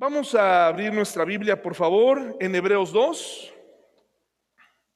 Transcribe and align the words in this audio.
Vamos 0.00 0.34
a 0.34 0.66
abrir 0.66 0.94
nuestra 0.94 1.26
Biblia, 1.26 1.60
por 1.60 1.74
favor, 1.74 2.34
en 2.40 2.54
Hebreos 2.54 2.90
2, 2.90 3.52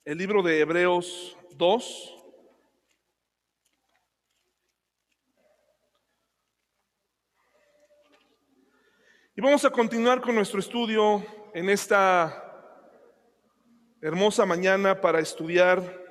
el 0.06 0.16
libro 0.16 0.42
de 0.42 0.60
Hebreos 0.60 1.36
2. 1.56 2.24
Y 9.36 9.42
vamos 9.42 9.62
a 9.66 9.70
continuar 9.70 10.22
con 10.22 10.36
nuestro 10.36 10.58
estudio 10.58 11.22
en 11.52 11.68
esta 11.68 12.42
hermosa 14.00 14.46
mañana 14.46 14.98
para 14.98 15.20
estudiar 15.20 16.03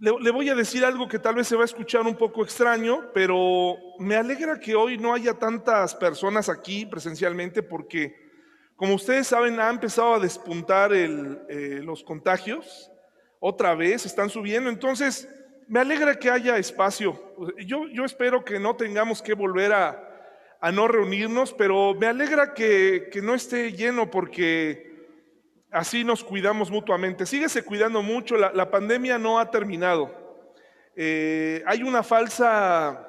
le, 0.00 0.30
voy 0.30 0.48
a 0.48 0.54
decir 0.54 0.82
algo 0.82 1.06
que 1.06 1.18
tal 1.18 1.34
vez 1.34 1.46
se 1.46 1.56
va 1.56 1.62
a 1.62 1.66
escuchar 1.66 2.02
un 2.02 2.16
poco 2.16 2.42
extraño, 2.42 3.10
pero 3.12 3.76
me 3.98 4.16
alegra 4.16 4.58
que 4.58 4.74
hoy 4.74 4.96
no 4.96 5.12
haya 5.12 5.34
tantas 5.34 5.94
personas 5.94 6.48
aquí 6.48 6.86
presencialmente 6.86 7.62
porque, 7.62 8.30
como 8.76 8.94
ustedes 8.94 9.26
saben, 9.26 9.60
ha 9.60 9.68
empezado 9.68 10.14
a 10.14 10.18
despuntar 10.18 10.92
eh, 10.94 11.80
los 11.84 12.02
contagios. 12.02 12.90
Otra 13.40 13.74
vez 13.74 14.06
están 14.06 14.30
subiendo. 14.30 14.70
Entonces, 14.70 15.28
me 15.68 15.80
alegra 15.80 16.18
que 16.18 16.30
haya 16.30 16.56
espacio. 16.56 17.20
Yo, 17.66 17.84
espero 18.04 18.42
que 18.42 18.58
no 18.58 18.76
tengamos 18.76 19.20
que 19.20 19.34
volver 19.34 19.72
a, 19.74 20.06
no 20.72 20.88
reunirnos, 20.88 21.52
pero 21.52 21.94
me 21.94 22.06
alegra 22.06 22.54
que 22.54 23.20
no 23.22 23.34
esté 23.34 23.72
lleno 23.72 24.10
porque 24.10 24.89
Así 25.70 26.02
nos 26.02 26.24
cuidamos 26.24 26.70
mutuamente. 26.70 27.26
Síguese 27.26 27.62
cuidando 27.64 28.02
mucho, 28.02 28.36
la, 28.36 28.70
pandemia 28.70 29.18
no 29.18 29.38
ha 29.38 29.50
terminado. 29.50 30.10
Eh, 30.96 31.62
hay 31.66 31.84
una 31.84 32.02
falsa 32.02 33.06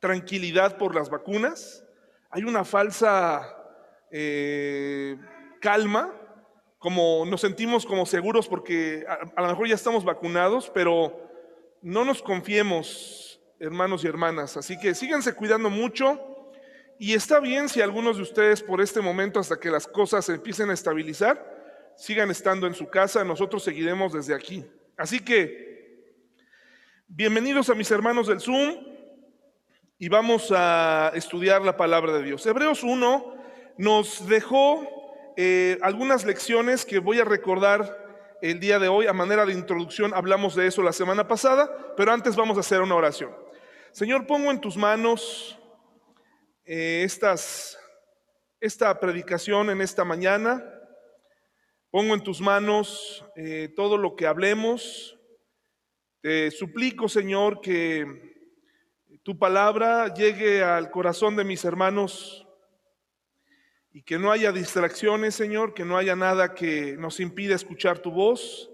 tranquilidad 0.00 0.76
por 0.76 0.94
las 0.94 1.08
vacunas, 1.08 1.84
hay 2.30 2.42
una 2.42 2.64
falsa 2.64 3.56
eh, 4.10 5.16
calma, 5.60 6.12
como 6.78 7.24
nos 7.26 7.40
sentimos 7.40 7.86
como 7.86 8.06
seguros 8.06 8.48
porque 8.48 9.04
a, 9.08 9.40
lo 9.42 9.48
mejor 9.48 9.68
ya 9.68 9.74
estamos 9.74 10.04
vacunados, 10.04 10.70
pero 10.74 11.28
no 11.80 12.04
nos 12.04 12.22
confiemos, 12.22 13.40
hermanos 13.60 14.02
y 14.02 14.08
hermanas. 14.08 14.56
Así 14.56 14.78
que 14.78 14.94
síganse 14.94 15.34
cuidando 15.34 15.70
mucho. 15.70 16.24
Y 17.00 17.14
está 17.14 17.38
bien 17.38 17.68
si 17.68 17.80
algunos 17.80 18.16
de 18.16 18.24
ustedes 18.24 18.60
por 18.60 18.80
este 18.80 19.00
momento, 19.00 19.38
hasta 19.38 19.60
que 19.60 19.70
las 19.70 19.86
cosas 19.86 20.28
empiecen 20.28 20.70
a 20.70 20.74
estabilizar, 20.74 21.57
sigan 21.98 22.30
estando 22.30 22.68
en 22.68 22.74
su 22.74 22.88
casa, 22.88 23.24
nosotros 23.24 23.64
seguiremos 23.64 24.12
desde 24.12 24.32
aquí. 24.32 24.64
Así 24.96 25.18
que, 25.18 26.14
bienvenidos 27.08 27.68
a 27.70 27.74
mis 27.74 27.90
hermanos 27.90 28.28
del 28.28 28.40
Zoom 28.40 28.86
y 29.98 30.08
vamos 30.08 30.52
a 30.54 31.10
estudiar 31.14 31.62
la 31.62 31.76
palabra 31.76 32.12
de 32.12 32.22
Dios. 32.22 32.46
Hebreos 32.46 32.84
1 32.84 33.34
nos 33.78 34.28
dejó 34.28 34.86
eh, 35.36 35.76
algunas 35.82 36.24
lecciones 36.24 36.84
que 36.84 37.00
voy 37.00 37.18
a 37.18 37.24
recordar 37.24 38.06
el 38.42 38.60
día 38.60 38.78
de 38.78 38.86
hoy. 38.86 39.08
A 39.08 39.12
manera 39.12 39.44
de 39.44 39.52
introducción 39.52 40.14
hablamos 40.14 40.54
de 40.54 40.68
eso 40.68 40.84
la 40.84 40.92
semana 40.92 41.26
pasada, 41.26 41.68
pero 41.96 42.12
antes 42.12 42.36
vamos 42.36 42.56
a 42.56 42.60
hacer 42.60 42.80
una 42.80 42.94
oración. 42.94 43.34
Señor, 43.90 44.24
pongo 44.24 44.52
en 44.52 44.60
tus 44.60 44.76
manos 44.76 45.58
eh, 46.64 47.02
estas, 47.04 47.76
esta 48.60 49.00
predicación 49.00 49.70
en 49.70 49.80
esta 49.80 50.04
mañana. 50.04 50.77
Pongo 51.90 52.12
en 52.12 52.22
tus 52.22 52.42
manos 52.42 53.24
eh, 53.34 53.72
todo 53.74 53.96
lo 53.96 54.14
que 54.14 54.26
hablemos. 54.26 55.18
Te 56.20 56.50
suplico, 56.50 57.08
Señor, 57.08 57.62
que 57.62 58.04
tu 59.22 59.38
palabra 59.38 60.12
llegue 60.12 60.62
al 60.62 60.90
corazón 60.90 61.34
de 61.34 61.44
mis 61.44 61.64
hermanos 61.64 62.46
y 63.90 64.02
que 64.02 64.18
no 64.18 64.30
haya 64.30 64.52
distracciones, 64.52 65.34
Señor, 65.34 65.72
que 65.72 65.86
no 65.86 65.96
haya 65.96 66.14
nada 66.14 66.54
que 66.54 66.94
nos 66.98 67.20
impida 67.20 67.54
escuchar 67.54 68.00
tu 68.00 68.10
voz. 68.10 68.70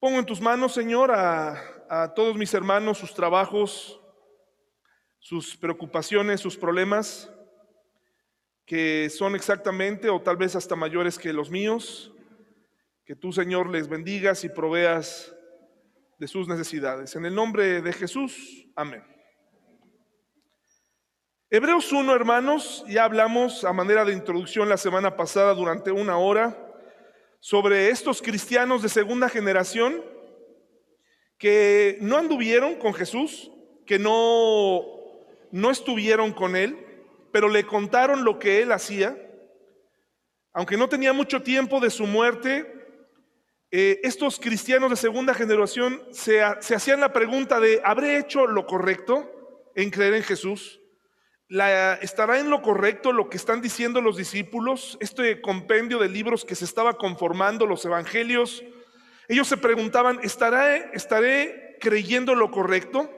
Pongo 0.00 0.18
en 0.18 0.26
tus 0.26 0.40
manos, 0.40 0.74
Señor, 0.74 1.12
a, 1.12 1.62
a 1.88 2.12
todos 2.12 2.36
mis 2.36 2.52
hermanos, 2.54 2.98
sus 2.98 3.14
trabajos, 3.14 4.00
sus 5.20 5.56
preocupaciones, 5.56 6.40
sus 6.40 6.56
problemas 6.56 7.32
que 8.66 9.08
son 9.10 9.36
exactamente 9.36 10.10
o 10.10 10.20
tal 10.20 10.36
vez 10.36 10.56
hasta 10.56 10.74
mayores 10.74 11.18
que 11.18 11.32
los 11.32 11.50
míos. 11.50 12.12
Que 13.04 13.14
tú, 13.14 13.32
Señor, 13.32 13.70
les 13.70 13.88
bendigas 13.88 14.42
y 14.42 14.48
proveas 14.48 15.32
de 16.18 16.26
sus 16.26 16.48
necesidades. 16.48 17.14
En 17.14 17.24
el 17.24 17.34
nombre 17.34 17.80
de 17.80 17.92
Jesús, 17.92 18.66
amén. 18.74 19.04
Hebreos 21.48 21.92
1, 21.92 22.12
hermanos, 22.12 22.84
ya 22.88 23.04
hablamos 23.04 23.64
a 23.64 23.72
manera 23.72 24.04
de 24.04 24.12
introducción 24.12 24.68
la 24.68 24.76
semana 24.76 25.16
pasada 25.16 25.54
durante 25.54 25.92
una 25.92 26.18
hora 26.18 26.60
sobre 27.38 27.90
estos 27.90 28.20
cristianos 28.20 28.82
de 28.82 28.88
segunda 28.88 29.28
generación 29.28 30.02
que 31.38 31.98
no 32.00 32.16
anduvieron 32.16 32.74
con 32.76 32.92
Jesús, 32.94 33.52
que 33.86 34.00
no, 34.00 34.82
no 35.52 35.70
estuvieron 35.70 36.32
con 36.32 36.56
Él, 36.56 36.85
pero 37.36 37.50
le 37.50 37.66
contaron 37.66 38.24
lo 38.24 38.38
que 38.38 38.62
él 38.62 38.72
hacía. 38.72 39.14
Aunque 40.54 40.78
no 40.78 40.88
tenía 40.88 41.12
mucho 41.12 41.42
tiempo 41.42 41.80
de 41.80 41.90
su 41.90 42.06
muerte, 42.06 42.64
eh, 43.70 44.00
estos 44.04 44.40
cristianos 44.40 44.88
de 44.88 44.96
segunda 44.96 45.34
generación 45.34 46.02
se, 46.12 46.42
hacían 46.42 46.98
la 46.98 47.12
pregunta 47.12 47.60
de, 47.60 47.82
¿habré 47.84 48.16
hecho 48.16 48.46
lo 48.46 48.64
correcto 48.64 49.70
en 49.74 49.90
creer 49.90 50.14
en 50.14 50.22
Jesús? 50.22 50.80
¿Estará 52.00 52.38
en 52.38 52.48
lo 52.48 52.62
correcto 52.62 53.12
lo 53.12 53.28
que 53.28 53.36
están 53.36 53.60
diciendo 53.60 54.00
los 54.00 54.16
discípulos? 54.16 54.96
Este 55.00 55.42
compendio 55.42 55.98
de 55.98 56.08
libros 56.08 56.42
que 56.42 56.54
se 56.54 56.64
estaba 56.64 56.96
conformando, 56.96 57.66
los 57.66 57.84
evangelios. 57.84 58.64
Ellos 59.28 59.46
se 59.46 59.58
preguntaban, 59.58 60.20
¿estaré, 60.22 60.88
estaré 60.94 61.76
creyendo 61.82 62.34
lo 62.34 62.50
correcto? 62.50 63.10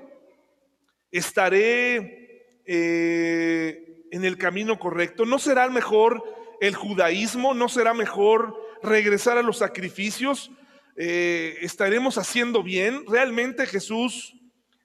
¿Estaré 1.12 2.62
eh, 2.66 3.84
en 4.12 4.24
el 4.24 4.38
camino 4.38 4.78
correcto? 4.78 5.24
¿No 5.24 5.38
será 5.38 5.68
mejor 5.68 6.22
el 6.60 6.74
judaísmo? 6.74 7.54
¿No 7.54 7.68
será 7.68 7.94
mejor 7.94 8.56
regresar 8.82 9.38
a 9.38 9.42
los 9.42 9.58
sacrificios? 9.58 10.50
Eh, 10.96 11.58
¿Estaremos 11.60 12.18
haciendo 12.18 12.62
bien? 12.62 13.04
¿Realmente 13.06 13.66
Jesús 13.66 14.34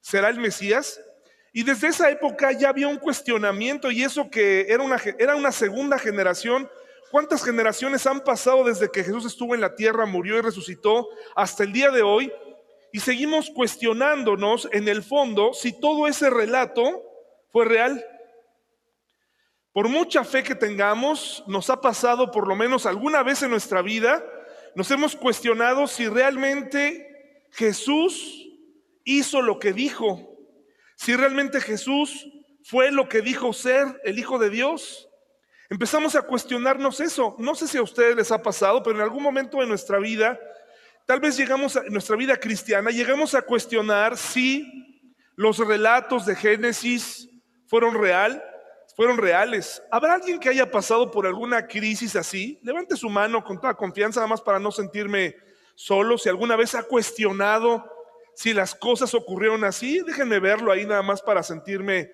será 0.02 0.30
el 0.30 0.40
Mesías? 0.40 1.00
Y 1.52 1.64
desde 1.64 1.88
esa 1.88 2.10
época 2.10 2.52
ya 2.52 2.70
había 2.70 2.88
un 2.88 2.98
cuestionamiento 2.98 3.92
y 3.92 4.04
eso 4.04 4.30
que 4.30 4.66
era 4.70 4.84
una, 4.84 5.00
era 5.20 5.36
una 5.36 5.52
segunda 5.52 6.00
generación. 6.00 6.70
¿Cuántas 7.12 7.44
generaciones 7.44 8.08
han 8.08 8.22
pasado 8.24 8.64
desde 8.64 8.90
que 8.90 9.04
Jesús 9.04 9.26
estuvo 9.26 9.54
en 9.54 9.62
la 9.62 9.76
tierra, 9.76 10.08
murió 10.08 10.38
y 10.38 10.42
resucitó 10.42 11.10
hasta 11.36 11.64
el 11.64 11.72
día 11.72 11.92
de 11.92 12.02
hoy? 12.02 12.32
Y 12.92 13.00
seguimos 13.00 13.52
cuestionándonos 13.52 14.68
en 14.72 14.88
el 14.88 15.04
fondo 15.04 15.54
si 15.54 15.80
todo 15.80 16.08
ese 16.08 16.32
relato 16.32 17.04
fue 17.52 17.66
real. 17.66 18.04
Por 19.74 19.90
mucha 19.90 20.24
fe 20.24 20.44
que 20.44 20.54
tengamos, 20.54 21.44
nos 21.48 21.72
ha 21.72 21.82
pasado 21.82 22.30
por 22.30 22.48
lo 22.48 22.56
menos 22.56 22.86
alguna 22.86 23.24
vez 23.24 23.42
en 23.42 23.50
nuestra 23.50 23.82
vida, 23.82 24.24
nos 24.76 24.92
hemos 24.92 25.16
cuestionado 25.16 25.88
si 25.88 26.08
realmente 26.08 27.46
Jesús 27.52 28.50
hizo 29.04 29.42
lo 29.42 29.58
que 29.58 29.74
dijo, 29.74 30.38
si 30.96 31.16
realmente 31.16 31.60
Jesús 31.60 32.28
fue 32.64 32.92
lo 32.92 33.10
que 33.10 33.22
dijo 33.22 33.52
ser 33.52 34.00
el 34.04 34.20
Hijo 34.20 34.38
de 34.38 34.52
Dios. 34.52 35.10
Empezamos 35.72 36.16
a 36.16 36.22
cuestionarnos 36.22 37.00
eso. 37.00 37.36
No 37.40 37.56
sé 37.56 37.68
si 37.68 37.80
a 37.80 37.82
ustedes 37.82 38.16
les 38.16 38.32
ha 38.32 38.44
pasado, 38.44 38.84
pero 38.84 38.98
en 38.98 39.02
algún 39.02 39.24
momento 39.24 39.58
de 39.58 39.66
nuestra 39.66 39.98
vida, 39.98 40.40
tal 41.08 41.20
vez 41.20 41.36
llegamos 41.36 41.78
a 41.78 41.84
nuestra 41.90 42.16
vida 42.16 42.38
cristiana, 42.38 42.92
llegamos 42.92 43.34
a 43.34 43.42
cuestionar 43.42 44.18
si 44.18 45.12
los 45.36 45.58
relatos 45.58 46.28
de 46.28 46.36
Génesis 46.36 47.28
fueron 47.66 47.96
real, 47.96 48.44
fueron 48.96 49.18
reales. 49.18 49.82
¿Habrá 49.92 50.16
alguien 50.16 50.40
que 50.40 50.50
haya 50.50 50.70
pasado 50.70 51.10
por 51.12 51.26
alguna 51.26 51.68
crisis 51.68 52.16
así? 52.16 52.60
Levante 52.64 52.96
su 52.96 53.10
mano 53.10 53.44
con 53.44 53.60
toda 53.60 53.74
confianza, 53.74 54.20
nada 54.20 54.28
más 54.28 54.42
para 54.42 54.60
no 54.60 54.72
sentirme 54.72 55.36
solo. 55.76 56.18
Si 56.18 56.30
alguna 56.30 56.56
vez 56.56 56.76
ha 56.76 56.84
cuestionado 56.84 57.90
si 58.36 58.54
las 58.54 58.74
cosas 58.74 59.14
ocurrieron 59.14 59.64
así, 59.64 60.00
déjenme 60.06 60.40
verlo 60.40 60.72
ahí 60.72 60.86
nada 60.86 61.02
más 61.02 61.22
para 61.22 61.44
sentirme. 61.44 62.14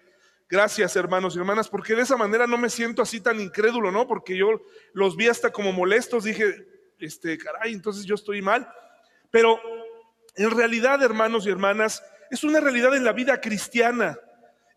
Gracias, 0.50 0.96
hermanos 0.96 1.36
y 1.36 1.40
hermanas, 1.40 1.70
porque 1.70 1.96
de 1.96 2.02
esa 2.02 2.18
manera 2.18 2.48
no 2.48 2.58
me 2.58 2.70
siento 2.70 3.02
así 3.02 3.22
tan 3.22 3.40
incrédulo, 3.40 3.92
¿no? 3.92 4.08
Porque 4.08 4.36
yo 4.36 4.62
los 4.94 5.16
vi 5.16 5.28
hasta 5.28 5.52
como 5.52 5.72
molestos, 5.72 6.24
dije, 6.24 6.56
este, 7.00 7.38
caray, 7.38 7.74
entonces 7.74 8.06
yo 8.06 8.16
estoy 8.16 8.42
mal. 8.42 8.68
Pero 9.30 9.60
en 10.36 10.52
realidad, 10.52 11.02
hermanos 11.04 11.46
y 11.46 11.50
hermanas, 11.50 12.04
es 12.32 12.44
una 12.44 12.60
realidad 12.60 12.96
en 12.96 13.06
la 13.06 13.14
vida 13.14 13.40
cristiana. 13.40 14.18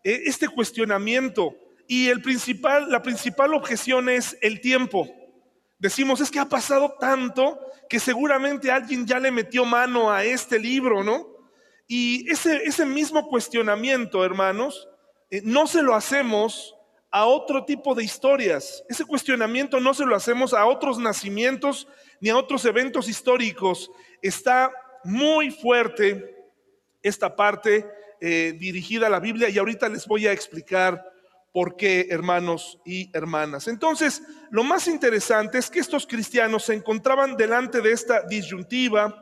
Eh, 0.03 0.23
este 0.25 0.47
cuestionamiento, 0.47 1.55
y 1.93 2.09
el 2.09 2.23
principal, 2.23 2.89
la 2.89 3.03
principal 3.03 3.53
objeción 3.53 4.09
es 4.09 4.35
el 4.41 4.61
tiempo. 4.61 5.07
Decimos, 5.77 6.21
es 6.21 6.31
que 6.31 6.39
ha 6.39 6.49
pasado 6.49 6.95
tanto 6.99 7.59
que 7.87 7.99
seguramente 7.99 8.71
alguien 8.71 9.05
ya 9.05 9.19
le 9.19 9.29
metió 9.29 9.63
mano 9.63 10.11
a 10.11 10.23
este 10.23 10.57
libro, 10.57 11.03
¿no? 11.03 11.27
Y 11.87 12.27
ese, 12.31 12.83
mismo 12.87 13.27
cuestionamiento, 13.27 14.25
hermanos, 14.25 14.89
eh, 15.29 15.43
no 15.45 15.67
se 15.67 15.83
lo 15.83 15.93
hacemos 15.93 16.75
a 17.11 17.27
otro 17.27 17.63
tipo 17.63 17.93
de 17.93 18.03
historias. 18.03 18.83
Ese 18.89 19.05
cuestionamiento 19.05 19.79
no 19.79 19.93
se 19.93 20.07
lo 20.07 20.15
hacemos 20.15 20.55
a 20.55 20.65
otros 20.65 20.97
nacimientos 20.97 21.87
ni 22.19 22.31
a 22.31 22.37
otros 22.37 22.65
eventos 22.65 23.07
históricos. 23.07 23.91
Está 24.19 24.71
muy 25.03 25.51
fuerte 25.51 26.43
esta 27.03 27.35
parte 27.35 27.85
eh, 28.19 28.55
dirigida 28.57 29.05
a 29.05 29.11
la 29.11 29.19
Biblia 29.19 29.47
y 29.49 29.59
ahorita 29.59 29.89
les 29.89 30.07
voy 30.07 30.25
a 30.25 30.31
explicar 30.31 31.12
por 31.53 31.77
qué, 31.77 32.07
hermanos 32.09 32.79
y 32.83 33.15
hermanas. 33.15 33.67
Entonces, 33.67 34.23
lo 34.49 34.63
más 34.63 34.87
interesante 34.87 35.59
es 35.59 35.69
que 35.69 35.79
estos 35.79 36.07
cristianos 36.07 36.65
se 36.65 36.73
encontraban 36.73 37.37
delante 37.37 37.79
de 37.79 37.91
esta 37.91 38.23
disyuntiva 38.23 39.15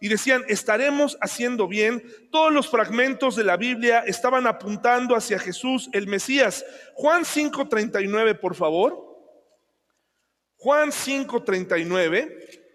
y 0.00 0.08
decían, 0.08 0.44
estaremos 0.48 1.16
haciendo 1.20 1.68
bien. 1.68 2.02
Todos 2.32 2.52
los 2.52 2.68
fragmentos 2.68 3.36
de 3.36 3.44
la 3.44 3.56
Biblia 3.56 4.00
estaban 4.00 4.48
apuntando 4.48 5.14
hacia 5.14 5.38
Jesús, 5.38 5.88
el 5.92 6.08
Mesías. 6.08 6.64
Juan 6.94 7.24
5:39, 7.24 8.34
por 8.34 8.56
favor. 8.56 9.06
Juan 10.56 10.90
5:39 10.90 12.66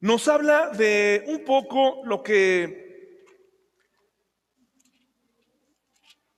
nos 0.00 0.28
habla 0.28 0.68
de 0.68 1.24
un 1.28 1.46
poco 1.46 2.02
lo 2.04 2.22
que 2.22 2.83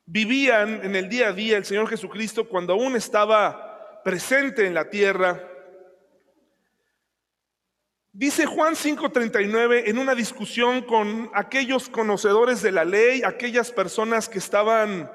vivían 0.07 0.81
en 0.85 0.95
el 0.95 1.09
día 1.09 1.29
a 1.29 1.33
día 1.33 1.57
el 1.57 1.65
Señor 1.65 1.89
Jesucristo 1.89 2.49
cuando 2.49 2.73
aún 2.73 2.97
estaba 2.97 4.01
presente 4.05 4.67
en 4.67 4.75
la 4.75 4.89
tierra. 4.89 5.43
Dice 8.13 8.47
Juan 8.47 8.75
5:39 8.77 9.91
en 9.91 9.99
una 9.99 10.15
discusión 10.15 10.83
con 10.83 11.29
aquellos 11.35 11.89
conocedores 11.91 12.63
de 12.63 12.73
la 12.73 12.85
ley, 12.85 13.23
aquellas 13.25 13.73
personas 13.73 14.29
que 14.29 14.39
estaban 14.39 15.11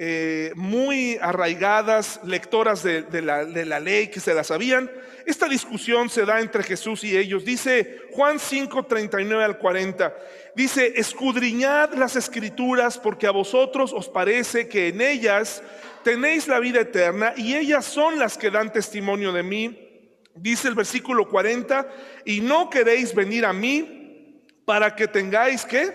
eh, 0.00 0.52
muy 0.54 1.18
arraigadas, 1.20 2.20
lectoras 2.22 2.84
de, 2.84 3.02
la, 3.20 3.44
de 3.44 3.64
la 3.64 3.80
ley, 3.80 4.06
que 4.06 4.20
se 4.20 4.32
la 4.32 4.44
sabían. 4.44 4.88
Esta 5.26 5.48
discusión 5.48 6.08
se 6.08 6.24
da 6.24 6.38
entre 6.38 6.62
Jesús 6.62 7.02
y 7.02 7.16
ellos. 7.16 7.44
Dice 7.44 8.02
Juan 8.12 8.38
5, 8.38 8.86
39 8.86 9.42
al 9.42 9.58
40. 9.58 10.14
Dice, 10.58 10.94
escudriñad 10.96 11.94
las 11.94 12.16
escrituras 12.16 12.98
porque 12.98 13.28
a 13.28 13.30
vosotros 13.30 13.92
os 13.92 14.08
parece 14.08 14.68
que 14.68 14.88
en 14.88 15.00
ellas 15.00 15.62
tenéis 16.02 16.48
la 16.48 16.58
vida 16.58 16.80
eterna 16.80 17.32
y 17.36 17.54
ellas 17.54 17.84
son 17.84 18.18
las 18.18 18.36
que 18.36 18.50
dan 18.50 18.72
testimonio 18.72 19.30
de 19.30 19.44
mí. 19.44 20.10
Dice 20.34 20.66
el 20.66 20.74
versículo 20.74 21.28
40, 21.28 21.88
y 22.24 22.40
no 22.40 22.68
queréis 22.70 23.14
venir 23.14 23.46
a 23.46 23.52
mí 23.52 24.42
para 24.64 24.96
que 24.96 25.06
tengáis 25.06 25.64
que 25.64 25.92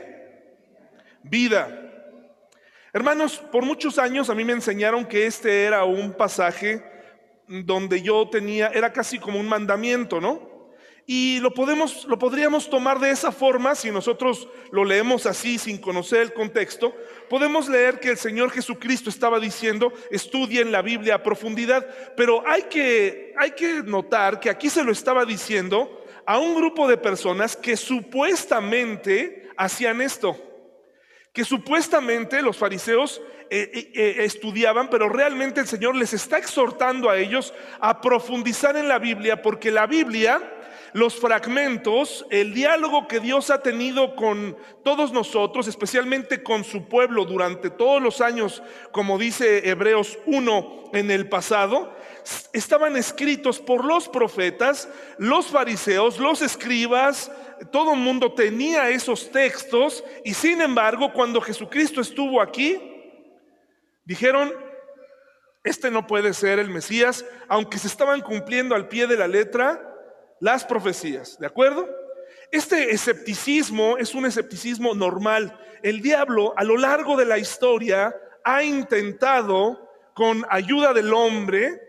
vida. 1.23 1.67
Hermanos, 2.93 3.43
por 3.51 3.65
muchos 3.65 3.99
años 3.99 4.29
a 4.29 4.33
mí 4.33 4.45
me 4.45 4.53
enseñaron 4.53 5.05
que 5.05 5.25
este 5.25 5.65
era 5.65 5.83
un 5.83 6.13
pasaje 6.13 6.81
donde 7.49 8.01
yo 8.01 8.29
tenía, 8.29 8.69
era 8.69 8.93
casi 8.93 9.19
como 9.19 9.41
un 9.41 9.49
mandamiento, 9.49 10.21
¿no? 10.21 10.52
Y 11.05 11.39
lo 11.41 11.53
podemos, 11.53 12.05
lo 12.05 12.17
podríamos 12.17 12.69
tomar 12.69 12.99
de 12.99 13.11
esa 13.11 13.31
forma 13.31 13.75
si 13.75 13.91
nosotros 13.91 14.47
lo 14.71 14.85
leemos 14.85 15.25
así 15.25 15.57
sin 15.57 15.77
conocer 15.77 16.21
el 16.21 16.33
contexto. 16.33 16.95
Podemos 17.29 17.67
leer 17.67 17.99
que 17.99 18.09
el 18.09 18.17
Señor 18.17 18.51
Jesucristo 18.51 19.09
estaba 19.09 19.39
diciendo, 19.39 19.91
estudien 20.11 20.71
la 20.71 20.81
Biblia 20.81 21.15
a 21.15 21.23
profundidad, 21.23 21.85
pero 22.15 22.47
hay 22.47 22.63
que, 22.63 23.33
hay 23.37 23.51
que 23.51 23.83
notar 23.83 24.39
que 24.39 24.49
aquí 24.49 24.69
se 24.69 24.83
lo 24.83 24.91
estaba 24.91 25.25
diciendo 25.25 26.05
a 26.25 26.37
un 26.37 26.55
grupo 26.55 26.87
de 26.87 26.97
personas 26.97 27.57
que 27.57 27.75
supuestamente 27.75 29.49
hacían 29.57 29.99
esto 29.99 30.37
que 31.33 31.43
supuestamente 31.43 32.43
los 32.43 32.57
fariseos 32.57 33.19
eh, 33.49 33.69
eh, 33.73 33.91
eh, 33.95 34.15
estudiaban, 34.19 34.89
pero 34.89 35.09
realmente 35.09 35.59
el 35.59 35.67
Señor 35.67 35.95
les 35.95 36.13
está 36.13 36.37
exhortando 36.37 37.09
a 37.09 37.17
ellos 37.17 37.53
a 37.79 38.01
profundizar 38.01 38.77
en 38.77 38.87
la 38.87 38.99
Biblia, 38.99 39.41
porque 39.41 39.71
la 39.71 39.87
Biblia, 39.87 40.41
los 40.93 41.15
fragmentos, 41.15 42.25
el 42.29 42.53
diálogo 42.53 43.07
que 43.07 43.19
Dios 43.19 43.49
ha 43.49 43.61
tenido 43.61 44.15
con 44.15 44.55
todos 44.83 45.11
nosotros, 45.11 45.67
especialmente 45.67 46.43
con 46.43 46.63
su 46.63 46.87
pueblo 46.87 47.25
durante 47.25 47.69
todos 47.69 48.01
los 48.01 48.21
años, 48.21 48.61
como 48.91 49.17
dice 49.17 49.67
Hebreos 49.67 50.19
1 50.27 50.91
en 50.93 51.09
el 51.09 51.27
pasado, 51.27 51.95
estaban 52.53 52.95
escritos 52.95 53.59
por 53.59 53.83
los 53.83 54.07
profetas, 54.07 54.87
los 55.17 55.47
fariseos, 55.47 56.19
los 56.19 56.41
escribas, 56.41 57.31
todo 57.71 57.93
el 57.93 57.99
mundo 57.99 58.33
tenía 58.33 58.89
esos 58.89 59.31
textos 59.31 60.03
y 60.23 60.33
sin 60.33 60.61
embargo 60.61 61.11
cuando 61.11 61.41
Jesucristo 61.41 62.01
estuvo 62.01 62.39
aquí, 62.39 62.79
dijeron, 64.05 64.53
este 65.63 65.89
no 65.89 66.05
puede 66.05 66.33
ser 66.33 66.59
el 66.59 66.69
Mesías, 66.69 67.25
aunque 67.47 67.79
se 67.79 67.87
estaban 67.87 68.21
cumpliendo 68.21 68.75
al 68.75 68.89
pie 68.89 69.07
de 69.07 69.17
la 69.17 69.27
letra 69.27 69.89
las 70.39 70.65
profecías, 70.65 71.37
¿de 71.39 71.47
acuerdo? 71.47 71.87
Este 72.51 72.91
escepticismo 72.91 73.97
es 73.97 74.13
un 74.13 74.25
escepticismo 74.25 74.93
normal. 74.93 75.57
El 75.81 76.01
diablo 76.01 76.53
a 76.55 76.63
lo 76.63 76.77
largo 76.77 77.17
de 77.17 77.25
la 77.25 77.37
historia 77.37 78.15
ha 78.43 78.63
intentado, 78.63 79.89
con 80.13 80.45
ayuda 80.49 80.93
del 80.93 81.13
hombre, 81.13 81.81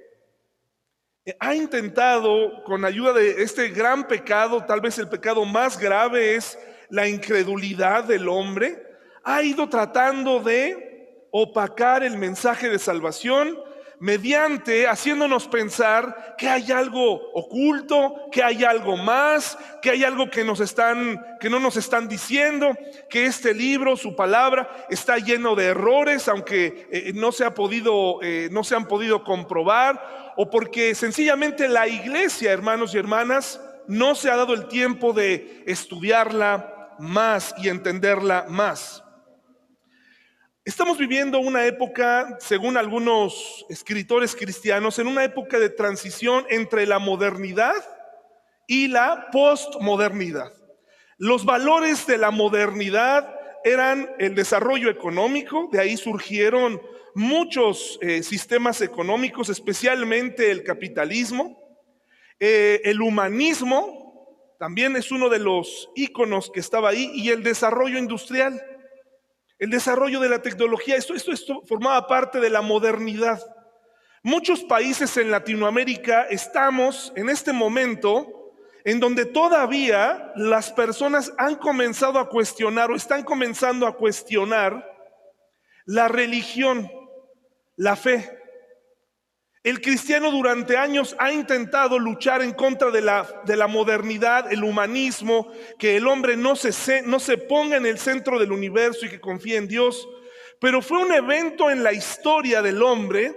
ha 1.38 1.54
intentado, 1.54 2.62
con 2.64 2.84
ayuda 2.84 3.12
de 3.12 3.42
este 3.42 3.68
gran 3.68 4.06
pecado, 4.06 4.64
tal 4.64 4.80
vez 4.80 4.98
el 4.98 5.08
pecado 5.08 5.44
más 5.44 5.78
grave 5.78 6.34
es 6.36 6.58
la 6.90 7.08
incredulidad 7.08 8.04
del 8.04 8.28
hombre, 8.28 8.82
ha 9.22 9.42
ido 9.42 9.68
tratando 9.68 10.40
de 10.40 11.26
opacar 11.30 12.04
el 12.04 12.18
mensaje 12.18 12.68
de 12.68 12.78
salvación 12.78 13.58
mediante 14.04 14.86
haciéndonos 14.86 15.48
pensar 15.48 16.34
que 16.36 16.46
hay 16.46 16.70
algo 16.70 17.22
oculto, 17.32 18.28
que 18.30 18.42
hay 18.42 18.62
algo 18.62 18.98
más, 18.98 19.56
que 19.80 19.88
hay 19.88 20.04
algo 20.04 20.28
que 20.28 20.44
nos 20.44 20.60
están 20.60 21.38
que 21.40 21.48
no 21.48 21.58
nos 21.58 21.78
están 21.78 22.06
diciendo, 22.06 22.76
que 23.08 23.24
este 23.24 23.54
libro, 23.54 23.96
su 23.96 24.14
palabra 24.14 24.86
está 24.90 25.16
lleno 25.16 25.54
de 25.54 25.68
errores, 25.68 26.28
aunque 26.28 26.86
eh, 26.90 27.12
no 27.14 27.32
se 27.32 27.46
ha 27.46 27.54
podido 27.54 28.18
eh, 28.22 28.50
no 28.52 28.62
se 28.62 28.74
han 28.76 28.88
podido 28.88 29.24
comprobar 29.24 30.34
o 30.36 30.50
porque 30.50 30.94
sencillamente 30.94 31.66
la 31.66 31.88
iglesia, 31.88 32.52
hermanos 32.52 32.94
y 32.94 32.98
hermanas, 32.98 33.58
no 33.86 34.14
se 34.14 34.28
ha 34.30 34.36
dado 34.36 34.52
el 34.52 34.68
tiempo 34.68 35.14
de 35.14 35.62
estudiarla 35.64 36.90
más 36.98 37.54
y 37.56 37.70
entenderla 37.70 38.44
más. 38.50 39.03
Estamos 40.66 40.96
viviendo 40.96 41.40
una 41.40 41.66
época, 41.66 42.38
según 42.40 42.78
algunos 42.78 43.66
escritores 43.68 44.34
cristianos, 44.34 44.98
en 44.98 45.08
una 45.08 45.22
época 45.22 45.58
de 45.58 45.68
transición 45.68 46.46
entre 46.48 46.86
la 46.86 46.98
modernidad 46.98 47.74
y 48.66 48.88
la 48.88 49.28
postmodernidad. 49.30 50.54
Los 51.18 51.44
valores 51.44 52.06
de 52.06 52.16
la 52.16 52.30
modernidad 52.30 53.38
eran 53.62 54.08
el 54.18 54.34
desarrollo 54.34 54.88
económico, 54.88 55.68
de 55.70 55.80
ahí 55.80 55.98
surgieron 55.98 56.80
muchos 57.14 57.98
eh, 58.00 58.22
sistemas 58.22 58.80
económicos, 58.80 59.50
especialmente 59.50 60.50
el 60.50 60.64
capitalismo. 60.64 61.58
Eh, 62.40 62.80
el 62.84 63.02
humanismo 63.02 64.56
también 64.58 64.96
es 64.96 65.10
uno 65.10 65.28
de 65.28 65.40
los 65.40 65.90
íconos 65.94 66.50
que 66.50 66.60
estaba 66.60 66.88
ahí 66.88 67.10
y 67.14 67.28
el 67.28 67.42
desarrollo 67.42 67.98
industrial, 67.98 68.62
el 69.58 69.70
desarrollo 69.70 70.20
de 70.20 70.28
la 70.28 70.42
tecnología. 70.42 70.96
Esto, 70.96 71.14
esto, 71.14 71.32
esto 71.32 71.62
formaba 71.66 72.06
parte 72.06 72.40
de 72.40 72.50
la 72.50 72.62
modernidad. 72.62 73.40
Muchos 74.22 74.64
países 74.64 75.16
en 75.16 75.30
Latinoamérica 75.30 76.26
estamos 76.30 77.12
en 77.16 77.28
este 77.28 77.52
momento 77.52 78.26
en 78.84 79.00
donde 79.00 79.24
todavía 79.24 80.32
las 80.36 80.72
personas 80.72 81.32
han 81.38 81.56
comenzado 81.56 82.18
a 82.18 82.28
cuestionar 82.28 82.90
o 82.90 82.96
están 82.96 83.22
comenzando 83.22 83.86
a 83.86 83.96
cuestionar 83.96 84.90
la 85.86 86.08
religión 86.08 86.90
la 87.76 87.96
fe. 87.96 88.38
El 89.64 89.80
cristiano 89.80 90.30
durante 90.30 90.76
años 90.76 91.16
ha 91.18 91.32
intentado 91.32 91.98
luchar 91.98 92.42
en 92.42 92.52
contra 92.52 92.90
de 92.90 93.00
la, 93.00 93.26
de 93.46 93.56
la 93.56 93.66
modernidad, 93.66 94.52
el 94.52 94.62
humanismo, 94.62 95.50
que 95.78 95.96
el 95.96 96.06
hombre 96.06 96.36
no 96.36 96.54
se, 96.54 97.00
no 97.00 97.18
se 97.18 97.38
ponga 97.38 97.78
en 97.78 97.86
el 97.86 97.98
centro 97.98 98.38
del 98.38 98.52
universo 98.52 99.06
y 99.06 99.08
que 99.08 99.22
confíe 99.22 99.56
en 99.56 99.66
Dios. 99.66 100.06
Pero 100.60 100.82
fue 100.82 100.98
un 100.98 101.10
evento 101.14 101.70
en 101.70 101.82
la 101.82 101.94
historia 101.94 102.60
del 102.60 102.82
hombre 102.82 103.34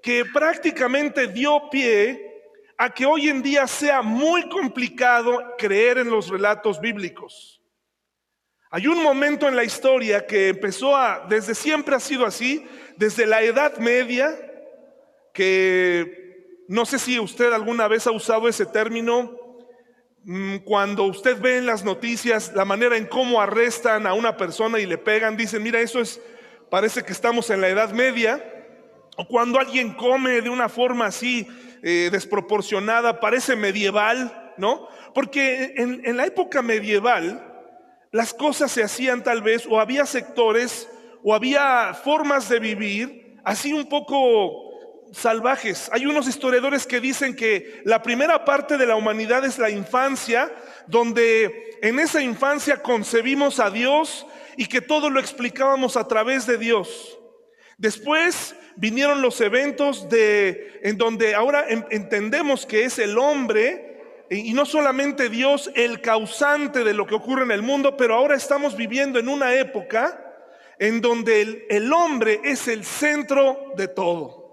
que 0.00 0.24
prácticamente 0.24 1.26
dio 1.26 1.68
pie 1.70 2.24
a 2.78 2.94
que 2.94 3.04
hoy 3.04 3.28
en 3.28 3.42
día 3.42 3.66
sea 3.66 4.00
muy 4.00 4.48
complicado 4.48 5.56
creer 5.58 5.98
en 5.98 6.08
los 6.08 6.28
relatos 6.28 6.80
bíblicos. 6.80 7.60
Hay 8.70 8.86
un 8.86 9.02
momento 9.02 9.48
en 9.48 9.56
la 9.56 9.64
historia 9.64 10.24
que 10.24 10.50
empezó 10.50 10.96
a, 10.96 11.26
desde 11.28 11.56
siempre 11.56 11.96
ha 11.96 12.00
sido 12.00 12.24
así, 12.24 12.64
desde 12.96 13.26
la 13.26 13.42
Edad 13.42 13.76
Media, 13.78 14.36
que 15.34 16.64
no 16.68 16.86
sé 16.86 16.98
si 16.98 17.18
usted 17.18 17.52
alguna 17.52 17.88
vez 17.88 18.06
ha 18.06 18.12
usado 18.12 18.48
ese 18.48 18.64
término, 18.64 19.36
mm, 20.22 20.58
cuando 20.58 21.04
usted 21.04 21.38
ve 21.38 21.58
en 21.58 21.66
las 21.66 21.84
noticias 21.84 22.52
la 22.54 22.64
manera 22.64 22.96
en 22.96 23.06
cómo 23.06 23.42
arrestan 23.42 24.06
a 24.06 24.14
una 24.14 24.38
persona 24.38 24.78
y 24.78 24.86
le 24.86 24.96
pegan, 24.96 25.36
dicen, 25.36 25.62
mira, 25.62 25.80
eso 25.80 26.00
es 26.00 26.20
parece 26.70 27.02
que 27.02 27.12
estamos 27.12 27.50
en 27.50 27.60
la 27.60 27.68
Edad 27.68 27.90
Media, 27.90 28.42
o 29.16 29.28
cuando 29.28 29.60
alguien 29.60 29.92
come 29.94 30.40
de 30.40 30.48
una 30.48 30.68
forma 30.68 31.06
así 31.06 31.46
eh, 31.82 32.08
desproporcionada, 32.10 33.20
parece 33.20 33.54
medieval, 33.54 34.54
¿no? 34.56 34.88
Porque 35.14 35.74
en, 35.76 36.00
en 36.04 36.16
la 36.16 36.26
época 36.26 36.62
medieval 36.62 37.52
las 38.10 38.32
cosas 38.32 38.72
se 38.72 38.82
hacían 38.82 39.22
tal 39.22 39.42
vez, 39.42 39.66
o 39.68 39.78
había 39.78 40.06
sectores, 40.06 40.88
o 41.22 41.34
había 41.34 41.94
formas 41.94 42.48
de 42.48 42.58
vivir 42.60 43.36
así 43.44 43.72
un 43.72 43.88
poco 43.88 44.63
salvajes. 45.14 45.88
Hay 45.92 46.06
unos 46.06 46.28
historiadores 46.28 46.86
que 46.86 47.00
dicen 47.00 47.34
que 47.34 47.82
la 47.84 48.02
primera 48.02 48.44
parte 48.44 48.76
de 48.76 48.86
la 48.86 48.96
humanidad 48.96 49.44
es 49.44 49.58
la 49.58 49.70
infancia, 49.70 50.52
donde 50.86 51.78
en 51.82 51.98
esa 51.98 52.20
infancia 52.20 52.82
concebimos 52.82 53.60
a 53.60 53.70
Dios 53.70 54.26
y 54.56 54.66
que 54.66 54.80
todo 54.80 55.10
lo 55.10 55.20
explicábamos 55.20 55.96
a 55.96 56.06
través 56.06 56.46
de 56.46 56.58
Dios. 56.58 57.18
Después 57.78 58.54
vinieron 58.76 59.22
los 59.22 59.40
eventos 59.40 60.08
de 60.08 60.80
en 60.82 60.98
donde 60.98 61.34
ahora 61.34 61.66
entendemos 61.68 62.66
que 62.66 62.84
es 62.84 62.98
el 62.98 63.18
hombre 63.18 64.24
y 64.30 64.52
no 64.52 64.64
solamente 64.64 65.28
Dios 65.28 65.70
el 65.74 66.00
causante 66.00 66.82
de 66.82 66.94
lo 66.94 67.06
que 67.06 67.14
ocurre 67.14 67.44
en 67.44 67.50
el 67.50 67.62
mundo, 67.62 67.96
pero 67.96 68.14
ahora 68.14 68.36
estamos 68.36 68.76
viviendo 68.76 69.18
en 69.18 69.28
una 69.28 69.54
época 69.54 70.20
en 70.78 71.00
donde 71.00 71.40
el, 71.40 71.64
el 71.68 71.92
hombre 71.92 72.40
es 72.42 72.66
el 72.66 72.84
centro 72.84 73.72
de 73.76 73.88
todo 73.88 74.43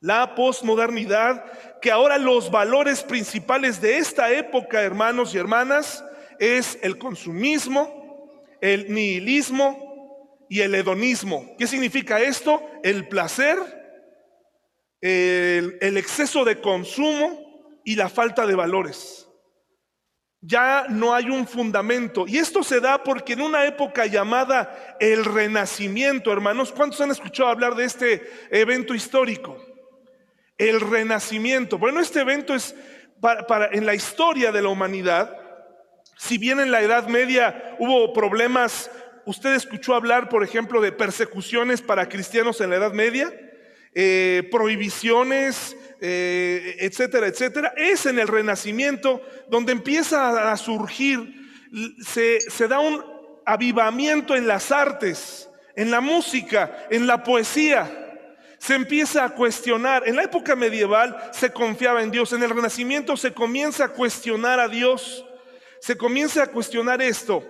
la 0.00 0.34
posmodernidad, 0.34 1.44
que 1.80 1.90
ahora 1.90 2.18
los 2.18 2.50
valores 2.50 3.02
principales 3.02 3.80
de 3.80 3.98
esta 3.98 4.30
época, 4.32 4.82
hermanos 4.82 5.34
y 5.34 5.38
hermanas, 5.38 6.04
es 6.38 6.78
el 6.82 6.98
consumismo, 6.98 8.40
el 8.60 8.92
nihilismo 8.92 10.46
y 10.48 10.60
el 10.60 10.74
hedonismo. 10.74 11.54
¿Qué 11.58 11.66
significa 11.66 12.20
esto? 12.20 12.62
El 12.82 13.08
placer, 13.08 13.58
el, 15.00 15.78
el 15.80 15.96
exceso 15.96 16.44
de 16.44 16.60
consumo 16.60 17.70
y 17.84 17.94
la 17.96 18.08
falta 18.08 18.46
de 18.46 18.54
valores. 18.54 19.28
Ya 20.42 20.86
no 20.88 21.14
hay 21.14 21.30
un 21.30 21.46
fundamento. 21.46 22.26
Y 22.28 22.38
esto 22.38 22.62
se 22.62 22.80
da 22.80 23.02
porque 23.02 23.32
en 23.32 23.40
una 23.40 23.64
época 23.64 24.06
llamada 24.06 24.96
el 25.00 25.24
Renacimiento, 25.24 26.32
hermanos, 26.32 26.70
¿cuántos 26.70 27.00
han 27.00 27.10
escuchado 27.10 27.48
hablar 27.48 27.74
de 27.74 27.84
este 27.84 28.30
evento 28.50 28.94
histórico? 28.94 29.58
El 30.58 30.80
renacimiento. 30.80 31.78
Bueno, 31.78 32.00
este 32.00 32.20
evento 32.20 32.54
es 32.54 32.74
para, 33.20 33.68
en 33.72 33.86
la 33.86 33.94
historia 33.94 34.52
de 34.52 34.62
la 34.62 34.68
humanidad. 34.68 35.36
Si 36.16 36.38
bien 36.38 36.60
en 36.60 36.70
la 36.70 36.80
Edad 36.80 37.08
Media 37.08 37.76
hubo 37.78 38.12
problemas, 38.12 38.90
usted 39.26 39.54
escuchó 39.54 39.94
hablar, 39.94 40.28
por 40.28 40.42
ejemplo, 40.42 40.80
de 40.80 40.92
persecuciones 40.92 41.82
para 41.82 42.08
cristianos 42.08 42.60
en 42.60 42.70
la 42.70 42.76
Edad 42.76 42.92
Media, 42.92 43.32
eh, 43.94 44.48
prohibiciones, 44.50 45.76
eh, 46.00 46.76
etcétera, 46.80 47.26
etcétera. 47.26 47.72
Es 47.76 48.06
en 48.06 48.18
el 48.18 48.28
Renacimiento 48.28 49.22
donde 49.48 49.72
empieza 49.72 50.52
a 50.52 50.56
surgir, 50.56 51.34
se, 52.00 52.40
se 52.40 52.68
da 52.68 52.78
un 52.80 53.04
avivamiento 53.44 54.34
en 54.34 54.46
las 54.46 54.72
artes, 54.72 55.48
en 55.74 55.90
la 55.90 56.00
música, 56.00 56.86
en 56.90 57.06
la 57.06 57.22
poesía 57.22 58.05
se 58.58 58.74
empieza 58.74 59.24
a 59.24 59.30
cuestionar. 59.30 60.06
En 60.06 60.16
la 60.16 60.24
época 60.24 60.56
medieval 60.56 61.16
se 61.32 61.52
confiaba 61.52 62.02
en 62.02 62.10
Dios, 62.10 62.32
en 62.32 62.42
el 62.42 62.50
Renacimiento 62.50 63.16
se 63.16 63.32
comienza 63.32 63.84
a 63.84 63.88
cuestionar 63.88 64.60
a 64.60 64.68
Dios, 64.68 65.24
se 65.80 65.96
comienza 65.96 66.42
a 66.42 66.46
cuestionar 66.48 67.02
esto. 67.02 67.44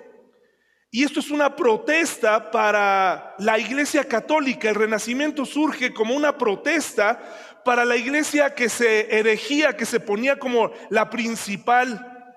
Y 0.91 1.05
esto 1.05 1.21
es 1.21 1.31
una 1.31 1.55
protesta 1.57 2.51
para 2.51 3.35
la 3.39 3.59
Iglesia 3.59 4.05
Católica. 4.05 4.69
El 4.69 4.77
Renacimiento 4.77 5.45
surge 5.45 5.93
como 5.93 6.15
una 6.15 6.39
protesta 6.39 7.21
para 7.65 7.85
la 7.85 7.97
Iglesia 7.97 8.55
que 8.55 8.69
se 8.69 9.19
erigía, 9.19 9.77
que 9.77 9.85
se 9.85 10.01
ponía 10.01 10.39
como 10.39 10.71
la 10.89 11.11
principal, 11.11 12.33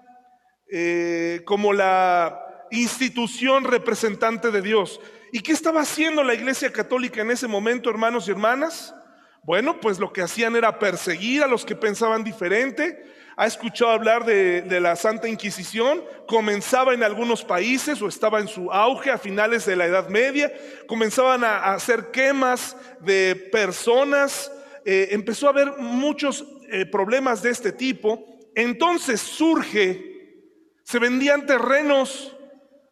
eh, 0.72 1.42
como 1.46 1.72
la 1.72 2.66
institución 2.72 3.64
representante 3.64 4.52
de 4.52 4.62
Dios. 4.62 5.00
¿Y 5.32 5.42
qué 5.42 5.52
estaba 5.52 5.82
haciendo 5.82 6.24
la 6.24 6.34
Iglesia 6.34 6.72
Católica 6.72 7.22
en 7.22 7.32
ese 7.32 7.48
momento, 7.48 7.90
hermanos 7.90 8.28
y 8.28 8.32
hermanas? 8.32 8.96
Bueno, 9.44 9.80
pues 9.80 10.00
lo 10.00 10.12
que 10.12 10.22
hacían 10.22 10.56
era 10.56 10.80
perseguir 10.80 11.44
a 11.44 11.48
los 11.48 11.66
que 11.66 11.76
pensaban 11.76 12.24
diferente. 12.24 13.04
Ha 13.38 13.46
escuchado 13.46 13.92
hablar 13.92 14.26
de, 14.26 14.80
la 14.82 14.96
Santa 14.96 15.30
Inquisición. 15.30 16.04
Comenzaba 16.28 16.94
en 16.94 17.04
algunos 17.04 17.46
países 17.46 18.02
o 18.02 18.08
estaba 18.08 18.40
en 18.40 18.48
su 18.48 18.72
auge 18.72 19.12
a 19.12 19.18
finales 19.18 19.66
de 19.66 19.76
la 19.76 19.86
Edad 19.86 20.10
Media. 20.10 20.52
Comenzaban 20.88 21.44
a, 21.44 21.74
hacer 21.74 22.12
quemas 22.12 22.76
de 23.02 23.36
personas. 23.52 24.52
Eh, 24.84 25.10
empezó 25.12 25.48
a 25.48 25.52
haber 25.52 25.78
muchos 25.78 26.46
eh, 26.72 26.86
problemas 26.86 27.42
de 27.42 27.52
este 27.52 27.72
tipo. 27.72 28.26
Entonces 28.56 29.22
surge, 29.22 30.44
se 30.84 31.00
vendían 31.00 31.46
terrenos 31.46 32.36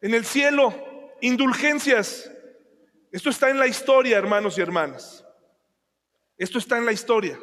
en 0.02 0.14
el 0.14 0.24
cielo 0.24 0.87
indulgencias. 1.22 2.32
Esto 3.12 3.30
está 3.30 3.50
en 3.50 3.60
la 3.60 3.68
historia, 3.68 4.18
hermanos 4.18 4.58
y 4.58 4.62
hermanas. 4.62 5.26
Esto 6.38 6.60
está 6.60 6.78
en 6.78 6.86
la 6.86 6.92
historia. 6.92 7.40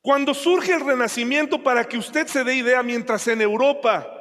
Cuando 0.00 0.34
surge 0.34 0.72
el 0.72 0.84
renacimiento, 0.84 1.62
para 1.62 1.84
que 1.84 1.98
usted 1.98 2.26
se 2.26 2.42
dé 2.42 2.56
idea, 2.56 2.82
mientras 2.82 3.28
en 3.28 3.40
Europa 3.40 4.18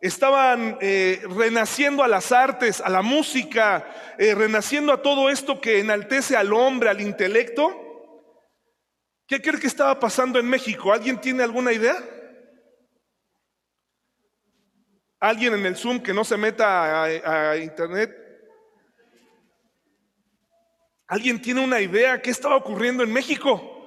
estaban 0.00 0.78
eh, 0.80 1.22
renaciendo 1.36 2.02
a 2.02 2.08
las 2.08 2.32
artes, 2.32 2.80
a 2.80 2.88
la 2.88 3.02
música, 3.02 3.86
eh, 4.18 4.34
renaciendo 4.34 4.92
a 4.92 5.00
todo 5.00 5.30
esto 5.30 5.60
que 5.60 5.78
enaltece 5.78 6.36
al 6.36 6.52
hombre, 6.52 6.90
al 6.90 7.00
intelecto, 7.00 7.72
¿qué 9.28 9.40
cree 9.40 9.60
que 9.60 9.68
estaba 9.68 10.00
pasando 10.00 10.40
en 10.40 10.46
México? 10.46 10.92
¿Alguien 10.92 11.20
tiene 11.20 11.44
alguna 11.44 11.72
idea? 11.72 11.96
Alguien 15.22 15.54
en 15.54 15.64
el 15.66 15.76
Zoom 15.76 16.02
que 16.02 16.12
no 16.12 16.24
se 16.24 16.36
meta 16.36 17.04
a, 17.04 17.56
internet. 17.56 18.12
¿Alguien 21.06 21.40
tiene 21.40 21.62
una 21.62 21.80
idea 21.80 22.20
qué 22.20 22.30
estaba 22.30 22.56
ocurriendo 22.56 23.04
en 23.04 23.12
México? 23.12 23.86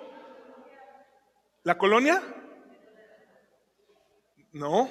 ¿La 1.64 1.78
colonia? 1.78 2.24
No. 4.54 4.90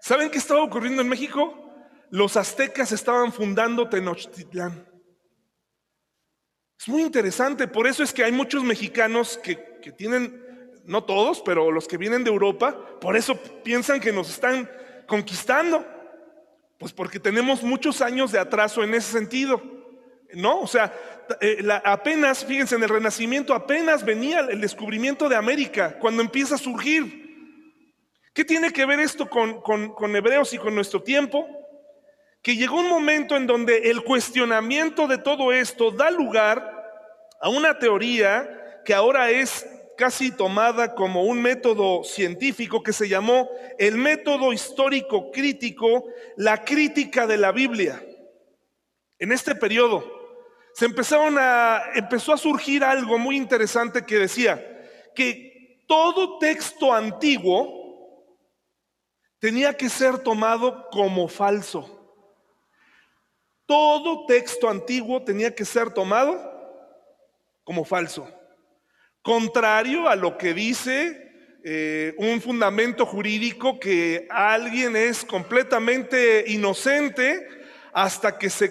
¿Saben 0.00 0.28
qué 0.28 0.38
estaba 0.38 0.64
ocurriendo 0.64 1.00
en 1.00 1.08
México? 1.08 1.72
Los 2.10 2.36
aztecas 2.36 2.90
estaban 2.90 3.32
fundando 3.32 3.88
Tenochtitlán. 3.88 4.88
Es 6.76 6.88
muy 6.88 7.02
interesante, 7.02 7.68
por 7.68 7.86
eso 7.86 8.02
es 8.02 8.12
que 8.12 8.24
hay 8.24 8.32
muchos 8.32 8.64
mexicanos 8.64 9.38
que, 9.38 9.78
que 9.80 9.92
tienen 9.92 10.43
no 10.86 11.04
todos, 11.04 11.40
pero 11.40 11.70
los 11.70 11.88
que 11.88 11.96
vienen 11.96 12.24
de 12.24 12.30
Europa, 12.30 12.76
por 13.00 13.16
eso 13.16 13.36
piensan 13.36 14.00
que 14.00 14.12
nos 14.12 14.30
están 14.30 14.70
conquistando. 15.06 15.84
Pues 16.78 16.92
porque 16.92 17.18
tenemos 17.18 17.62
muchos 17.62 18.00
años 18.00 18.32
de 18.32 18.38
atraso 18.38 18.82
en 18.82 18.94
ese 18.94 19.12
sentido. 19.12 19.62
¿No? 20.34 20.60
O 20.60 20.66
sea, 20.66 20.92
eh, 21.40 21.64
apenas, 21.84 22.44
fíjense, 22.44 22.74
en 22.74 22.82
el 22.82 22.88
Renacimiento 22.88 23.54
apenas 23.54 24.04
venía 24.04 24.40
el 24.40 24.60
descubrimiento 24.60 25.28
de 25.28 25.36
América, 25.36 25.96
cuando 25.98 26.22
empieza 26.22 26.56
a 26.56 26.58
surgir. 26.58 27.22
¿Qué 28.32 28.44
tiene 28.44 28.72
que 28.72 28.84
ver 28.84 28.98
esto 28.98 29.30
con, 29.30 29.60
con 29.62 30.16
Hebreos 30.16 30.52
y 30.52 30.58
con 30.58 30.74
nuestro 30.74 31.02
tiempo? 31.02 31.46
Que 32.42 32.56
llegó 32.56 32.80
un 32.80 32.88
momento 32.88 33.36
en 33.36 33.46
donde 33.46 33.90
el 33.90 34.02
cuestionamiento 34.02 35.06
de 35.06 35.18
todo 35.18 35.52
esto 35.52 35.92
da 35.92 36.10
lugar 36.10 36.74
a 37.40 37.48
una 37.48 37.78
teoría 37.78 38.82
que 38.84 38.92
ahora 38.92 39.30
es 39.30 39.66
casi 39.96 40.30
tomada 40.30 40.94
como 40.94 41.22
un 41.24 41.40
método 41.40 42.04
científico 42.04 42.82
que 42.82 42.92
se 42.92 43.08
llamó 43.08 43.48
el 43.78 43.96
método 43.96 44.52
histórico 44.52 45.30
crítico, 45.30 46.04
la 46.36 46.64
crítica 46.64 47.26
de 47.26 47.36
la 47.36 47.52
Biblia. 47.52 48.04
En 49.18 49.32
este 49.32 49.54
periodo 49.54 50.04
se 50.74 50.86
empezaron 50.86 51.36
a, 51.38 51.82
empezó 51.94 52.32
a 52.32 52.38
surgir 52.38 52.82
algo 52.82 53.18
muy 53.18 53.36
interesante 53.36 54.04
que 54.04 54.18
decía 54.18 54.60
que 55.14 55.84
todo 55.86 56.38
texto 56.38 56.92
antiguo 56.92 57.82
tenía 59.38 59.76
que 59.76 59.88
ser 59.88 60.18
tomado 60.18 60.88
como 60.90 61.28
falso. 61.28 61.90
Todo 63.66 64.26
texto 64.26 64.68
antiguo 64.68 65.22
tenía 65.22 65.54
que 65.54 65.64
ser 65.64 65.92
tomado 65.92 66.52
como 67.64 67.84
falso 67.84 68.28
contrario 69.24 70.06
a 70.06 70.14
lo 70.16 70.36
que 70.36 70.52
dice 70.52 71.32
eh, 71.64 72.14
un 72.18 72.42
fundamento 72.42 73.06
jurídico 73.06 73.80
que 73.80 74.28
alguien 74.30 74.94
es 74.96 75.24
completamente 75.24 76.44
inocente 76.46 77.48
hasta 77.94 78.36
que 78.36 78.50
se, 78.50 78.70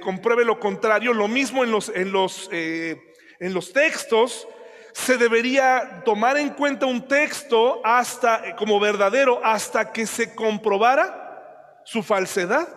compruebe 0.00 0.46
lo 0.46 0.58
contrario. 0.58 1.12
Lo 1.12 1.28
mismo 1.28 1.62
en 1.62 1.70
los, 1.70 1.90
en 1.90 2.12
los, 2.12 2.48
eh, 2.50 2.96
en 3.38 3.52
los 3.52 3.74
textos. 3.74 4.48
Se 4.94 5.18
debería 5.18 6.02
tomar 6.04 6.38
en 6.38 6.50
cuenta 6.50 6.86
un 6.86 7.06
texto 7.06 7.82
hasta 7.84 8.56
como 8.56 8.80
verdadero 8.80 9.44
hasta 9.44 9.92
que 9.92 10.06
se 10.06 10.34
comprobara 10.34 11.82
su 11.84 12.02
falsedad. 12.02 12.68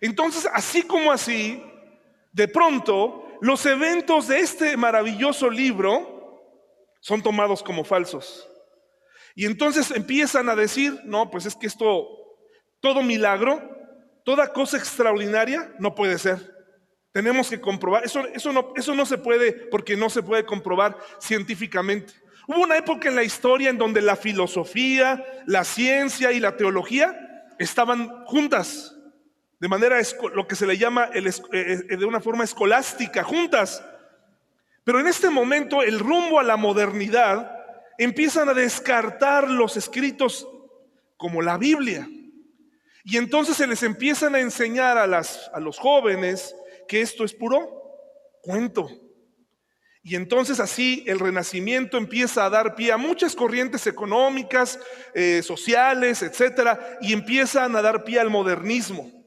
Entonces, 0.00 0.48
así 0.52 0.82
como 0.82 1.12
así, 1.12 1.62
de 2.32 2.48
pronto, 2.48 3.29
los 3.40 3.64
eventos 3.66 4.28
de 4.28 4.40
este 4.40 4.76
maravilloso 4.76 5.48
libro 5.48 6.20
son 7.00 7.22
tomados 7.22 7.62
como 7.62 7.84
falsos. 7.84 8.46
Y 9.34 9.46
entonces 9.46 9.90
empiezan 9.90 10.48
a 10.48 10.56
decir, 10.56 11.00
no, 11.04 11.30
pues 11.30 11.46
es 11.46 11.54
que 11.54 11.66
esto, 11.66 12.06
todo 12.80 13.02
milagro, 13.02 13.60
toda 14.24 14.52
cosa 14.52 14.76
extraordinaria, 14.76 15.74
no 15.78 15.94
puede 15.94 16.18
ser. 16.18 16.54
Tenemos 17.12 17.48
que 17.48 17.60
comprobar, 17.60 18.04
eso, 18.04 18.26
eso, 18.34 18.52
no, 18.52 18.72
eso 18.76 18.94
no 18.94 19.06
se 19.06 19.18
puede 19.18 19.52
porque 19.52 19.96
no 19.96 20.10
se 20.10 20.22
puede 20.22 20.44
comprobar 20.44 20.96
científicamente. 21.18 22.12
Hubo 22.46 22.60
una 22.60 22.76
época 22.76 23.08
en 23.08 23.16
la 23.16 23.22
historia 23.22 23.70
en 23.70 23.78
donde 23.78 24.02
la 24.02 24.16
filosofía, 24.16 25.24
la 25.46 25.64
ciencia 25.64 26.32
y 26.32 26.40
la 26.40 26.56
teología 26.56 27.46
estaban 27.58 28.24
juntas, 28.26 28.96
de 29.60 29.68
manera 29.68 30.00
lo 30.34 30.48
que 30.48 30.56
se 30.56 30.66
le 30.66 30.78
llama 30.78 31.10
eh, 31.12 31.22
eh, 31.52 31.96
de 31.96 32.04
una 32.06 32.20
forma 32.20 32.44
escolástica, 32.44 33.22
juntas. 33.22 33.84
Pero 34.84 35.00
en 35.00 35.06
este 35.06 35.28
momento 35.28 35.82
el 35.82 35.98
rumbo 35.98 36.40
a 36.40 36.42
la 36.42 36.56
modernidad 36.56 37.52
empiezan 37.98 38.48
a 38.48 38.54
descartar 38.54 39.50
los 39.50 39.76
escritos 39.76 40.48
como 41.18 41.42
la 41.42 41.58
Biblia. 41.58 42.08
Y 43.04 43.18
entonces 43.18 43.58
se 43.58 43.66
les 43.66 43.82
empiezan 43.82 44.34
a 44.34 44.40
enseñar 44.40 44.96
a, 44.96 45.06
las, 45.06 45.50
a 45.52 45.60
los 45.60 45.78
jóvenes 45.78 46.56
que 46.88 47.02
esto 47.02 47.24
es 47.24 47.34
puro 47.34 47.82
cuento. 48.42 48.88
Y 50.02 50.16
entonces 50.16 50.58
así 50.60 51.04
el 51.06 51.18
renacimiento 51.18 51.98
empieza 51.98 52.46
a 52.46 52.50
dar 52.50 52.74
pie 52.74 52.92
a 52.92 52.96
muchas 52.96 53.36
corrientes 53.36 53.86
económicas, 53.86 54.78
eh, 55.12 55.42
sociales, 55.42 56.22
etcétera, 56.22 56.98
y 57.02 57.12
empiezan 57.12 57.76
a 57.76 57.82
dar 57.82 58.04
pie 58.04 58.20
al 58.20 58.30
modernismo. 58.30 59.19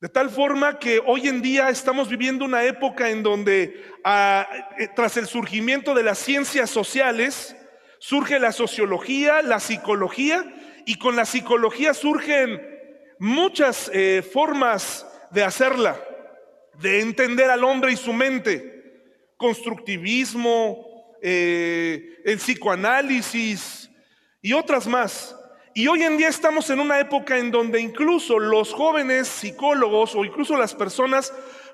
De 0.00 0.08
tal 0.08 0.30
forma 0.30 0.78
que 0.78 0.98
hoy 1.04 1.28
en 1.28 1.42
día 1.42 1.68
estamos 1.68 2.08
viviendo 2.08 2.46
una 2.46 2.64
época 2.64 3.10
en 3.10 3.22
donde 3.22 3.84
ah, 4.02 4.48
eh, 4.78 4.88
tras 4.96 5.18
el 5.18 5.26
surgimiento 5.26 5.92
de 5.92 6.02
las 6.02 6.18
ciencias 6.18 6.70
sociales 6.70 7.54
surge 7.98 8.38
la 8.38 8.52
sociología, 8.52 9.42
la 9.42 9.60
psicología, 9.60 10.42
y 10.86 10.94
con 10.94 11.16
la 11.16 11.26
psicología 11.26 11.92
surgen 11.92 12.62
muchas 13.18 13.90
eh, 13.92 14.22
formas 14.22 15.06
de 15.32 15.44
hacerla 15.44 16.02
de 16.78 17.00
entender 17.00 17.50
al 17.50 17.62
hombre 17.62 17.92
y 17.92 17.96
su 17.96 18.14
mente, 18.14 19.02
constructivismo, 19.36 21.14
eh, 21.20 22.22
el 22.24 22.38
psicoanálisis 22.38 23.90
y 24.40 24.54
otras 24.54 24.86
más. 24.86 25.36
Y 25.80 25.88
hoy 25.88 26.02
en 26.02 26.18
día 26.18 26.28
estamos 26.28 26.68
en 26.68 26.78
una 26.78 27.00
época 27.00 27.38
en 27.38 27.50
donde 27.50 27.80
incluso 27.80 28.38
los 28.38 28.70
jóvenes 28.70 29.28
psicólogos 29.28 30.14
o 30.14 30.26
incluso 30.26 30.54
las 30.58 30.74
personas 30.74 31.32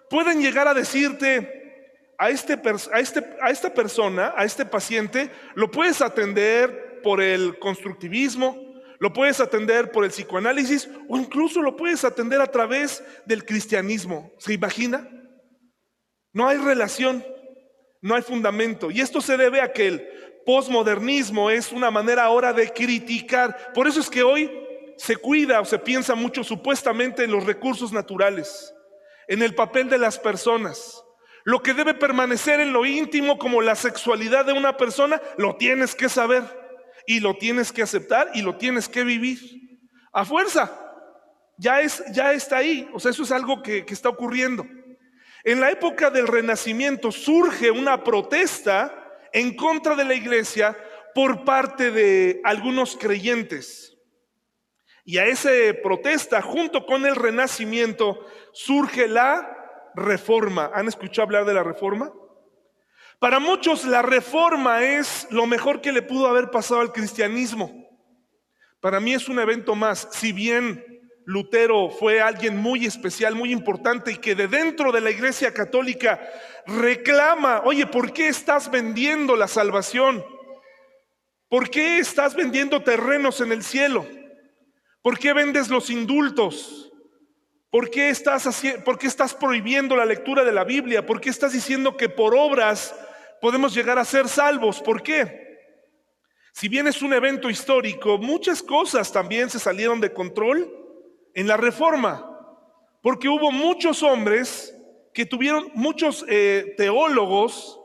pueden 0.08 0.40
llegar 0.40 0.68
a 0.68 0.74
decirte, 0.74 2.06
a, 2.16 2.30
este, 2.30 2.52
a, 2.92 3.00
este, 3.00 3.24
a 3.42 3.50
esta 3.50 3.74
persona, 3.74 4.32
a 4.36 4.44
este 4.44 4.64
paciente, 4.64 5.28
lo 5.56 5.72
puedes 5.72 6.00
atender 6.02 7.00
por 7.02 7.20
el 7.20 7.58
constructivismo, 7.58 8.56
lo 9.00 9.12
puedes 9.12 9.40
atender 9.40 9.90
por 9.90 10.04
el 10.04 10.12
psicoanálisis 10.12 10.88
o 11.08 11.16
incluso 11.16 11.60
lo 11.60 11.74
puedes 11.74 12.04
atender 12.04 12.40
a 12.40 12.52
través 12.52 13.02
del 13.24 13.44
cristianismo. 13.44 14.32
¿Se 14.38 14.52
imagina? 14.52 15.10
No 16.32 16.46
hay 16.46 16.58
relación, 16.58 17.24
no 18.02 18.14
hay 18.14 18.22
fundamento. 18.22 18.92
Y 18.92 19.00
esto 19.00 19.20
se 19.20 19.36
debe 19.36 19.60
a 19.60 19.72
que 19.72 19.88
el 19.88 20.15
posmodernismo 20.46 21.50
es 21.50 21.72
una 21.72 21.90
manera 21.90 22.24
ahora 22.24 22.52
de 22.52 22.72
criticar. 22.72 23.72
Por 23.74 23.88
eso 23.88 24.00
es 24.00 24.08
que 24.08 24.22
hoy 24.22 24.50
se 24.96 25.16
cuida 25.16 25.60
o 25.60 25.64
se 25.64 25.78
piensa 25.78 26.14
mucho 26.14 26.44
supuestamente 26.44 27.24
en 27.24 27.32
los 27.32 27.44
recursos 27.44 27.92
naturales, 27.92 28.72
en 29.26 29.42
el 29.42 29.54
papel 29.54 29.90
de 29.90 29.98
las 29.98 30.18
personas. 30.18 31.02
Lo 31.44 31.62
que 31.62 31.74
debe 31.74 31.94
permanecer 31.94 32.60
en 32.60 32.72
lo 32.72 32.86
íntimo 32.86 33.38
como 33.38 33.60
la 33.60 33.74
sexualidad 33.74 34.46
de 34.46 34.52
una 34.52 34.76
persona, 34.76 35.20
lo 35.36 35.56
tienes 35.56 35.94
que 35.94 36.08
saber 36.08 36.44
y 37.06 37.20
lo 37.20 37.34
tienes 37.34 37.72
que 37.72 37.82
aceptar 37.82 38.30
y 38.34 38.42
lo 38.42 38.56
tienes 38.56 38.88
que 38.88 39.04
vivir. 39.04 39.38
A 40.12 40.24
fuerza. 40.24 40.72
Ya, 41.58 41.80
es, 41.80 42.02
ya 42.12 42.32
está 42.32 42.58
ahí. 42.58 42.88
O 42.94 43.00
sea, 43.00 43.10
eso 43.10 43.24
es 43.24 43.32
algo 43.32 43.62
que, 43.62 43.84
que 43.84 43.94
está 43.94 44.08
ocurriendo. 44.08 44.64
En 45.44 45.60
la 45.60 45.70
época 45.70 46.10
del 46.10 46.26
Renacimiento 46.26 47.12
surge 47.12 47.70
una 47.70 48.02
protesta 48.02 49.05
en 49.32 49.54
contra 49.54 49.94
de 49.94 50.04
la 50.04 50.14
iglesia 50.14 50.76
por 51.14 51.44
parte 51.44 51.90
de 51.90 52.40
algunos 52.44 52.96
creyentes. 52.96 53.96
Y 55.04 55.18
a 55.18 55.26
esa 55.26 55.50
protesta, 55.82 56.42
junto 56.42 56.84
con 56.84 57.06
el 57.06 57.14
Renacimiento, 57.14 58.26
surge 58.52 59.06
la 59.06 59.92
reforma. 59.94 60.70
¿Han 60.74 60.88
escuchado 60.88 61.26
hablar 61.26 61.44
de 61.44 61.54
la 61.54 61.62
reforma? 61.62 62.12
Para 63.18 63.38
muchos 63.38 63.84
la 63.84 64.02
reforma 64.02 64.82
es 64.82 65.26
lo 65.30 65.46
mejor 65.46 65.80
que 65.80 65.92
le 65.92 66.02
pudo 66.02 66.26
haber 66.26 66.50
pasado 66.50 66.80
al 66.80 66.92
cristianismo. 66.92 67.86
Para 68.80 69.00
mí 69.00 69.14
es 69.14 69.28
un 69.28 69.38
evento 69.38 69.74
más, 69.74 70.08
si 70.12 70.32
bien 70.32 70.95
Lutero 71.26 71.90
fue 71.90 72.20
alguien 72.22 72.56
muy 72.56 72.86
especial, 72.86 73.34
muy 73.34 73.52
importante 73.52 74.12
y 74.12 74.16
que 74.16 74.34
de 74.34 74.46
dentro 74.48 74.92
de 74.92 75.00
la 75.00 75.10
iglesia 75.10 75.52
católica 75.52 76.20
reclama, 76.66 77.62
oye, 77.64 77.86
¿por 77.86 78.12
qué 78.12 78.28
estás 78.28 78.70
vendiendo 78.70 79.36
la 79.36 79.48
salvación? 79.48 80.24
¿Por 81.48 81.68
qué 81.68 81.98
estás 81.98 82.34
vendiendo 82.34 82.82
terrenos 82.82 83.40
en 83.40 83.52
el 83.52 83.64
cielo? 83.64 84.06
¿Por 85.02 85.18
qué 85.18 85.32
vendes 85.32 85.68
los 85.68 85.90
indultos? 85.90 86.92
¿Por 87.70 87.90
qué 87.90 88.08
estás, 88.08 88.62
¿Por 88.84 88.96
qué 88.96 89.08
estás 89.08 89.34
prohibiendo 89.34 89.96
la 89.96 90.06
lectura 90.06 90.44
de 90.44 90.52
la 90.52 90.62
Biblia? 90.62 91.04
¿Por 91.04 91.20
qué 91.20 91.28
estás 91.28 91.52
diciendo 91.52 91.96
que 91.96 92.08
por 92.08 92.36
obras 92.36 92.94
podemos 93.40 93.74
llegar 93.74 93.98
a 93.98 94.04
ser 94.04 94.28
salvos. 94.28 94.80
¿Por 94.80 95.02
qué? 95.02 95.44
Si 96.52 96.68
bien 96.68 96.86
es 96.86 97.02
un 97.02 97.12
evento 97.12 97.50
histórico, 97.50 98.18
muchas 98.18 98.62
cosas 98.62 99.12
también 99.12 99.50
se 99.50 99.58
salieron 99.58 100.00
de 100.00 100.12
control 100.12 100.85
en 101.36 101.46
la 101.46 101.58
reforma, 101.58 102.26
porque 103.02 103.28
hubo 103.28 103.52
muchos 103.52 104.02
hombres 104.02 104.74
que 105.12 105.26
tuvieron, 105.26 105.70
muchos 105.74 106.24
eh, 106.28 106.74
teólogos 106.78 107.78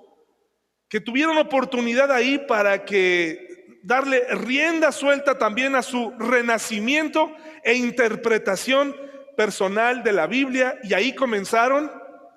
que 0.88 1.02
tuvieron 1.02 1.38
oportunidad 1.38 2.14
ahí 2.14 2.40
para 2.40 2.86
que 2.86 3.80
darle 3.84 4.24
rienda 4.36 4.94
suelta 4.94 5.38
también 5.38 5.76
a 5.76 5.82
su 5.82 6.12
renacimiento 6.18 7.30
e 7.64 7.76
interpretación 7.76 8.96
personal 9.36 10.02
de 10.02 10.14
la 10.14 10.28
Biblia 10.28 10.80
y 10.84 10.94
ahí 10.94 11.14
comenzaron 11.14 11.92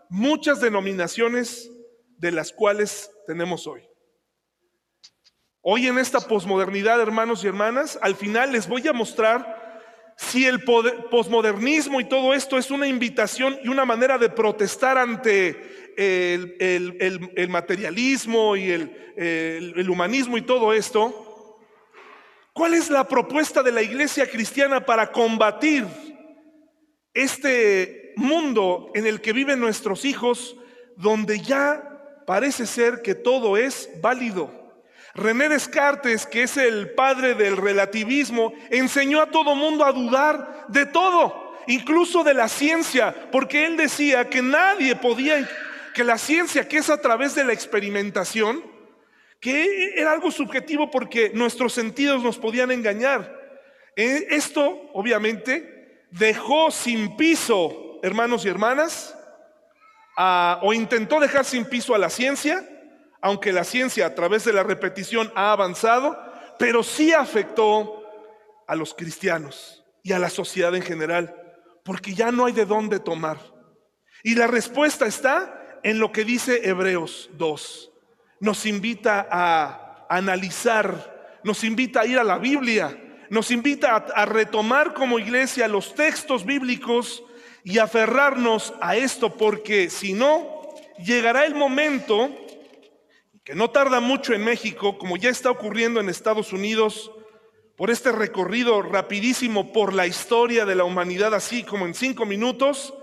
muchas 0.08 0.60
denominaciones 0.60 1.70
de 2.18 2.32
las 2.32 2.52
cuales 2.52 3.08
tenemos 3.24 3.68
hoy. 3.68 3.88
Hoy 5.62 5.86
en 5.86 5.98
esta 5.98 6.20
posmodernidad, 6.20 7.00
hermanos 7.00 7.44
y 7.44 7.46
hermanas, 7.46 8.00
al 8.02 8.16
final 8.16 8.50
les 8.50 8.68
voy 8.68 8.86
a 8.88 8.92
mostrar 8.92 9.63
si 10.16 10.46
el 10.46 10.62
posmodernismo 10.62 12.00
y 12.00 12.04
todo 12.04 12.34
esto 12.34 12.58
es 12.58 12.70
una 12.70 12.86
invitación 12.86 13.58
y 13.62 13.68
una 13.68 13.84
manera 13.84 14.18
de 14.18 14.28
protestar 14.28 14.98
ante 14.98 15.94
el, 15.96 17.48
materialismo 17.48 18.56
y 18.56 18.70
el 18.70 19.90
humanismo 19.90 20.36
y 20.38 20.42
todo 20.42 20.72
esto. 20.72 21.58
¿Cuál 22.52 22.74
es 22.74 22.88
la 22.88 23.08
propuesta 23.08 23.62
de 23.62 23.72
la 23.72 23.82
iglesia 23.82 24.30
cristiana 24.30 24.86
para 24.86 25.10
combatir 25.10 25.84
este 27.14 28.12
mundo 28.16 28.90
en 28.94 29.06
el 29.06 29.20
que 29.20 29.32
viven 29.32 29.60
nuestros 29.60 30.04
hijos, 30.04 30.56
donde 30.96 31.40
ya 31.40 32.22
parece 32.26 32.66
ser 32.66 33.02
que 33.02 33.14
todo 33.14 33.56
es 33.56 33.88
válido. 34.00 34.63
René 35.14 35.48
Descartes, 35.48 36.26
que 36.26 36.42
es 36.42 36.56
el 36.56 36.90
padre 36.90 37.34
del 37.34 37.56
relativismo, 37.56 38.52
enseñó 38.70 39.20
a 39.20 39.30
todo 39.30 39.54
mundo 39.54 39.84
a 39.84 39.92
dudar 39.92 40.66
de 40.68 40.86
todo, 40.86 41.56
incluso 41.68 42.24
de 42.24 42.34
la 42.34 42.48
ciencia, 42.48 43.14
porque 43.30 43.64
él 43.64 43.76
decía 43.76 44.28
que 44.28 44.42
nadie 44.42 44.96
podía, 44.96 45.48
que 45.94 46.02
la 46.02 46.18
ciencia, 46.18 46.66
que 46.66 46.78
es 46.78 46.90
a 46.90 47.00
través 47.00 47.36
de 47.36 47.44
la 47.44 47.52
experimentación, 47.52 48.64
que 49.38 49.94
era 49.96 50.10
algo 50.10 50.32
subjetivo 50.32 50.90
porque 50.90 51.30
nuestros 51.32 51.72
sentidos 51.72 52.22
nos 52.22 52.38
podían 52.38 52.72
engañar. 52.72 53.40
Eh, 53.94 54.26
esto, 54.30 54.90
obviamente, 54.94 56.06
dejó 56.10 56.72
sin 56.72 57.16
piso, 57.16 58.00
hermanos 58.02 58.44
y 58.44 58.48
hermanas, 58.48 59.16
o 60.16 60.72
intentó 60.72 61.20
dejar 61.20 61.44
sin 61.44 61.64
piso 61.66 61.94
a 61.94 61.98
la 61.98 62.10
ciencia, 62.10 62.68
aunque 63.24 63.54
la 63.54 63.64
ciencia 63.64 64.04
a 64.04 64.14
través 64.14 64.44
de 64.44 64.52
la 64.52 64.62
repetición 64.62 65.32
ha 65.34 65.50
avanzado, 65.50 66.14
pero 66.58 66.82
sí 66.82 67.14
afectó 67.14 68.04
a 68.66 68.76
los 68.76 68.92
cristianos 68.92 69.82
y 70.02 70.12
a 70.12 70.18
la 70.18 70.28
sociedad 70.28 70.74
en 70.74 70.82
general, 70.82 71.34
porque 71.84 72.12
ya 72.12 72.30
no 72.30 72.44
hay 72.44 72.52
de 72.52 72.66
dónde 72.66 73.00
tomar. 73.00 73.38
Y 74.22 74.34
la 74.34 74.46
respuesta 74.46 75.06
está 75.06 75.80
en 75.82 76.00
lo 76.00 76.12
que 76.12 76.24
dice 76.24 76.68
Hebreos 76.68 77.30
2. 77.38 77.92
Nos 78.40 78.66
invita 78.66 79.26
a 79.30 80.06
analizar, 80.10 81.40
nos 81.44 81.64
invita 81.64 82.02
a 82.02 82.06
ir 82.06 82.18
a 82.18 82.24
la 82.24 82.36
Biblia, 82.36 83.24
nos 83.30 83.50
invita 83.50 83.92
a, 83.92 83.96
a 83.96 84.26
retomar 84.26 84.92
como 84.92 85.18
iglesia 85.18 85.66
los 85.66 85.94
textos 85.94 86.44
bíblicos 86.44 87.24
y 87.64 87.78
aferrarnos 87.78 88.74
a 88.82 88.96
esto, 88.96 89.34
porque 89.34 89.88
si 89.88 90.12
no, 90.12 90.74
llegará 90.98 91.46
el 91.46 91.54
momento, 91.54 92.43
que 93.44 93.54
no 93.54 93.70
tarda 93.70 94.00
mucho 94.00 94.32
en 94.32 94.42
México, 94.42 94.96
como 94.96 95.18
ya 95.18 95.28
está 95.28 95.50
ocurriendo 95.50 96.00
en 96.00 96.08
Estados 96.08 96.52
Unidos, 96.52 97.12
por 97.76 97.90
este 97.90 98.10
recorrido 98.10 98.80
rapidísimo 98.80 99.72
por 99.72 99.92
la 99.92 100.06
historia 100.06 100.64
de 100.64 100.74
la 100.74 100.84
humanidad, 100.84 101.34
así 101.34 101.62
como 101.62 101.86
en 101.86 101.94
cinco 101.94 102.24
minutos, 102.24 102.94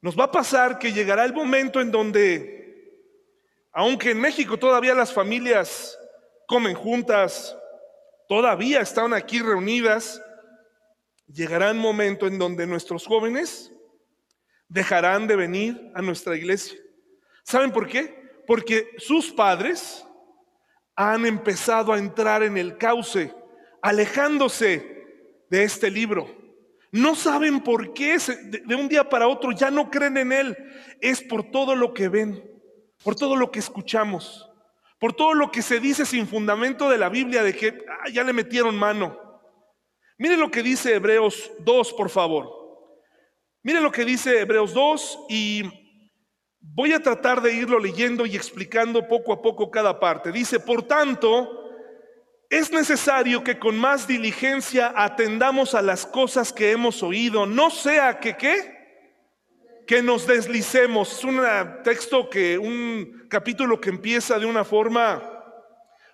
nos 0.00 0.18
va 0.18 0.24
a 0.24 0.30
pasar 0.30 0.78
que 0.78 0.92
llegará 0.92 1.24
el 1.24 1.34
momento 1.34 1.80
en 1.80 1.90
donde, 1.90 2.96
aunque 3.72 4.12
en 4.12 4.20
México 4.20 4.58
todavía 4.58 4.94
las 4.94 5.12
familias 5.12 5.98
comen 6.46 6.74
juntas, 6.74 7.54
todavía 8.28 8.80
están 8.80 9.12
aquí 9.12 9.40
reunidas, 9.40 10.22
llegará 11.26 11.68
el 11.68 11.76
momento 11.76 12.26
en 12.26 12.38
donde 12.38 12.66
nuestros 12.66 13.06
jóvenes 13.06 13.70
dejarán 14.68 15.26
de 15.26 15.36
venir 15.36 15.90
a 15.94 16.00
nuestra 16.00 16.34
iglesia. 16.34 16.78
¿Saben 17.42 17.72
por 17.72 17.86
qué? 17.88 18.19
Porque 18.50 18.96
sus 18.98 19.30
padres 19.30 20.04
han 20.96 21.24
empezado 21.24 21.92
a 21.92 21.98
entrar 22.00 22.42
en 22.42 22.56
el 22.56 22.76
cauce, 22.78 23.32
alejándose 23.80 25.06
de 25.48 25.62
este 25.62 25.88
libro. 25.88 26.28
No 26.90 27.14
saben 27.14 27.60
por 27.60 27.94
qué 27.94 28.18
de 28.18 28.74
un 28.74 28.88
día 28.88 29.08
para 29.08 29.28
otro 29.28 29.52
ya 29.52 29.70
no 29.70 29.88
creen 29.88 30.16
en 30.16 30.32
él. 30.32 30.58
Es 31.00 31.22
por 31.22 31.52
todo 31.52 31.76
lo 31.76 31.94
que 31.94 32.08
ven, 32.08 32.42
por 33.04 33.14
todo 33.14 33.36
lo 33.36 33.52
que 33.52 33.60
escuchamos, 33.60 34.50
por 34.98 35.12
todo 35.12 35.34
lo 35.34 35.52
que 35.52 35.62
se 35.62 35.78
dice 35.78 36.04
sin 36.04 36.26
fundamento 36.26 36.90
de 36.90 36.98
la 36.98 37.08
Biblia 37.08 37.44
de 37.44 37.54
que 37.54 37.84
ah, 37.88 38.08
ya 38.12 38.24
le 38.24 38.32
metieron 38.32 38.76
mano. 38.76 39.16
Miren 40.18 40.40
lo 40.40 40.50
que 40.50 40.64
dice 40.64 40.96
Hebreos 40.96 41.52
2, 41.60 41.92
por 41.92 42.10
favor. 42.10 42.50
Miren 43.62 43.84
lo 43.84 43.92
que 43.92 44.04
dice 44.04 44.40
Hebreos 44.40 44.74
2 44.74 45.26
y 45.28 45.89
voy 46.60 46.92
a 46.92 47.00
tratar 47.00 47.40
de 47.40 47.54
irlo 47.54 47.78
leyendo 47.78 48.26
y 48.26 48.36
explicando 48.36 49.06
poco 49.08 49.32
a 49.32 49.42
poco 49.42 49.70
cada 49.70 49.98
parte. 49.98 50.32
Dice, 50.32 50.60
por 50.60 50.82
tanto, 50.82 51.70
es 52.48 52.70
necesario 52.70 53.42
que 53.44 53.58
con 53.58 53.78
más 53.78 54.06
diligencia 54.06 54.92
atendamos 54.96 55.74
a 55.74 55.82
las 55.82 56.06
cosas 56.06 56.52
que 56.52 56.72
hemos 56.72 57.02
oído, 57.02 57.46
no 57.46 57.70
sea 57.70 58.18
que 58.18 58.36
qué, 58.36 58.80
que 59.86 60.02
nos 60.02 60.26
deslicemos. 60.26 61.12
Es 61.12 61.24
un 61.24 61.40
texto 61.84 62.28
que, 62.28 62.58
un 62.58 63.26
capítulo 63.28 63.80
que 63.80 63.90
empieza 63.90 64.38
de 64.38 64.46
una 64.46 64.64
forma 64.64 65.22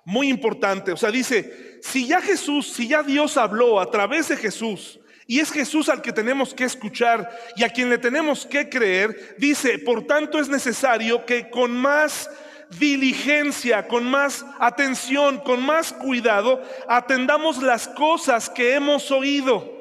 muy 0.04 0.28
importante. 0.28 0.92
O 0.92 0.96
sea, 0.96 1.10
dice, 1.10 1.80
si 1.82 2.06
ya 2.06 2.20
Jesús, 2.20 2.72
si 2.72 2.88
ya 2.88 3.02
Dios 3.02 3.36
habló 3.36 3.80
a 3.80 3.90
través 3.90 4.28
de 4.28 4.36
Jesús, 4.36 5.00
y 5.26 5.40
es 5.40 5.50
Jesús 5.50 5.88
al 5.88 6.02
que 6.02 6.12
tenemos 6.12 6.54
que 6.54 6.64
escuchar 6.64 7.36
y 7.56 7.64
a 7.64 7.68
quien 7.68 7.90
le 7.90 7.98
tenemos 7.98 8.46
que 8.46 8.68
creer, 8.68 9.36
dice, 9.38 9.78
por 9.80 10.06
tanto 10.06 10.38
es 10.38 10.48
necesario 10.48 11.26
que 11.26 11.50
con 11.50 11.72
más 11.76 12.30
diligencia, 12.78 13.88
con 13.88 14.04
más 14.04 14.44
atención, 14.60 15.38
con 15.38 15.64
más 15.64 15.92
cuidado, 15.92 16.62
atendamos 16.88 17.60
las 17.62 17.88
cosas 17.88 18.48
que 18.48 18.74
hemos 18.74 19.10
oído. 19.10 19.74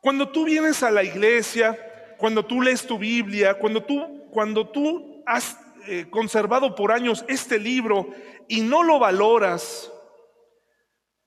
Cuando 0.00 0.30
tú 0.30 0.44
vienes 0.44 0.82
a 0.82 0.90
la 0.90 1.02
iglesia, 1.02 1.78
cuando 2.18 2.44
tú 2.46 2.62
lees 2.62 2.86
tu 2.86 2.98
Biblia, 2.98 3.54
cuando 3.54 3.82
tú, 3.82 4.26
cuando 4.30 4.68
tú 4.68 5.22
has 5.26 5.58
eh, 5.86 6.06
conservado 6.10 6.74
por 6.74 6.92
años 6.92 7.24
este 7.28 7.58
libro 7.58 8.08
y 8.48 8.62
no 8.62 8.82
lo 8.82 8.98
valoras, 8.98 9.90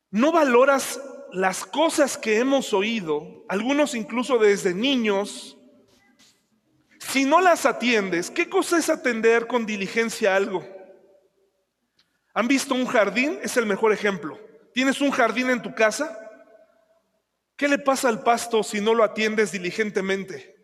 no 0.10 0.32
valoras 0.32 1.00
las 1.32 1.66
cosas 1.66 2.18
que 2.18 2.38
hemos 2.38 2.74
oído, 2.74 3.46
algunos 3.48 3.96
incluso 3.96 4.38
desde 4.38 4.74
niños, 4.74 5.58
si 7.00 7.26
no 7.26 7.42
las 7.42 7.66
atiendes, 7.66 8.30
¿qué 8.30 8.50
cosa 8.50 8.78
es 8.78 8.90
atender 8.90 9.48
con 9.48 9.66
diligencia 9.66 10.36
algo? 10.36 10.66
¿Han 12.34 12.48
visto 12.48 12.76
un 12.76 12.86
jardín? 12.86 13.40
Es 13.42 13.58
el 13.58 13.66
mejor 13.66 13.94
ejemplo. 13.94 14.40
¿Tienes 14.74 15.02
un 15.02 15.12
jardín 15.12 15.50
en 15.50 15.62
tu 15.62 15.74
casa? 15.74 16.20
¿Qué 17.56 17.68
le 17.68 17.80
pasa 17.80 18.10
al 18.10 18.22
pasto 18.22 18.62
si 18.62 18.80
no 18.80 18.94
lo 18.94 19.04
atiendes 19.04 19.52
diligentemente? 19.52 20.56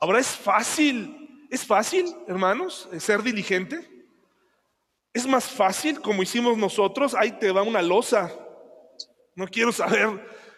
Ahora 0.00 0.20
es 0.20 0.28
fácil 0.28 1.28
¿Es 1.50 1.64
fácil, 1.64 2.14
hermanos, 2.26 2.88
ser 2.98 3.22
diligente? 3.22 3.88
¿Es 5.14 5.26
más 5.26 5.46
fácil 5.46 6.00
como 6.00 6.22
hicimos 6.22 6.58
nosotros? 6.58 7.14
Ahí 7.14 7.32
te 7.32 7.50
va 7.52 7.62
una 7.62 7.80
losa. 7.80 8.30
No 9.38 9.46
quiero 9.46 9.70
saber, 9.70 10.08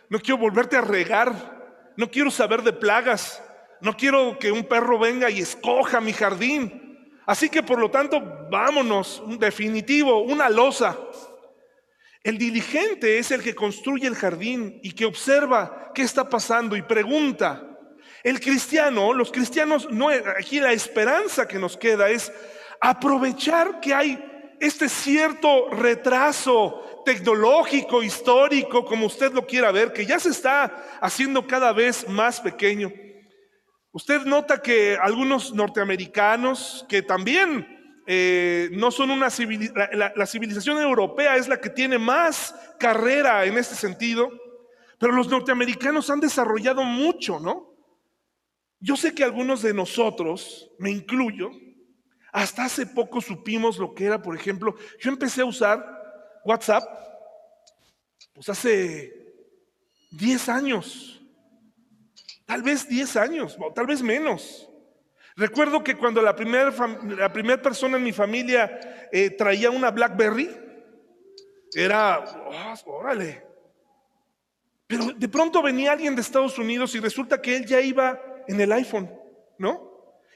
no 0.08 0.18
quiero 0.20 0.38
volverte 0.38 0.74
a 0.74 0.80
regar, 0.80 1.92
no 1.98 2.10
quiero 2.10 2.30
saber 2.30 2.62
de 2.62 2.72
plagas, 2.72 3.42
no 3.82 3.94
quiero 3.94 4.38
que 4.38 4.50
un 4.50 4.64
perro 4.64 4.98
venga 4.98 5.28
y 5.28 5.40
escoja 5.40 6.00
mi 6.00 6.14
jardín. 6.14 7.12
Así 7.26 7.50
que 7.50 7.62
por 7.62 7.78
lo 7.78 7.90
tanto, 7.90 8.48
vámonos, 8.50 9.20
un 9.20 9.38
definitivo, 9.38 10.22
una 10.22 10.48
losa. 10.48 10.98
El 12.24 12.38
diligente 12.38 13.18
es 13.18 13.30
el 13.32 13.42
que 13.42 13.54
construye 13.54 14.06
el 14.06 14.14
jardín 14.14 14.80
y 14.82 14.92
que 14.92 15.04
observa 15.04 15.92
qué 15.94 16.00
está 16.00 16.30
pasando 16.30 16.74
y 16.74 16.80
pregunta, 16.80 17.62
el 18.24 18.40
cristiano, 18.40 19.12
los 19.12 19.30
cristianos, 19.30 19.90
no, 19.90 20.08
aquí 20.08 20.58
la 20.58 20.72
esperanza 20.72 21.46
que 21.46 21.58
nos 21.58 21.76
queda 21.76 22.08
es 22.08 22.32
aprovechar 22.80 23.78
que 23.80 23.92
hay 23.92 24.29
este 24.61 24.88
cierto 24.88 25.70
retraso 25.70 27.03
tecnológico, 27.05 28.03
histórico, 28.03 28.85
como 28.85 29.07
usted 29.07 29.33
lo 29.33 29.46
quiera 29.46 29.73
ver, 29.73 29.92
que 29.92 30.05
ya 30.05 30.20
se 30.20 30.29
está 30.29 30.99
haciendo 31.01 31.46
cada 31.46 31.73
vez 31.73 32.07
más 32.09 32.40
pequeño. 32.40 32.92
Usted 33.92 34.23
nota 34.27 34.61
que 34.61 34.96
algunos 35.01 35.55
norteamericanos, 35.55 36.85
que 36.88 37.03
también 37.03 38.03
eh, 38.07 38.68
no 38.73 38.90
son 38.90 39.11
una 39.11 39.31
civilización, 39.31 39.88
la 39.99 40.27
civilización 40.27 40.79
europea 40.79 41.37
es 41.37 41.49
la 41.49 41.61
que 41.61 41.70
tiene 41.70 41.99
más 41.99 42.55
carrera 42.79 43.44
en 43.46 43.57
este 43.57 43.75
sentido, 43.75 44.31
pero 44.99 45.12
los 45.12 45.29
norteamericanos 45.29 46.11
han 46.11 46.20
desarrollado 46.20 46.85
mucho, 46.85 47.40
¿no? 47.40 47.75
Yo 48.79 48.96
sé 48.96 49.14
que 49.14 49.25
algunos 49.25 49.62
de 49.62 49.75
nosotros, 49.75 50.70
me 50.79 50.90
incluyo, 50.90 51.51
hasta 52.32 52.64
hace 52.64 52.86
poco 52.86 53.20
supimos 53.20 53.78
lo 53.78 53.94
que 53.94 54.04
era, 54.04 54.22
por 54.22 54.36
ejemplo, 54.36 54.74
yo 55.00 55.10
empecé 55.10 55.42
a 55.42 55.46
usar 55.46 56.40
WhatsApp, 56.44 56.84
pues 58.32 58.48
hace 58.48 59.12
10 60.12 60.48
años, 60.48 61.20
tal 62.46 62.62
vez 62.62 62.88
10 62.88 63.16
años, 63.16 63.56
o 63.58 63.72
tal 63.72 63.86
vez 63.86 64.02
menos. 64.02 64.68
Recuerdo 65.36 65.82
que 65.82 65.96
cuando 65.96 66.20
la 66.20 66.34
primera 66.34 66.72
la 67.16 67.32
persona 67.62 67.96
en 67.96 68.04
mi 68.04 68.12
familia 68.12 69.08
eh, 69.12 69.30
traía 69.30 69.70
una 69.70 69.90
BlackBerry, 69.90 70.50
era, 71.74 72.18
oh, 72.18 72.90
órale. 72.90 73.42
Pero 74.86 75.12
de 75.12 75.28
pronto 75.28 75.62
venía 75.62 75.92
alguien 75.92 76.16
de 76.16 76.20
Estados 76.20 76.58
Unidos 76.58 76.94
y 76.94 77.00
resulta 77.00 77.40
que 77.40 77.56
él 77.56 77.66
ya 77.66 77.80
iba 77.80 78.20
en 78.48 78.60
el 78.60 78.72
iPhone, 78.72 79.08
¿no? 79.56 79.89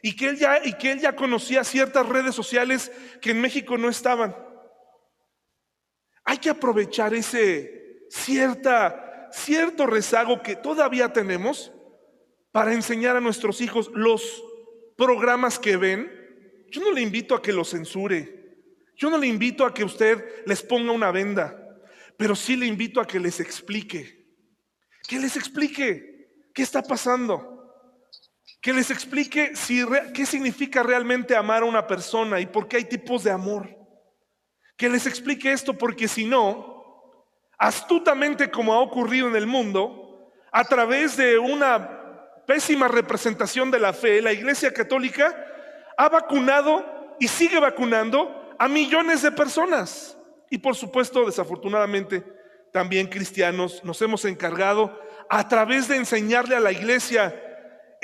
Y 0.07 0.15
que 0.17 0.29
él 0.29 0.37
ya, 0.37 0.61
y 0.63 0.75
que 0.75 0.93
él 0.93 1.01
ya 1.01 1.17
conocía 1.17 1.65
ciertas 1.65 2.07
redes 2.07 2.35
sociales 2.35 2.93
que 3.23 3.31
en 3.31 3.41
México 3.41 3.79
no 3.79 3.89
estaban. 3.89 4.37
Hay 6.25 6.37
que 6.37 6.51
aprovechar 6.51 7.15
ese 7.15 8.05
cierta, 8.11 9.31
cierto 9.33 9.87
rezago 9.87 10.43
que 10.43 10.57
todavía 10.57 11.11
tenemos 11.15 11.73
para 12.53 12.75
enseñar 12.75 13.17
a 13.17 13.23
nuestros 13.23 13.63
hijos 13.63 13.91
los 13.95 14.45
programas 14.95 15.59
que 15.59 15.79
ven. 15.79 16.13
Yo 16.71 16.83
no 16.83 16.93
le 16.93 17.01
invito 17.01 17.35
a 17.35 17.41
que 17.41 17.55
los 17.55 17.71
censure. 17.71 18.61
Yo 18.97 19.09
no 19.09 19.17
le 19.17 19.27
invito 19.27 19.65
a 19.65 19.73
que 19.73 19.85
usted 19.85 20.45
les 20.45 20.63
ponga 20.63 20.93
una 20.93 21.13
venda, 21.13 21.81
pero 22.19 22.37
sí 22.37 22.57
le 22.57 22.67
invito 22.67 23.01
a 23.01 23.07
que 23.07 23.19
les 23.19 23.41
explique. 23.41 24.23
Que 25.09 25.19
les 25.19 25.35
explique 25.35 26.29
qué 26.53 26.63
está 26.63 26.83
pasando 26.83 27.54
que 28.65 28.73
les 28.73 28.91
explique 28.91 29.53
qué 30.15 30.25
significa 30.25 30.83
realmente 30.83 31.37
amar 31.37 31.63
a 31.63 31.67
una 31.67 31.87
persona 31.87 32.41
y 32.41 32.47
por 32.47 32.67
qué 32.67 32.79
hay 32.79 32.85
tipos 32.85 33.23
de 33.23 33.31
amor. 33.31 33.69
Que 34.75 34.89
les 34.89 35.07
explique 35.07 35.53
esto 35.53 35.75
porque 35.75 36.09
si 36.09 36.25
no, 36.25 37.27
astutamente 37.59 38.51
como 38.51 38.73
ha 38.73 38.81
ocurrido 38.81 39.29
en 39.29 39.37
el 39.37 39.47
mundo, 39.47 40.31
a 40.51 40.65
través 40.65 41.15
de 41.19 41.39
una 41.39 42.41
pésima 42.47 42.89
representación 42.89 43.71
de 43.71 43.81
la 43.81 43.93
fe, 43.93 44.23
la 44.23 44.33
Iglesia 44.33 44.73
Católica 44.73 45.37
ha 45.99 46.09
vacunado 46.09 47.17
y 47.21 47.29
sigue 47.29 47.61
vacunando 47.61 48.57
a 48.59 48.67
millones 48.67 49.21
de 49.21 49.33
personas. 49.33 50.17
Y 50.49 50.57
por 50.57 50.75
supuesto, 50.75 51.27
desafortunadamente, 51.27 52.25
también 52.73 53.09
cristianos 53.09 53.85
nos 53.85 54.01
hemos 54.01 54.25
encargado 54.25 54.99
a 55.29 55.47
través 55.49 55.87
de 55.87 55.97
enseñarle 55.97 56.57
a 56.57 56.61
la 56.61 56.73
iglesia 56.73 57.44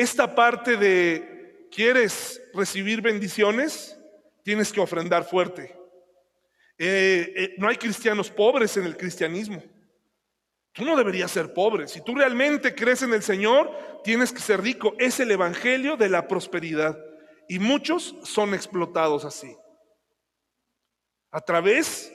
esta 0.01 0.35
parte 0.35 0.77
de, 0.79 1.69
¿quieres 1.71 2.43
recibir 2.55 3.03
bendiciones? 3.03 3.99
Tienes 4.43 4.73
que 4.73 4.81
ofrendar 4.81 5.25
fuerte. 5.25 5.77
Eh, 6.79 7.35
eh, 7.37 7.55
no 7.59 7.69
hay 7.69 7.77
cristianos 7.77 8.31
pobres 8.31 8.77
en 8.79 8.87
el 8.87 8.97
cristianismo. 8.97 9.63
Tú 10.73 10.87
no 10.87 10.97
deberías 10.97 11.31
ser 11.31 11.53
pobre. 11.53 11.87
Si 11.87 12.03
tú 12.03 12.15
realmente 12.15 12.75
crees 12.75 13.03
en 13.03 13.13
el 13.13 13.23
Señor, 13.23 13.71
tienes 14.03 14.33
que 14.33 14.41
ser 14.41 14.63
rico. 14.63 14.95
Es 14.99 15.21
el 15.21 15.31
Evangelio 15.31 15.99
de 15.99 16.09
la 16.09 16.27
prosperidad. 16.27 16.99
Y 17.47 17.59
muchos 17.59 18.15
son 18.23 18.55
explotados 18.55 19.27
así. 19.27 19.55
A 21.31 21.43
través 21.43 22.11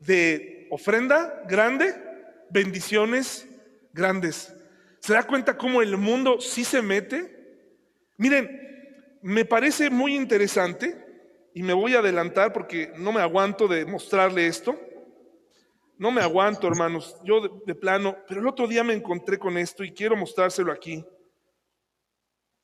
de 0.00 0.68
ofrenda 0.70 1.42
grande, 1.46 1.94
bendiciones 2.48 3.46
grandes. 3.92 4.55
¿Se 5.06 5.12
da 5.12 5.22
cuenta 5.22 5.56
cómo 5.56 5.82
el 5.82 5.96
mundo 5.96 6.40
sí 6.40 6.64
se 6.64 6.82
mete? 6.82 7.32
Miren, 8.16 9.20
me 9.22 9.44
parece 9.44 9.88
muy 9.88 10.16
interesante 10.16 10.96
y 11.54 11.62
me 11.62 11.74
voy 11.74 11.94
a 11.94 12.00
adelantar 12.00 12.52
porque 12.52 12.92
no 12.96 13.12
me 13.12 13.20
aguanto 13.20 13.68
de 13.68 13.86
mostrarle 13.86 14.48
esto. 14.48 14.76
No 15.96 16.10
me 16.10 16.22
aguanto, 16.22 16.66
hermanos, 16.66 17.16
yo 17.22 17.40
de, 17.40 17.74
plano, 17.76 18.16
pero 18.26 18.40
el 18.40 18.48
otro 18.48 18.66
día 18.66 18.82
me 18.82 18.94
encontré 18.94 19.38
con 19.38 19.56
esto 19.56 19.84
y 19.84 19.92
quiero 19.92 20.16
mostrárselo 20.16 20.72
aquí. 20.72 21.06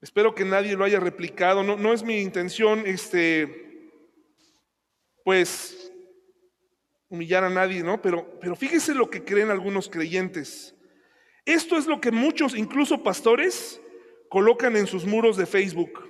Espero 0.00 0.34
que 0.34 0.44
nadie 0.44 0.74
lo 0.74 0.82
haya 0.82 0.98
replicado, 0.98 1.62
no, 1.62 1.76
no 1.76 1.92
es 1.92 2.02
mi 2.02 2.18
intención, 2.18 2.82
este, 2.88 3.92
pues, 5.22 5.92
humillar 7.08 7.44
a 7.44 7.50
nadie, 7.50 7.84
¿no? 7.84 8.02
Pero, 8.02 8.36
pero 8.40 8.56
fíjese 8.56 8.96
lo 8.96 9.08
que 9.08 9.22
creen 9.22 9.52
algunos 9.52 9.88
creyentes. 9.88 10.74
Esto 11.44 11.76
es 11.76 11.86
lo 11.86 12.00
que 12.00 12.10
muchos, 12.10 12.56
incluso 12.56 13.02
pastores, 13.02 13.80
colocan 14.28 14.76
en 14.76 14.86
sus 14.86 15.04
muros 15.04 15.36
de 15.36 15.46
Facebook, 15.46 16.08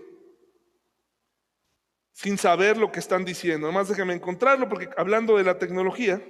sin 2.12 2.38
saber 2.38 2.76
lo 2.76 2.92
que 2.92 3.00
están 3.00 3.24
diciendo. 3.24 3.66
Además, 3.66 3.88
déjame 3.88 4.14
encontrarlo, 4.14 4.68
porque 4.68 4.90
hablando 4.96 5.36
de 5.36 5.44
la 5.44 5.58
tecnología, 5.58 6.22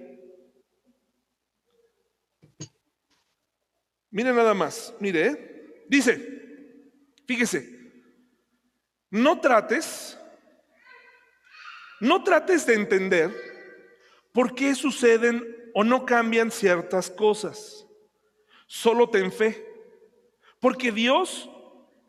Mire 4.13 4.35
nada 4.35 4.53
más, 4.53 4.95
mire, 5.01 5.27
¿eh? 5.27 5.85
dice, 5.89 7.17
fíjese, 7.27 7.67
no 9.09 9.41
trates, 9.41 10.19
no 11.99 12.23
trates 12.23 12.67
de 12.67 12.75
entender 12.75 13.35
por 14.35 14.55
qué 14.55 14.75
suceden 14.75 15.43
o 15.73 15.83
no 15.83 16.05
cambian 16.05 16.51
ciertas 16.51 17.09
cosas. 17.09 17.82
Solo 18.73 19.11
ten 19.11 19.31
fe, 19.31 19.67
porque 20.59 20.91
Dios 20.93 21.51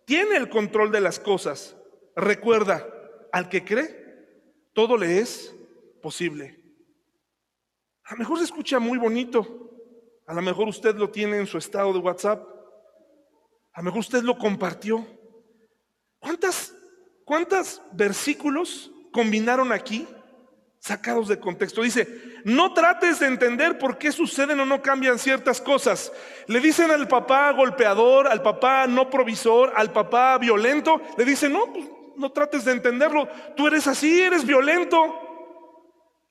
tiene 0.06 0.38
el 0.38 0.47
control 0.47 0.93
de 0.93 1.02
las 1.02 1.19
cosas. 1.19 1.76
Recuerda, 2.15 2.88
al 3.34 3.49
que 3.49 3.65
cree, 3.65 4.69
todo 4.71 4.95
le 4.95 5.19
es 5.19 5.54
posible. 6.02 6.63
A 8.06 8.13
lo 8.13 8.19
mejor 8.19 8.38
se 8.38 8.45
escucha 8.45 8.80
muy 8.80 8.97
bonito, 8.97 9.45
a 10.26 10.34
lo 10.34 10.41
mejor 10.41 10.69
usted 10.69 10.95
lo 10.95 11.10
tiene 11.10 11.36
en 11.36 11.47
su 11.47 11.58
estado 11.58 11.91
de 11.91 11.99
WhatsApp. 11.99 12.47
A 13.73 13.82
lo 13.82 13.84
mejor 13.84 13.99
usted 13.99 14.23
lo 14.23 14.38
compartió. 14.38 15.06
¿Cuántas, 16.17 16.73
cuántos 17.26 17.82
versículos 17.91 18.89
combinaron 19.12 19.73
aquí 19.73 20.08
sacados 20.84 21.30
de 21.30 21.39
contexto? 21.39 21.82
Dice, 21.82 22.41
no 22.43 22.74
trates 22.74 23.19
de 23.19 23.28
entender 23.28 23.78
por 23.78 23.98
qué 23.98 24.12
suceden 24.12 24.60
o 24.60 24.65
no 24.65 24.82
cambian 24.82 25.17
ciertas 25.17 25.62
cosas. 25.62 26.12
Le 26.48 26.60
dicen 26.60 26.91
al 26.91 27.08
papá 27.08 27.52
golpeador, 27.52 28.28
al 28.28 28.41
papá 28.41 28.86
no 28.86 29.10
provisor, 29.10 29.72
al 29.76 29.93
papá 29.93 30.38
violento. 30.38 31.02
Le 31.17 31.24
dicen, 31.24 31.54
no, 31.54 31.72
pues, 31.72 31.86
no 32.17 32.32
trates 32.32 32.65
de 32.65 32.74
entenderlo. 32.74 33.30
Tú 33.56 33.67
eres 33.67 33.88
así, 33.88 34.22
eres 34.22 34.46
violento. 34.46 35.00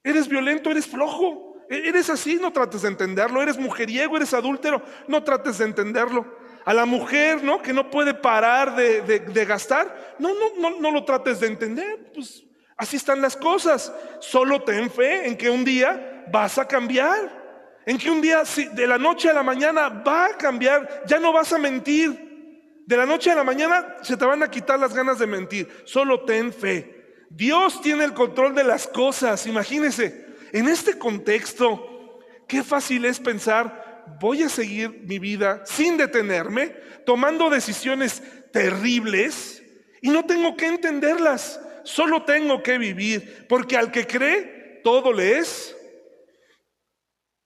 Eres 0.05 0.29
violento, 0.29 0.71
eres 0.71 0.87
flojo. 0.87 1.57
E-, 1.71 1.89
eres 1.89 2.11
así, 2.11 2.37
no 2.37 2.53
trates 2.53 2.83
de 2.83 2.89
entenderlo. 2.89 3.41
Eres 3.41 3.57
mujeriego, 3.57 4.19
eres 4.19 4.35
adúltero, 4.35 4.83
no 5.09 5.25
trates 5.25 5.59
de 5.59 5.65
entenderlo. 5.65 6.27
A 6.67 6.75
la 6.75 6.85
mujer, 6.85 7.43
¿no? 7.43 7.63
Que 7.63 7.73
no 7.73 7.91
puede 7.91 8.13
parar 8.13 8.77
de, 8.77 9.45
gastar, 9.47 10.15
no, 10.19 10.29
no, 10.35 10.53
no, 10.59 10.79
no 10.79 10.91
lo 10.91 11.05
trates 11.05 11.41
de 11.41 11.47
entender. 11.47 12.13
Pues 12.15 12.45
así 12.83 12.97
están 12.97 13.23
las 13.23 13.37
cosas. 13.37 13.93
Solo 14.21 14.63
ten 14.63 14.91
fe 14.91 15.27
en 15.27 15.37
que 15.37 15.49
un 15.49 15.65
día 15.65 16.25
vas 16.31 16.59
a 16.59 16.67
cambiar. 16.67 17.41
En 17.87 17.99
que 17.99 18.11
un 18.11 18.21
día, 18.21 18.43
de 18.73 18.87
la 18.87 18.99
noche 18.99 19.31
a 19.31 19.33
la 19.33 19.43
mañana, 19.43 19.89
va 19.89 20.27
a 20.27 20.37
cambiar. 20.37 21.05
Ya 21.07 21.19
no 21.19 21.33
vas 21.33 21.53
a 21.53 21.59
mentir. 21.59 22.83
De 22.85 22.97
la 22.97 23.07
noche 23.07 23.31
a 23.31 23.37
la 23.37 23.45
mañana 23.45 23.97
se 24.03 24.17
te 24.17 24.25
van 24.25 24.43
a 24.43 24.51
quitar 24.51 24.79
las 24.79 24.95
ganas 24.95 25.19
de 25.19 25.27
mentir. 25.27 25.69
Solo 25.85 26.25
ten 26.25 26.53
fe. 26.53 27.25
Dios 27.31 27.81
tiene 27.81 28.05
el 28.05 28.13
control 28.13 28.55
de 28.55 28.65
las 28.65 28.87
cosas. 28.87 29.47
Imagínese. 29.47 30.27
En 30.53 30.69
este 30.69 30.99
contexto, 30.99 32.21
qué 32.47 32.63
fácil 32.63 33.05
es 33.05 33.19
pensar, 33.19 34.05
voy 34.21 34.43
a 34.43 34.49
seguir 34.49 35.03
mi 35.07 35.19
vida 35.19 35.63
sin 35.65 35.97
detenerme, 35.97 36.75
tomando 37.07 37.49
decisiones 37.49 38.23
terribles 38.53 39.63
y 40.03 40.11
no 40.11 40.27
tengo 40.27 40.57
que 40.57 40.67
entenderlas, 40.67 41.61
solo 41.85 42.25
tengo 42.25 42.63
que 42.63 42.79
vivir, 42.79 43.47
porque 43.49 43.77
al 43.77 43.91
que 43.91 44.07
cree, 44.07 44.81
todo 44.85 45.13
le 45.13 45.39
es 45.39 45.77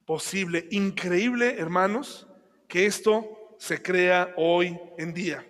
posible. 0.05 0.67
Increíble, 0.71 1.57
hermanos, 1.59 2.27
que 2.69 2.87
esto 2.87 3.57
se 3.59 3.83
crea 3.83 4.35
hoy 4.37 4.79
en 4.99 5.13
día. 5.13 5.47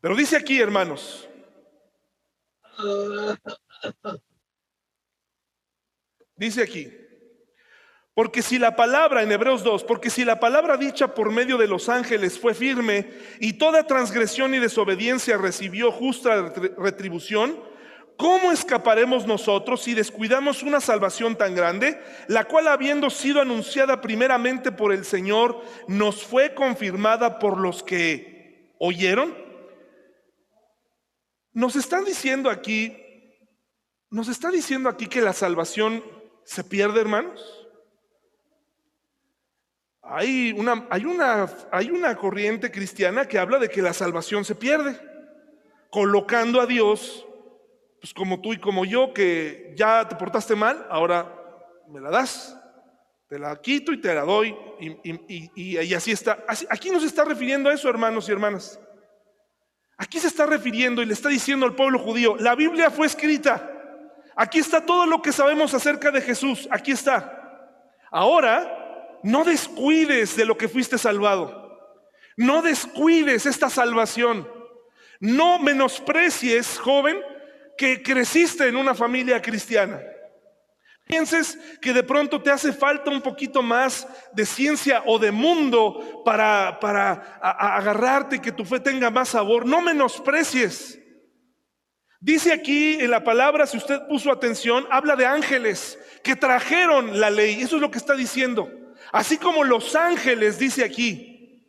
Pero 0.00 0.14
dice 0.14 0.36
aquí, 0.36 0.60
hermanos, 0.60 1.28
Dice 6.36 6.62
aquí, 6.62 6.92
porque 8.18 8.42
si 8.42 8.58
la 8.58 8.74
palabra, 8.74 9.22
en 9.22 9.30
Hebreos 9.30 9.62
2, 9.62 9.84
porque 9.84 10.10
si 10.10 10.24
la 10.24 10.40
palabra 10.40 10.76
dicha 10.76 11.14
por 11.14 11.30
medio 11.30 11.56
de 11.56 11.68
los 11.68 11.88
ángeles 11.88 12.36
fue 12.36 12.52
firme 12.52 13.08
y 13.38 13.52
toda 13.52 13.86
transgresión 13.86 14.52
y 14.54 14.58
desobediencia 14.58 15.36
recibió 15.36 15.92
justa 15.92 16.52
retribución, 16.76 17.56
¿cómo 18.16 18.50
escaparemos 18.50 19.24
nosotros 19.24 19.84
si 19.84 19.94
descuidamos 19.94 20.64
una 20.64 20.80
salvación 20.80 21.36
tan 21.36 21.54
grande, 21.54 22.02
la 22.26 22.46
cual 22.46 22.66
habiendo 22.66 23.08
sido 23.08 23.40
anunciada 23.40 24.00
primeramente 24.00 24.72
por 24.72 24.92
el 24.92 25.04
Señor, 25.04 25.62
nos 25.86 26.24
fue 26.24 26.54
confirmada 26.54 27.38
por 27.38 27.56
los 27.56 27.84
que 27.84 28.74
oyeron? 28.80 29.32
Nos 31.52 31.76
están 31.76 32.04
diciendo 32.04 32.50
aquí, 32.50 32.96
nos 34.10 34.26
está 34.26 34.50
diciendo 34.50 34.88
aquí 34.88 35.06
que 35.06 35.20
la 35.20 35.34
salvación 35.34 36.02
se 36.44 36.64
pierde, 36.64 37.00
hermanos. 37.00 37.57
Hay 40.10 40.52
una, 40.52 40.86
hay, 40.90 41.04
una, 41.04 41.48
hay 41.70 41.90
una 41.90 42.16
corriente 42.16 42.70
cristiana 42.70 43.26
que 43.26 43.38
habla 43.38 43.58
de 43.58 43.68
que 43.68 43.82
la 43.82 43.92
salvación 43.92 44.44
se 44.44 44.54
pierde, 44.54 44.98
colocando 45.90 46.60
a 46.60 46.66
Dios, 46.66 47.26
pues 48.00 48.14
como 48.14 48.40
tú 48.40 48.52
y 48.52 48.58
como 48.58 48.84
yo, 48.84 49.12
que 49.12 49.74
ya 49.76 50.08
te 50.08 50.16
portaste 50.16 50.54
mal, 50.54 50.86
ahora 50.90 51.34
me 51.88 52.00
la 52.00 52.10
das, 52.10 52.58
te 53.28 53.38
la 53.38 53.60
quito 53.60 53.92
y 53.92 54.00
te 54.00 54.14
la 54.14 54.22
doy, 54.22 54.56
y, 54.80 55.94
así 55.94 56.12
está. 56.12 56.44
aquí 56.70 56.90
no 56.90 57.00
se 57.00 57.06
está 57.06 57.24
refiriendo 57.24 57.68
a 57.68 57.74
eso, 57.74 57.88
hermanos 57.88 58.28
y 58.28 58.32
hermanas. 58.32 58.80
Aquí 59.96 60.18
se 60.20 60.28
está 60.28 60.46
refiriendo 60.46 61.02
y 61.02 61.06
le 61.06 61.12
está 61.12 61.28
diciendo 61.28 61.66
al 61.66 61.74
pueblo 61.74 61.98
judío, 61.98 62.36
la 62.38 62.54
Biblia 62.54 62.90
fue 62.90 63.06
escrita 63.06 63.74
Aquí 64.40 64.60
está 64.60 64.86
todo 64.86 65.04
lo 65.04 65.20
que 65.20 65.32
sabemos 65.32 65.74
acerca 65.74 66.12
de 66.12 66.20
Jesús. 66.20 66.68
Aquí 66.70 66.92
está. 66.92 67.58
Ahora, 68.08 68.77
no 69.22 69.44
descuides 69.44 70.36
de 70.36 70.44
lo 70.44 70.56
que 70.56 70.68
fuiste 70.68 70.98
salvado. 70.98 71.68
No 72.36 72.62
descuides 72.62 73.46
esta 73.46 73.68
salvación. 73.68 74.48
No 75.20 75.58
menosprecies, 75.58 76.78
joven, 76.78 77.20
que 77.76 78.02
creciste 78.02 78.68
en 78.68 78.76
una 78.76 78.94
familia 78.94 79.42
cristiana. 79.42 80.00
Pienses 81.08 81.58
que 81.80 81.94
de 81.94 82.02
pronto 82.02 82.42
te 82.42 82.50
hace 82.50 82.72
falta 82.72 83.10
un 83.10 83.22
poquito 83.22 83.62
más 83.62 84.06
de 84.34 84.44
ciencia 84.44 85.02
o 85.06 85.18
de 85.18 85.30
mundo 85.32 86.22
para, 86.24 86.78
para 86.80 87.38
agarrarte 87.40 88.36
y 88.36 88.40
que 88.40 88.52
tu 88.52 88.64
fe 88.64 88.78
tenga 88.78 89.10
más 89.10 89.30
sabor. 89.30 89.64
No 89.64 89.80
menosprecies. 89.80 90.98
Dice 92.20 92.52
aquí 92.52 92.98
en 93.00 93.10
la 93.10 93.24
palabra, 93.24 93.66
si 93.66 93.78
usted 93.78 94.06
puso 94.06 94.30
atención, 94.30 94.86
habla 94.90 95.16
de 95.16 95.24
ángeles 95.24 95.98
que 96.22 96.36
trajeron 96.36 97.18
la 97.18 97.30
ley. 97.30 97.62
Eso 97.62 97.76
es 97.76 97.82
lo 97.82 97.90
que 97.90 97.98
está 97.98 98.14
diciendo. 98.14 98.70
Así 99.12 99.38
como 99.38 99.64
los 99.64 99.94
ángeles, 99.94 100.58
dice 100.58 100.84
aquí. 100.84 101.64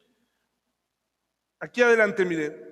Aquí 1.60 1.82
adelante, 1.82 2.26
mire. 2.26 2.70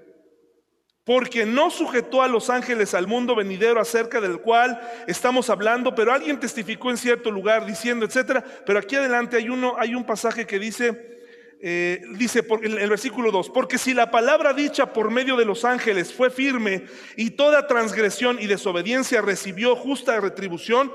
Porque 1.04 1.46
no 1.46 1.70
sujetó 1.70 2.22
a 2.22 2.28
los 2.28 2.50
ángeles 2.50 2.94
al 2.94 3.08
mundo 3.08 3.34
venidero 3.34 3.80
acerca 3.80 4.20
del 4.20 4.42
cual 4.42 4.80
estamos 5.08 5.50
hablando, 5.50 5.96
pero 5.96 6.12
alguien 6.12 6.40
testificó 6.40 6.90
en 6.90 6.98
cierto 6.98 7.32
lugar 7.32 7.66
diciendo, 7.66 8.06
etcétera. 8.06 8.44
Pero 8.66 8.80
aquí 8.80 8.98
adelante 8.98 9.38
hay 9.38 9.48
uno, 9.48 9.76
hay 9.78 9.96
un 9.96 10.06
pasaje 10.06 10.46
que 10.46 10.60
dice, 10.60 11.18
eh, 11.62 12.02
dice 12.18 12.44
por, 12.44 12.66
el, 12.66 12.78
el 12.78 12.90
versículo 12.90 13.32
2, 13.32 13.52
porque 13.52 13.78
si 13.78 13.94
la 13.94 14.12
palabra 14.12 14.54
dicha 14.54 14.92
por 14.92 15.10
medio 15.10 15.38
de 15.38 15.46
los 15.46 15.64
ángeles 15.64 16.14
fue 16.14 16.30
firme 16.30 16.86
y 17.16 17.32
toda 17.32 17.68
transgresión 17.68 18.38
y 18.42 18.48
desobediencia 18.48 19.22
recibió 19.22 19.78
justa 19.78 20.20
retribución, 20.20 20.92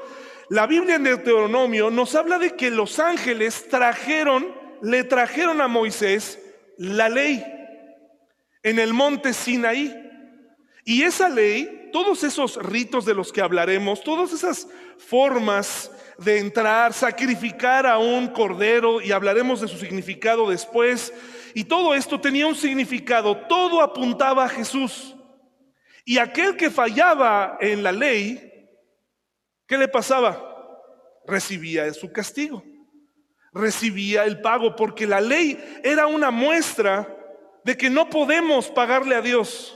la 0.52 0.66
Biblia 0.66 0.96
en 0.96 1.04
Deuteronomio 1.04 1.90
nos 1.90 2.14
habla 2.14 2.38
de 2.38 2.54
que 2.54 2.70
los 2.70 2.98
ángeles 2.98 3.70
trajeron 3.70 4.54
le 4.82 5.02
trajeron 5.02 5.62
a 5.62 5.66
Moisés 5.66 6.38
la 6.76 7.08
ley 7.08 7.42
en 8.62 8.78
el 8.78 8.92
monte 8.92 9.32
Sinaí. 9.32 9.96
Y 10.84 11.04
esa 11.04 11.30
ley, 11.30 11.88
todos 11.90 12.22
esos 12.22 12.56
ritos 12.56 13.06
de 13.06 13.14
los 13.14 13.32
que 13.32 13.40
hablaremos, 13.40 14.04
todas 14.04 14.30
esas 14.34 14.68
formas 14.98 15.90
de 16.18 16.40
entrar, 16.40 16.92
sacrificar 16.92 17.86
a 17.86 17.96
un 17.96 18.28
cordero, 18.28 19.00
y 19.00 19.10
hablaremos 19.10 19.62
de 19.62 19.68
su 19.68 19.78
significado 19.78 20.50
después, 20.50 21.14
y 21.54 21.64
todo 21.64 21.94
esto 21.94 22.20
tenía 22.20 22.46
un 22.46 22.56
significado, 22.56 23.38
todo 23.48 23.80
apuntaba 23.80 24.44
a 24.44 24.50
Jesús. 24.50 25.16
Y 26.04 26.18
aquel 26.18 26.56
que 26.56 26.70
fallaba 26.70 27.56
en 27.58 27.82
la 27.82 27.92
ley, 27.92 28.51
¿qué 29.72 29.78
le 29.78 29.88
pasaba? 29.88 30.38
Recibía 31.26 31.90
su 31.94 32.12
castigo, 32.12 32.62
recibía 33.54 34.24
el 34.24 34.42
pago, 34.42 34.76
porque 34.76 35.06
la 35.06 35.18
ley 35.18 35.80
era 35.82 36.06
una 36.06 36.30
muestra 36.30 37.08
de 37.64 37.74
que 37.74 37.88
no 37.88 38.10
podemos 38.10 38.68
pagarle 38.68 39.14
a 39.14 39.22
Dios. 39.22 39.74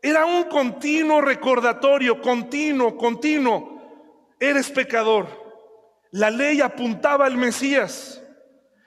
Era 0.00 0.26
un 0.26 0.44
continuo 0.44 1.20
recordatorio, 1.20 2.20
continuo, 2.20 2.96
continuo. 2.96 3.82
Eres 4.38 4.70
pecador. 4.70 5.26
La 6.12 6.30
ley 6.30 6.60
apuntaba 6.60 7.26
al 7.26 7.36
Mesías. 7.36 8.22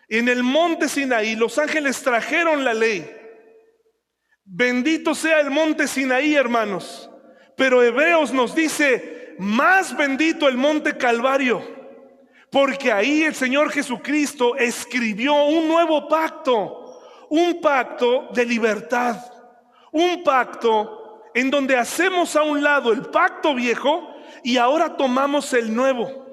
En 0.08 0.30
el 0.30 0.42
monte 0.42 0.88
Sinaí 0.88 1.36
los 1.36 1.58
ángeles 1.58 2.02
trajeron 2.02 2.64
la 2.64 2.74
ley. 2.74 3.06
Bendito 4.46 5.16
sea 5.16 5.42
el 5.42 5.52
monte 5.52 5.86
Sinaí, 5.86 6.34
hermanos. 6.34 7.10
Pero 7.58 7.84
Hebreos 7.84 8.32
nos 8.32 8.56
dice, 8.56 9.15
más 9.40 9.96
bendito 9.96 10.48
el 10.48 10.58
monte 10.58 10.98
Calvario, 10.98 11.62
porque 12.50 12.92
ahí 12.92 13.24
el 13.24 13.36
Señor 13.36 13.72
Jesucristo 13.72 14.56
escribió 14.56 15.46
un 15.46 15.68
nuevo 15.68 16.08
pacto, 16.08 17.02
un 17.30 17.60
pacto 17.60 18.30
de 18.34 18.46
libertad, 18.46 19.18
un 19.92 20.24
pacto 20.24 21.24
en 21.34 21.52
donde 21.52 21.76
hacemos 21.76 22.36
a 22.36 22.44
un 22.44 22.64
lado 22.64 22.92
el 22.92 23.04
pacto 23.04 23.54
viejo 23.54 24.16
y 24.44 24.58
ahora 24.58 24.96
tomamos 24.96 25.54
el 25.54 25.76
nuevo. 25.76 26.26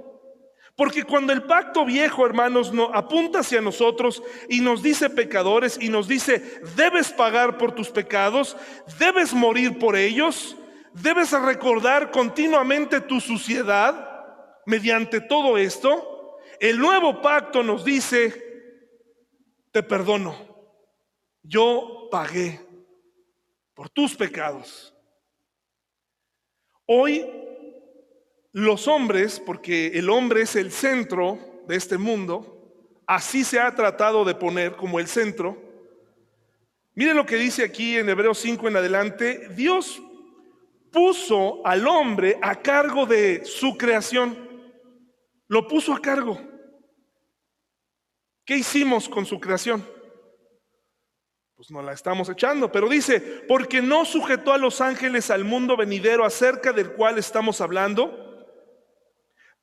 Porque 0.76 1.04
cuando 1.04 1.32
el 1.32 1.42
pacto 1.42 1.84
viejo, 1.84 2.24
hermanos, 2.24 2.72
no, 2.72 2.90
apunta 2.94 3.40
hacia 3.40 3.60
nosotros 3.60 4.22
y 4.48 4.60
nos 4.60 4.82
dice 4.82 5.10
pecadores 5.10 5.78
y 5.80 5.90
nos 5.90 6.08
dice, 6.08 6.60
debes 6.76 7.12
pagar 7.12 7.58
por 7.58 7.72
tus 7.72 7.90
pecados, 7.90 8.56
debes 8.98 9.34
morir 9.34 9.78
por 9.78 9.96
ellos, 9.96 10.56
debes 10.94 11.32
recordar 11.32 12.10
continuamente 12.10 13.00
tu 13.00 13.20
suciedad 13.20 14.08
mediante 14.66 15.20
todo 15.20 15.58
esto, 15.58 16.38
el 16.60 16.78
nuevo 16.78 17.20
pacto 17.20 17.62
nos 17.62 17.84
dice, 17.84 18.42
te 19.70 19.82
perdono, 19.82 20.36
yo 21.42 22.08
pagué 22.10 22.60
por 23.74 23.88
tus 23.88 24.14
pecados. 24.14 24.94
Hoy 26.86 27.26
los 28.52 28.86
hombres, 28.86 29.40
porque 29.40 29.88
el 29.94 30.10
hombre 30.10 30.42
es 30.42 30.56
el 30.56 30.70
centro 30.70 31.38
de 31.66 31.76
este 31.76 31.96
mundo, 31.96 32.98
así 33.06 33.44
se 33.44 33.58
ha 33.58 33.74
tratado 33.74 34.24
de 34.24 34.34
poner 34.34 34.76
como 34.76 35.00
el 35.00 35.08
centro. 35.08 35.56
Miren 36.94 37.16
lo 37.16 37.24
que 37.24 37.36
dice 37.36 37.64
aquí 37.64 37.96
en 37.96 38.08
Hebreos 38.10 38.38
5 38.38 38.68
en 38.68 38.76
adelante, 38.76 39.48
Dios 39.56 40.02
puso 40.92 41.66
al 41.66 41.86
hombre 41.86 42.38
a 42.40 42.56
cargo 42.56 43.06
de 43.06 43.44
su 43.44 43.76
creación, 43.76 44.36
lo 45.48 45.66
puso 45.66 45.92
a 45.92 46.00
cargo. 46.00 46.38
¿Qué 48.44 48.56
hicimos 48.56 49.08
con 49.08 49.24
su 49.24 49.40
creación? 49.40 49.84
Pues 51.56 51.70
no 51.70 51.80
la 51.80 51.92
estamos 51.92 52.28
echando, 52.28 52.70
pero 52.70 52.88
dice, 52.88 53.20
porque 53.48 53.80
no 53.80 54.04
sujetó 54.04 54.52
a 54.52 54.58
los 54.58 54.80
ángeles 54.80 55.30
al 55.30 55.44
mundo 55.44 55.76
venidero 55.76 56.24
acerca 56.24 56.72
del 56.72 56.92
cual 56.92 57.18
estamos 57.18 57.60
hablando, 57.60 58.22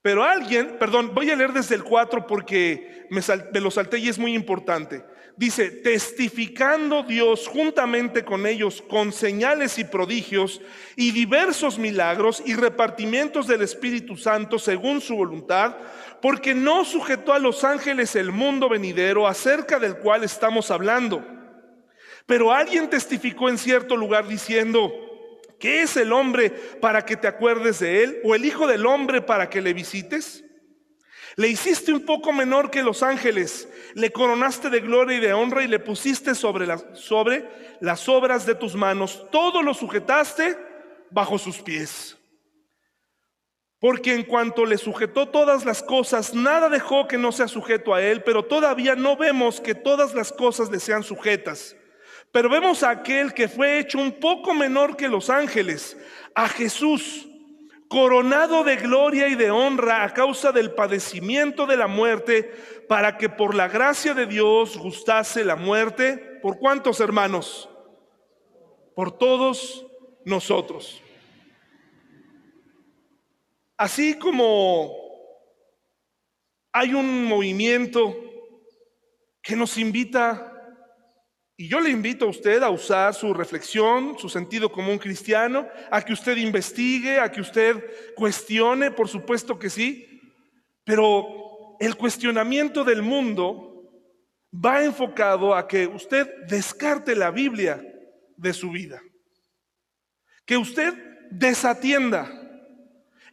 pero 0.01 0.23
alguien, 0.23 0.77
perdón, 0.79 1.13
voy 1.13 1.29
a 1.29 1.35
leer 1.35 1.51
desde 1.51 1.75
el 1.75 1.83
4 1.83 2.25
porque 2.25 3.05
me, 3.09 3.21
lo 3.59 3.69
salté 3.69 3.99
y 3.99 4.07
es 4.07 4.17
muy 4.17 4.33
importante. 4.33 5.03
Dice, 5.39 5.71
testificando 5.71 7.03
Dios 7.03 7.47
juntamente 7.47 8.25
con 8.25 8.45
ellos 8.45 8.83
con 8.85 9.13
señales 9.13 9.79
y 9.79 9.85
prodigios 9.85 10.59
y 10.97 11.11
diversos 11.11 11.79
milagros 11.79 12.43
y 12.45 12.55
repartimientos 12.55 13.47
del 13.47 13.61
Espíritu 13.61 14.17
Santo 14.17 14.59
según 14.59 14.99
su 14.99 15.15
voluntad, 15.15 15.77
porque 16.21 16.53
no 16.53 16.83
sujetó 16.83 17.31
a 17.31 17.39
los 17.39 17.63
ángeles 17.63 18.17
el 18.17 18.33
mundo 18.33 18.67
venidero 18.67 19.29
acerca 19.29 19.79
del 19.79 19.95
cual 19.99 20.25
estamos 20.25 20.71
hablando. 20.71 21.25
Pero 22.25 22.51
alguien 22.51 22.89
testificó 22.89 23.47
en 23.47 23.57
cierto 23.57 23.95
lugar 23.95 24.27
diciendo, 24.27 24.91
¿Qué 25.57 25.83
es 25.83 25.95
el 25.95 26.11
hombre 26.11 26.49
para 26.81 27.05
que 27.05 27.15
te 27.15 27.29
acuerdes 27.29 27.79
de 27.79 28.03
él? 28.03 28.19
¿O 28.25 28.35
el 28.35 28.43
Hijo 28.43 28.67
del 28.67 28.85
Hombre 28.85 29.21
para 29.21 29.49
que 29.49 29.61
le 29.61 29.71
visites? 29.71 30.43
Le 31.39 31.47
hiciste 31.47 31.93
un 31.93 32.01
poco 32.01 32.33
menor 32.33 32.69
que 32.69 32.83
los 32.83 33.01
ángeles, 33.01 33.69
le 33.93 34.11
coronaste 34.11 34.69
de 34.69 34.81
gloria 34.81 35.15
y 35.15 35.21
de 35.21 35.31
honra 35.31 35.63
y 35.63 35.69
le 35.69 35.79
pusiste 35.79 36.35
sobre, 36.35 36.67
sobre 36.95 37.47
las 37.79 38.09
obras 38.09 38.45
de 38.45 38.55
tus 38.55 38.75
manos. 38.75 39.25
Todo 39.31 39.63
lo 39.63 39.73
sujetaste 39.73 40.57
bajo 41.09 41.37
sus 41.37 41.59
pies. 41.59 42.17
Porque 43.79 44.15
en 44.15 44.23
cuanto 44.23 44.65
le 44.65 44.77
sujetó 44.77 45.29
todas 45.29 45.63
las 45.63 45.81
cosas, 45.81 46.33
nada 46.33 46.67
dejó 46.67 47.07
que 47.07 47.17
no 47.17 47.31
sea 47.31 47.47
sujeto 47.47 47.93
a 47.93 48.01
él, 48.01 48.21
pero 48.21 48.43
todavía 48.43 48.97
no 48.97 49.15
vemos 49.15 49.61
que 49.61 49.75
todas 49.75 50.13
las 50.13 50.33
cosas 50.33 50.69
le 50.69 50.81
sean 50.81 51.03
sujetas. 51.03 51.73
Pero 52.33 52.49
vemos 52.49 52.83
a 52.83 52.89
aquel 52.89 53.33
que 53.33 53.47
fue 53.47 53.79
hecho 53.79 53.97
un 53.97 54.11
poco 54.11 54.53
menor 54.53 54.97
que 54.97 55.07
los 55.07 55.29
ángeles, 55.29 55.95
a 56.35 56.49
Jesús, 56.49 57.28
coronado 57.89 58.63
de 58.63 58.77
gloria 58.77 59.27
y 59.27 59.35
de 59.35 59.51
honra 59.51 60.03
a 60.03 60.13
causa 60.13 60.51
del 60.51 60.71
padecimiento 60.71 61.65
de 61.65 61.75
la 61.75 61.87
muerte, 61.87 62.43
para 62.87 63.17
que 63.17 63.29
por 63.29 63.55
la 63.55 63.67
gracia 63.67 64.13
de 64.13 64.27
Dios 64.27 64.77
gustase 64.77 65.43
la 65.43 65.55
muerte. 65.55 66.17
¿Por 66.41 66.59
cuántos 66.59 66.99
hermanos? 67.01 67.67
Por 68.95 69.17
todos 69.17 69.85
nosotros. 70.23 71.01
Así 73.75 74.17
como 74.17 74.93
hay 76.71 76.93
un 76.93 77.25
movimiento 77.25 78.15
que 79.41 79.55
nos 79.55 79.77
invita 79.77 80.58
y 81.59 81.67
yo 81.67 81.81
le 81.81 81.89
invito 81.89 82.23
a 82.23 82.29
usted 82.29 82.63
a 82.63 82.69
usar 82.69 83.13
su 83.13 83.33
reflexión, 83.33 84.17
su 84.17 84.29
sentido 84.29 84.71
común 84.71 84.97
cristiano, 84.97 85.67
a 85.91 86.01
que 86.01 86.13
usted 86.13 86.37
investigue, 86.37 87.19
a 87.19 87.29
que 87.29 87.41
usted 87.41 87.83
cuestione, 88.15 88.91
por 88.91 89.09
supuesto 89.09 89.59
que 89.59 89.69
sí, 89.69 90.21
pero 90.85 91.75
el 91.81 91.97
cuestionamiento 91.97 92.85
del 92.85 93.01
mundo 93.01 93.91
va 94.55 94.85
enfocado 94.85 95.53
a 95.53 95.67
que 95.67 95.85
usted 95.85 96.29
descarte 96.47 97.13
la 97.13 97.29
Biblia 97.29 97.85
de 98.37 98.53
su 98.53 98.71
vida, 98.71 99.01
que 100.45 100.55
usted 100.55 100.93
desatienda. 101.29 102.31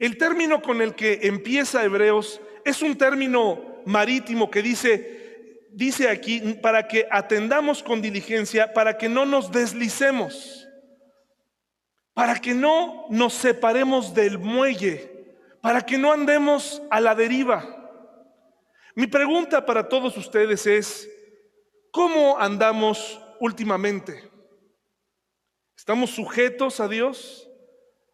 El 0.01 0.19
término 0.19 0.63
con 0.63 0.83
el 0.83 0.97
que 0.97 1.21
empieza 1.23 1.85
Hebreos 1.85 2.41
es 2.65 2.83
un 2.83 2.99
término 2.99 3.83
marítimo 3.87 4.51
que 4.51 4.63
dice 4.63 5.26
dice 5.77 6.09
aquí, 6.09 6.41
para 6.63 6.89
que 6.89 7.07
atendamos 7.11 7.83
con 7.83 8.01
diligencia, 8.01 8.73
para 8.73 8.97
que 8.97 9.11
no 9.11 9.27
nos 9.27 9.53
deslicemos, 9.53 10.67
para 12.15 12.37
que 12.37 12.55
no 12.55 13.05
nos 13.11 13.35
separemos 13.35 14.15
del 14.15 14.39
muelle, 14.39 15.37
para 15.61 15.83
que 15.83 15.99
no 15.99 16.13
andemos 16.13 16.81
a 16.91 16.99
la 16.99 17.15
deriva. 17.15 17.63
Mi 18.95 19.07
pregunta 19.07 19.67
para 19.67 19.87
todos 19.87 20.17
ustedes 20.17 20.67
es, 20.67 21.11
¿cómo 21.91 22.39
andamos 22.39 23.21
últimamente? 23.39 24.31
¿Estamos 25.77 26.09
sujetos 26.09 26.81
a 26.81 26.89
Dios? 26.89 27.51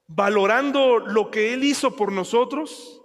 ¿Valorando 0.08 0.98
lo 0.98 1.30
que 1.30 1.54
Él 1.54 1.62
hizo 1.62 1.94
por 1.94 2.10
nosotros? 2.10 3.00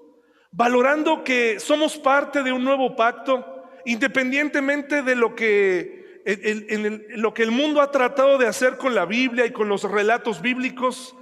¿Valorando 0.49 1.23
que 1.23 1.59
somos 1.59 1.95
parte 1.99 2.41
de 2.41 2.51
un 2.51 2.63
nuevo 2.63 2.95
pacto? 2.95 3.56
Independientemente 3.87 5.01
de 5.01 5.15
lo 5.15 5.33
que, 5.33 6.21
el, 6.25 7.05
lo 7.15 7.33
que 7.33 7.43
el 7.43 7.51
mundo 7.51 7.81
ha 7.81 7.89
tratado 7.89 8.37
de 8.37 8.45
hacer 8.45 8.75
con 8.75 8.93
la 8.93 9.05
Biblia 9.05 9.45
y 9.45 9.51
con 9.51 9.69
los 9.69 9.83
relatos 9.83 10.41
bíblicos, 10.41 11.15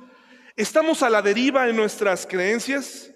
estamos 0.55 1.03
a 1.03 1.11
la 1.11 1.21
deriva 1.21 1.69
en 1.69 1.75
nuestras 1.75 2.25
creencias, 2.25 3.13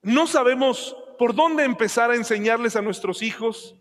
no 0.00 0.28
sabemos 0.28 0.96
por 1.18 1.34
dónde 1.34 1.64
empezar 1.64 2.12
a 2.12 2.14
enseñarles 2.14 2.76
a 2.76 2.82
nuestros 2.82 3.20
hijos, 3.20 3.74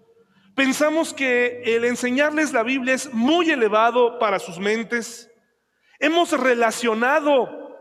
pensamos 0.56 1.14
que 1.14 1.62
el 1.64 1.86
enseñarles 1.86 2.52
la 2.52 2.64
Biblia 2.64 2.96
es 2.96 3.14
muy 3.14 3.52
elevado 3.52 4.18
para 4.18 4.40
sus 4.40 4.58
mentes, 4.58 5.30
hemos 6.00 6.32
relacionado 6.32 7.78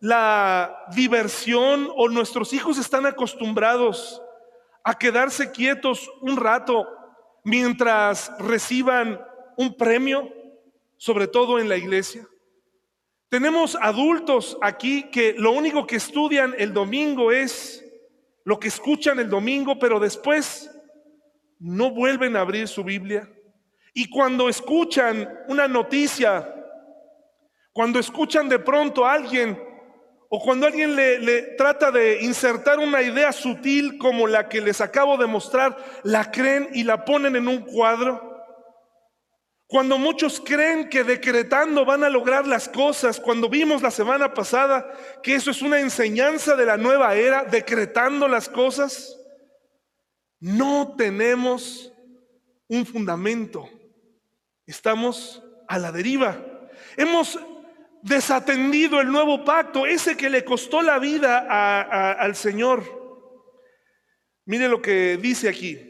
la 0.00 0.84
diversión 0.94 1.90
o 1.96 2.08
nuestros 2.08 2.52
hijos 2.52 2.78
están 2.78 3.06
acostumbrados 3.06 4.22
a 4.84 4.98
quedarse 4.98 5.50
quietos 5.52 6.10
un 6.20 6.36
rato 6.36 6.86
mientras 7.44 8.32
reciban 8.38 9.20
un 9.56 9.76
premio, 9.76 10.32
sobre 10.96 11.26
todo 11.26 11.58
en 11.58 11.68
la 11.68 11.76
iglesia. 11.76 12.26
Tenemos 13.28 13.76
adultos 13.80 14.58
aquí 14.60 15.04
que 15.10 15.34
lo 15.34 15.52
único 15.52 15.86
que 15.86 15.96
estudian 15.96 16.54
el 16.58 16.72
domingo 16.72 17.30
es 17.30 17.84
lo 18.44 18.58
que 18.58 18.68
escuchan 18.68 19.20
el 19.20 19.30
domingo, 19.30 19.78
pero 19.78 20.00
después 20.00 20.70
no 21.58 21.90
vuelven 21.90 22.36
a 22.36 22.40
abrir 22.40 22.66
su 22.66 22.82
Biblia. 22.82 23.30
Y 23.94 24.08
cuando 24.08 24.48
escuchan 24.48 25.28
una 25.46 25.68
noticia, 25.68 26.52
cuando 27.72 27.98
escuchan 27.98 28.48
de 28.48 28.58
pronto 28.58 29.06
a 29.06 29.12
alguien 29.12 29.62
o 30.32 30.40
cuando 30.40 30.64
alguien 30.64 30.94
le, 30.94 31.42
trata 31.58 31.90
de 31.90 32.22
insertar 32.22 32.78
una 32.78 33.02
idea 33.02 33.32
sutil 33.32 33.98
como 33.98 34.28
la 34.28 34.48
que 34.48 34.60
les 34.60 34.80
acabo 34.80 35.16
de 35.16 35.26
mostrar, 35.26 35.76
la 36.04 36.30
creen 36.30 36.68
y 36.72 36.84
la 36.84 37.04
ponen 37.04 37.34
en 37.34 37.48
un 37.48 37.62
cuadro. 37.62 38.30
Cuando 39.66 39.98
muchos 39.98 40.40
creen 40.40 40.88
que 40.88 41.02
decretando 41.02 41.84
van 41.84 42.04
a 42.04 42.08
lograr 42.08 42.46
las 42.46 42.68
cosas, 42.68 43.18
cuando 43.18 43.48
vimos 43.48 43.82
la 43.82 43.90
semana 43.90 44.32
pasada 44.32 44.88
que 45.20 45.34
eso 45.34 45.50
es 45.50 45.62
una 45.62 45.80
enseñanza 45.80 46.54
de 46.54 46.66
la 46.66 46.76
nueva 46.76 47.16
era, 47.16 47.42
decretando 47.42 48.28
las 48.28 48.48
cosas, 48.48 49.16
no 50.38 50.94
tenemos 50.96 51.92
un 52.68 52.86
fundamento. 52.86 53.68
Estamos 54.64 55.42
a 55.66 55.76
la 55.76 55.90
deriva. 55.90 56.40
Hemos 56.96 57.36
desatendido 58.02 59.00
el 59.00 59.10
nuevo 59.10 59.44
pacto, 59.44 59.86
ese 59.86 60.16
que 60.16 60.30
le 60.30 60.44
costó 60.44 60.82
la 60.82 60.98
vida 60.98 62.12
al 62.12 62.34
Señor. 62.36 63.00
Mire 64.46 64.68
lo 64.68 64.80
que 64.80 65.16
dice 65.16 65.48
aquí. 65.48 65.86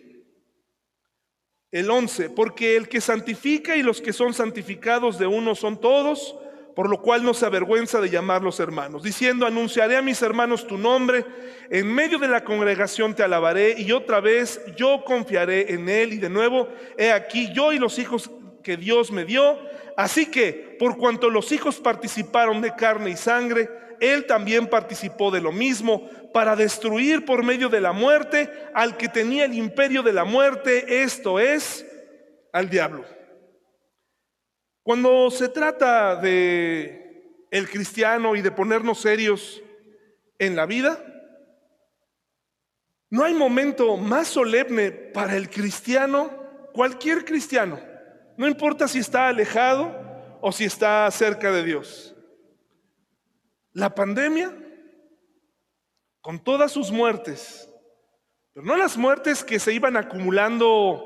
El 1.71 1.89
11, 1.89 2.31
porque 2.31 2.77
el 2.77 2.89
que 2.89 3.01
santifica 3.01 3.77
y 3.77 3.83
los 3.83 4.01
que 4.01 4.13
son 4.13 4.35
santificados 4.35 5.19
de 5.19 5.27
uno 5.29 5.55
son 5.55 5.81
todos, 5.81 6.37
por 6.75 6.89
lo 6.89 7.01
cual 7.01 7.23
no 7.23 7.33
se 7.33 7.47
avergüenza 7.47 8.01
de 8.01 8.11
llamarlos 8.11 8.59
hermanos, 8.59 9.03
diciendo, 9.03 9.47
anunciaré 9.47 9.97
a 9.97 10.03
mis 10.03 10.21
hermanos 10.23 10.67
tu 10.67 10.79
nombre, 10.79 11.25
en 11.71 11.93
medio 11.93 12.19
de 12.19 12.27
la 12.27 12.43
congregación 12.43 13.15
te 13.15 13.23
alabaré 13.23 13.77
y 13.79 13.93
otra 13.93 14.21
vez 14.21 14.61
yo 14.77 15.05
confiaré 15.05 15.73
en 15.73 15.89
él 15.89 16.13
y 16.13 16.19
de 16.19 16.29
nuevo, 16.29 16.69
he 16.97 17.13
aquí 17.13 17.53
yo 17.53 17.73
y 17.73 17.79
los 17.79 17.99
hijos 17.99 18.31
que 18.65 18.77
Dios 18.77 19.13
me 19.13 19.25
dio, 19.25 19.59
Así 20.01 20.31
que, 20.31 20.77
por 20.79 20.97
cuanto 20.97 21.29
los 21.29 21.53
hijos 21.53 21.79
participaron 21.79 22.63
de 22.63 22.75
carne 22.75 23.11
y 23.11 23.17
sangre, 23.19 23.69
él 24.01 24.25
también 24.25 24.67
participó 24.67 25.31
de 25.31 25.43
lo 25.43 25.53
mismo 25.53 26.09
para 26.33 26.57
destruir 26.57 27.27
por 27.27 27.43
medio 27.43 27.69
de 27.69 27.83
la 27.83 27.93
muerte 27.93 28.51
al 28.73 28.97
que 28.97 29.11
tenía 29.11 29.45
el 29.45 29.53
imperio 29.53 30.03
de 30.03 30.15
la 30.15 30.25
muerte, 30.25 31.03
esto 31.03 31.39
es, 31.39 31.85
al 32.51 32.71
diablo. 32.71 33.05
Cuando 34.83 35.31
se 35.31 35.51
trata 35.51 36.17
de 36.17 37.45
el 37.51 37.69
cristiano 37.69 38.35
y 38.35 38.41
de 38.41 38.53
ponernos 38.53 39.03
serios 39.03 39.63
en 40.39 40.57
la 40.57 40.65
vida, 40.65 40.99
no 43.11 43.23
hay 43.25 43.35
momento 43.35 43.99
más 43.99 44.29
solemne 44.29 44.93
para 44.93 45.37
el 45.37 45.51
cristiano, 45.51 46.31
cualquier 46.73 47.27
cristiano, 47.27 47.90
no 48.41 48.49
importa 48.49 48.89
si 48.89 49.01
está 49.01 49.29
alejado 49.29 49.95
o 50.41 50.51
si 50.51 50.65
está 50.65 51.11
cerca 51.11 51.53
de 51.53 51.63
Dios. 51.63 52.17
La 53.75 53.95
pandemia, 53.95 54.51
con 56.23 56.43
todas 56.43 56.73
sus 56.73 56.91
muertes, 56.91 57.71
pero 58.55 58.65
no 58.65 58.79
las 58.79 58.97
muertes 58.97 59.45
que 59.45 59.59
se 59.59 59.75
iban 59.75 59.95
acumulando 59.99 61.05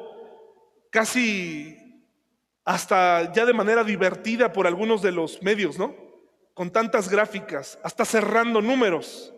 casi 0.92 2.06
hasta 2.64 3.32
ya 3.32 3.44
de 3.44 3.52
manera 3.52 3.82
divertida 3.82 4.52
por 4.52 4.68
algunos 4.68 5.02
de 5.02 5.10
los 5.10 5.42
medios, 5.42 5.76
¿no? 5.76 5.92
Con 6.54 6.70
tantas 6.70 7.08
gráficas, 7.08 7.80
hasta 7.82 8.04
cerrando 8.04 8.62
números. 8.62 9.34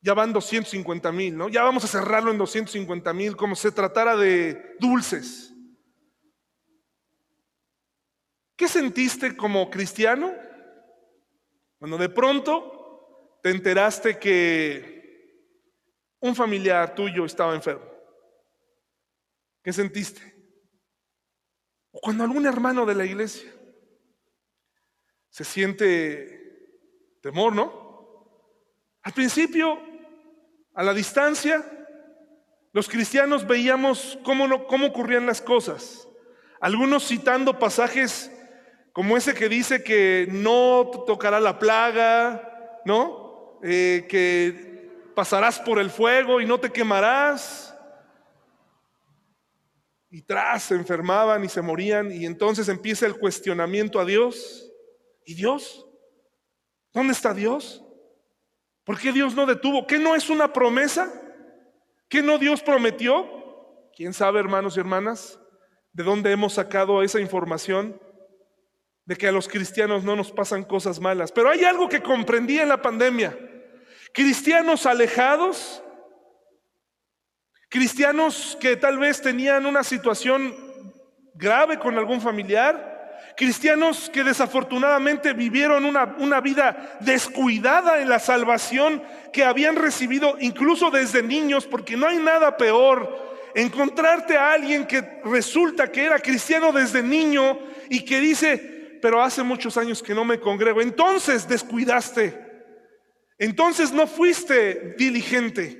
Ya 0.00 0.14
van 0.14 0.32
250 0.32 1.12
mil, 1.12 1.36
¿no? 1.36 1.50
Ya 1.50 1.62
vamos 1.62 1.84
a 1.84 1.88
cerrarlo 1.88 2.30
en 2.30 2.38
250 2.38 3.12
mil, 3.12 3.36
como 3.36 3.54
se 3.54 3.70
tratara 3.70 4.16
de 4.16 4.76
dulces. 4.80 5.51
¿Qué 8.62 8.68
sentiste 8.68 9.36
como 9.36 9.68
cristiano? 9.68 10.32
Cuando 11.80 11.98
de 11.98 12.08
pronto 12.08 13.40
te 13.42 13.50
enteraste 13.50 14.20
que 14.20 15.58
un 16.20 16.36
familiar 16.36 16.94
tuyo 16.94 17.24
estaba 17.24 17.56
enfermo. 17.56 17.84
¿Qué 19.64 19.72
sentiste? 19.72 20.22
O 21.90 22.00
cuando 22.00 22.22
algún 22.22 22.46
hermano 22.46 22.86
de 22.86 22.94
la 22.94 23.04
iglesia 23.04 23.52
se 25.28 25.42
siente 25.42 27.18
temor, 27.20 27.52
¿no? 27.52 28.46
Al 29.02 29.12
principio, 29.12 29.76
a 30.72 30.84
la 30.84 30.94
distancia, 30.94 31.64
los 32.72 32.88
cristianos 32.88 33.44
veíamos 33.44 34.20
cómo, 34.22 34.46
no, 34.46 34.68
cómo 34.68 34.86
ocurrían 34.86 35.26
las 35.26 35.42
cosas. 35.42 36.06
Algunos 36.60 37.08
citando 37.08 37.58
pasajes 37.58 38.30
como 38.92 39.16
ese 39.16 39.34
que 39.34 39.48
dice 39.48 39.82
que 39.82 40.28
no 40.30 40.90
tocará 41.06 41.40
la 41.40 41.58
plaga, 41.58 42.80
¿no? 42.84 43.58
Eh, 43.62 44.06
que 44.08 44.90
pasarás 45.14 45.58
por 45.58 45.78
el 45.78 45.90
fuego 45.90 46.40
y 46.40 46.46
no 46.46 46.60
te 46.60 46.70
quemarás. 46.70 47.74
Y 50.10 50.22
tras 50.22 50.64
se 50.64 50.74
enfermaban 50.74 51.42
y 51.42 51.48
se 51.48 51.62
morían 51.62 52.12
y 52.12 52.26
entonces 52.26 52.68
empieza 52.68 53.06
el 53.06 53.18
cuestionamiento 53.18 53.98
a 53.98 54.04
Dios. 54.04 54.70
¿Y 55.24 55.34
Dios? 55.34 55.86
¿Dónde 56.92 57.14
está 57.14 57.32
Dios? 57.32 57.82
¿Por 58.84 58.98
qué 58.98 59.12
Dios 59.12 59.34
no 59.34 59.46
detuvo? 59.46 59.86
¿Qué 59.86 59.98
no 59.98 60.14
es 60.14 60.28
una 60.28 60.52
promesa? 60.52 61.10
¿Qué 62.08 62.20
no 62.20 62.36
Dios 62.36 62.62
prometió? 62.62 63.26
¿Quién 63.96 64.12
sabe, 64.12 64.40
hermanos 64.40 64.76
y 64.76 64.80
hermanas, 64.80 65.38
de 65.92 66.02
dónde 66.02 66.32
hemos 66.32 66.54
sacado 66.54 67.02
esa 67.02 67.20
información? 67.20 67.98
De 69.04 69.16
que 69.16 69.28
a 69.28 69.32
los 69.32 69.48
cristianos 69.48 70.04
no 70.04 70.14
nos 70.16 70.30
pasan 70.30 70.64
cosas 70.64 71.00
malas. 71.00 71.32
Pero 71.32 71.50
hay 71.50 71.64
algo 71.64 71.88
que 71.88 72.02
comprendí 72.02 72.58
en 72.58 72.68
la 72.68 72.80
pandemia. 72.80 73.36
Cristianos 74.12 74.86
alejados, 74.86 75.82
cristianos 77.68 78.56
que 78.60 78.76
tal 78.76 78.98
vez 78.98 79.20
tenían 79.20 79.66
una 79.66 79.82
situación 79.82 80.54
grave 81.34 81.78
con 81.78 81.96
algún 81.96 82.20
familiar, 82.20 82.90
cristianos 83.36 84.10
que 84.10 84.22
desafortunadamente 84.22 85.32
vivieron 85.32 85.86
una, 85.86 86.16
una, 86.18 86.40
vida 86.40 86.98
descuidada 87.00 88.00
en 88.00 88.10
la 88.10 88.18
salvación 88.18 89.02
que 89.32 89.42
habían 89.42 89.76
recibido 89.76 90.36
incluso 90.40 90.90
desde 90.90 91.22
niños, 91.22 91.66
porque 91.66 91.96
no 91.96 92.06
hay 92.06 92.18
nada 92.18 92.56
peor 92.58 93.32
encontrarte 93.54 94.36
a 94.36 94.52
alguien 94.52 94.86
que 94.86 95.20
resulta 95.24 95.90
que 95.90 96.04
era 96.04 96.18
cristiano 96.18 96.72
desde 96.72 97.02
niño 97.02 97.58
y 97.88 98.04
que 98.04 98.20
dice, 98.20 98.71
pero 99.02 99.20
hace 99.20 99.42
muchos 99.42 99.76
años 99.76 100.00
que 100.00 100.14
no 100.14 100.24
me 100.24 100.38
congrego. 100.38 100.80
Entonces 100.80 101.46
descuidaste. 101.46 102.38
Entonces 103.36 103.92
no 103.92 104.06
fuiste 104.06 104.94
diligente. 104.96 105.76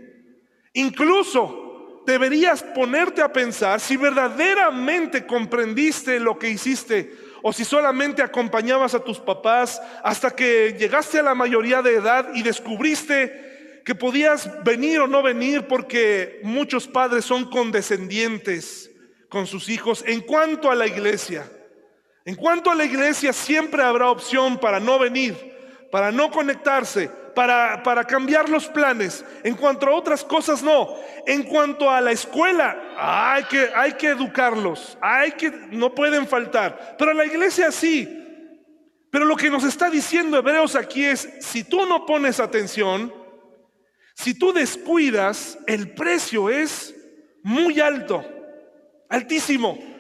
Incluso 0.73 2.03
deberías 2.05 2.65
ponerte 2.65 3.23
a 3.23 3.33
pensar 3.33 3.79
si 3.79 3.97
verdaderamente 3.97 5.25
comprendiste 5.25 6.19
lo 6.19 6.37
que 6.37 6.51
hiciste 6.51 7.15
o 7.43 7.53
si 7.53 7.65
solamente 7.65 8.23
acompañabas 8.23 8.95
a 8.95 9.05
tus 9.05 9.21
papás 9.21 9.81
hasta 10.03 10.35
que 10.35 10.75
llegaste 10.77 11.21
a 11.21 11.23
la 11.23 11.37
mayoría 11.37 11.81
de 11.81 11.95
edad 11.95 12.35
y 12.35 12.43
descubriste 12.43 13.83
que 13.85 13.95
podías 13.95 14.51
venir 14.65 14.99
o 14.99 15.07
no 15.07 15.23
venir 15.23 15.69
porque 15.69 16.41
muchos 16.43 16.89
padres 16.89 17.25
son 17.25 17.49
condescendientes 17.49 18.91
con 19.29 19.47
sus 19.47 19.69
hijos 19.69 20.03
en 20.09 20.23
cuanto 20.23 20.73
a 20.73 20.75
la 20.75 20.89
iglesia. 20.89 21.49
En 22.25 22.37
cuanto 22.37 22.71
a 22.71 22.75
la 22.75 22.85
iglesia, 22.85 23.33
siempre 23.33 23.83
habrá 23.83 24.11
opción 24.11 24.59
para 24.59 24.79
no 24.79 24.99
venir, 24.99 25.37
para 25.91 26.13
no 26.13 26.31
conectarse, 26.31 27.11
para, 27.35 27.83
para, 27.83 28.05
cambiar 28.05 28.49
los 28.49 28.67
planes. 28.67 29.25
En 29.43 29.55
cuanto 29.55 29.87
a 29.87 29.95
otras 29.95 30.23
cosas, 30.23 30.63
no. 30.63 30.95
En 31.27 31.43
cuanto 31.43 31.91
a 31.91 32.01
la 32.01 32.13
escuela, 32.13 32.77
hay 32.97 33.45
que, 33.45 33.71
hay 33.75 33.95
que 33.95 34.09
educarlos, 34.09 34.97
hay 35.01 35.33
que, 35.33 35.51
no 35.51 35.95
pueden 35.95 36.29
faltar. 36.29 36.97
Pero 36.97 37.13
la 37.13 37.25
iglesia 37.25 37.73
sí. 37.73 38.19
Pero 39.11 39.25
lo 39.25 39.37
que 39.37 39.51
nos 39.51 39.65
está 39.65 39.91
diciendo 39.91 40.39
Hebreos 40.39 40.75
aquí 40.77 41.05
es, 41.05 41.29
si 41.41 41.65
tú 41.65 41.85
no 41.87 42.07
pones 42.07 42.41
atención, 42.41 43.13
si 44.15 44.35
tú 44.35 44.53
descuidas, 44.53 45.59
el 45.67 45.91
precio 45.91 46.49
es 46.49 46.95
muy 47.43 47.81
alto, 47.81 48.25
altísimo. 49.09 49.92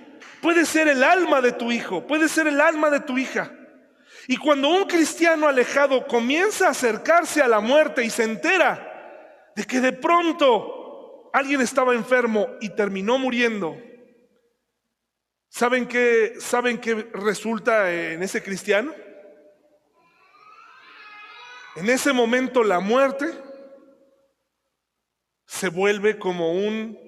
Puede 0.43 0.66
ser 0.66 0.88
el 0.88 1.05
alma 1.05 1.40
de 1.40 1.53
tu 1.53 1.70
hijo, 1.70 2.05
puede 2.07 2.28
ser 2.28 2.49
el 2.49 2.61
alma 2.61 2.90
de 2.90 3.01
tu 3.01 3.16
hija. 3.16 3.51
Y 4.26 4.36
cuando 4.36 4.68
un 4.68 4.84
cristiano 4.84 5.49
alejado 5.49 6.07
comienza 6.07 6.66
a 6.66 6.70
acercarse 6.70 7.40
a 7.40 7.49
la 7.49 7.61
muerte 7.61 8.05
y 8.05 8.11
se 8.11 8.24
entera 8.24 9.53
de 9.55 9.64
que 9.64 9.80
de 9.80 9.93
pronto 9.93 11.30
alguien 11.32 11.61
estaba 11.61 11.95
enfermo 11.95 12.49
y 12.61 12.70
terminó 12.70 13.18
muriendo, 13.18 13.78
¿Saben 15.49 15.86
qué, 15.86 16.36
¿Saben 16.40 16.78
qué 16.78 16.95
resulta 17.12 17.93
en 17.93 18.22
ese 18.22 18.43
cristiano? 18.43 18.95
En 21.76 21.90
ese 21.90 22.12
momento 22.14 22.64
la 22.64 22.80
muerte 22.80 23.26
se 25.47 25.68
vuelve 25.68 26.18
como 26.18 26.53
un 26.53 26.99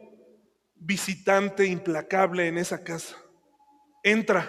visitante 0.75 1.65
implacable 1.65 2.47
en 2.47 2.59
esa 2.59 2.85
casa. 2.85 3.24
Entra, 4.05 4.49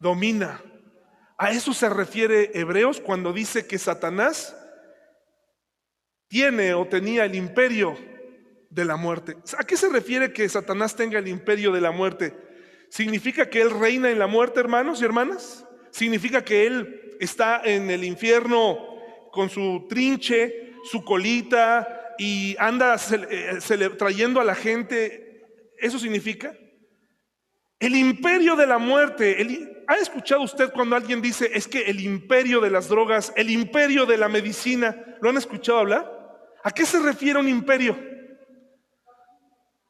domina. 0.00 0.60
A 1.38 1.52
eso 1.52 1.72
se 1.72 1.88
refiere 1.88 2.50
Hebreos 2.52 3.00
cuando 3.00 3.32
dice 3.32 3.66
que 3.66 3.78
Satanás 3.78 4.56
tiene 6.26 6.74
o 6.74 6.86
tenía 6.88 7.24
el 7.24 7.36
imperio 7.36 7.96
de 8.68 8.84
la 8.84 8.96
muerte. 8.96 9.36
¿A 9.56 9.62
qué 9.62 9.76
se 9.76 9.88
refiere 9.88 10.32
que 10.32 10.48
Satanás 10.48 10.96
tenga 10.96 11.20
el 11.20 11.28
imperio 11.28 11.70
de 11.70 11.80
la 11.80 11.92
muerte? 11.92 12.34
¿Significa 12.88 13.48
que 13.48 13.60
él 13.60 13.70
reina 13.70 14.10
en 14.10 14.18
la 14.18 14.26
muerte, 14.26 14.58
hermanos 14.58 15.00
y 15.00 15.04
hermanas? 15.04 15.64
¿Significa 15.92 16.44
que 16.44 16.66
él 16.66 17.16
está 17.20 17.60
en 17.64 17.88
el 17.90 18.02
infierno 18.02 18.78
con 19.30 19.48
su 19.48 19.86
trinche, 19.88 20.74
su 20.84 21.04
colita 21.04 22.14
y 22.18 22.56
anda 22.58 22.96
eh, 23.30 23.90
trayendo 23.96 24.40
a 24.40 24.44
la 24.44 24.54
gente. 24.54 25.42
¿Eso 25.78 25.98
significa? 25.98 26.54
El 27.80 27.96
imperio 27.96 28.56
de 28.56 28.66
la 28.66 28.76
muerte. 28.76 29.84
¿Ha 29.88 29.96
escuchado 29.96 30.42
usted 30.42 30.70
cuando 30.70 30.94
alguien 30.94 31.22
dice 31.22 31.50
es 31.52 31.66
que 31.66 31.80
el 31.82 32.00
imperio 32.00 32.60
de 32.60 32.70
las 32.70 32.88
drogas, 32.88 33.32
el 33.36 33.50
imperio 33.50 34.04
de 34.04 34.18
la 34.18 34.28
medicina, 34.28 35.16
¿lo 35.22 35.30
han 35.30 35.38
escuchado 35.38 35.78
hablar? 35.78 36.20
¿A 36.62 36.70
qué 36.70 36.84
se 36.84 37.00
refiere 37.00 37.38
un 37.38 37.48
imperio? 37.48 37.98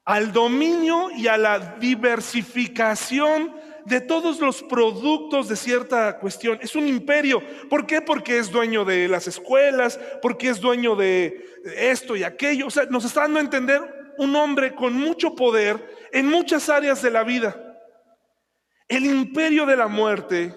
Al 0.04 0.32
dominio 0.32 1.10
y 1.10 1.26
a 1.26 1.36
la 1.36 1.58
diversificación 1.80 3.56
de 3.84 4.00
todos 4.00 4.38
los 4.38 4.62
productos 4.62 5.48
de 5.48 5.56
cierta 5.56 6.18
cuestión. 6.20 6.60
Es 6.62 6.76
un 6.76 6.86
imperio. 6.86 7.42
¿Por 7.68 7.86
qué? 7.86 8.00
Porque 8.00 8.38
es 8.38 8.52
dueño 8.52 8.84
de 8.84 9.08
las 9.08 9.26
escuelas, 9.26 9.98
porque 10.22 10.48
es 10.48 10.60
dueño 10.60 10.94
de 10.94 11.44
esto 11.76 12.14
y 12.14 12.22
aquello. 12.22 12.68
O 12.68 12.70
sea, 12.70 12.84
nos 12.84 13.04
está 13.04 13.22
dando 13.22 13.40
a 13.40 13.42
entender 13.42 14.14
un 14.16 14.36
hombre 14.36 14.76
con 14.76 14.94
mucho 14.94 15.34
poder 15.34 16.08
en 16.12 16.28
muchas 16.28 16.68
áreas 16.68 17.02
de 17.02 17.10
la 17.10 17.24
vida. 17.24 17.69
El 18.90 19.06
imperio 19.06 19.66
de 19.66 19.76
la 19.76 19.86
muerte 19.86 20.52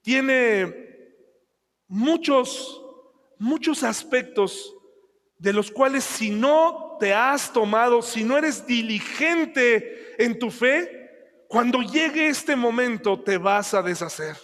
tiene 0.00 1.12
muchos, 1.86 2.82
muchos 3.38 3.84
aspectos 3.84 4.74
de 5.36 5.52
los 5.52 5.70
cuales 5.70 6.04
si 6.04 6.30
no 6.30 6.96
te 6.98 7.12
has 7.12 7.52
tomado, 7.52 8.00
si 8.00 8.24
no 8.24 8.38
eres 8.38 8.66
diligente 8.66 10.14
en 10.16 10.38
tu 10.38 10.50
fe, 10.50 11.44
cuando 11.46 11.82
llegue 11.82 12.28
este 12.28 12.56
momento 12.56 13.22
te 13.22 13.36
vas 13.36 13.74
a 13.74 13.82
deshacer, 13.82 14.38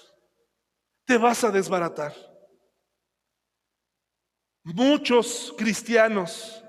te 1.07 1.17
vas 1.17 1.43
a 1.43 1.51
desbaratar. 1.51 2.13
Muchos 4.63 5.55
cristianos 5.57 6.63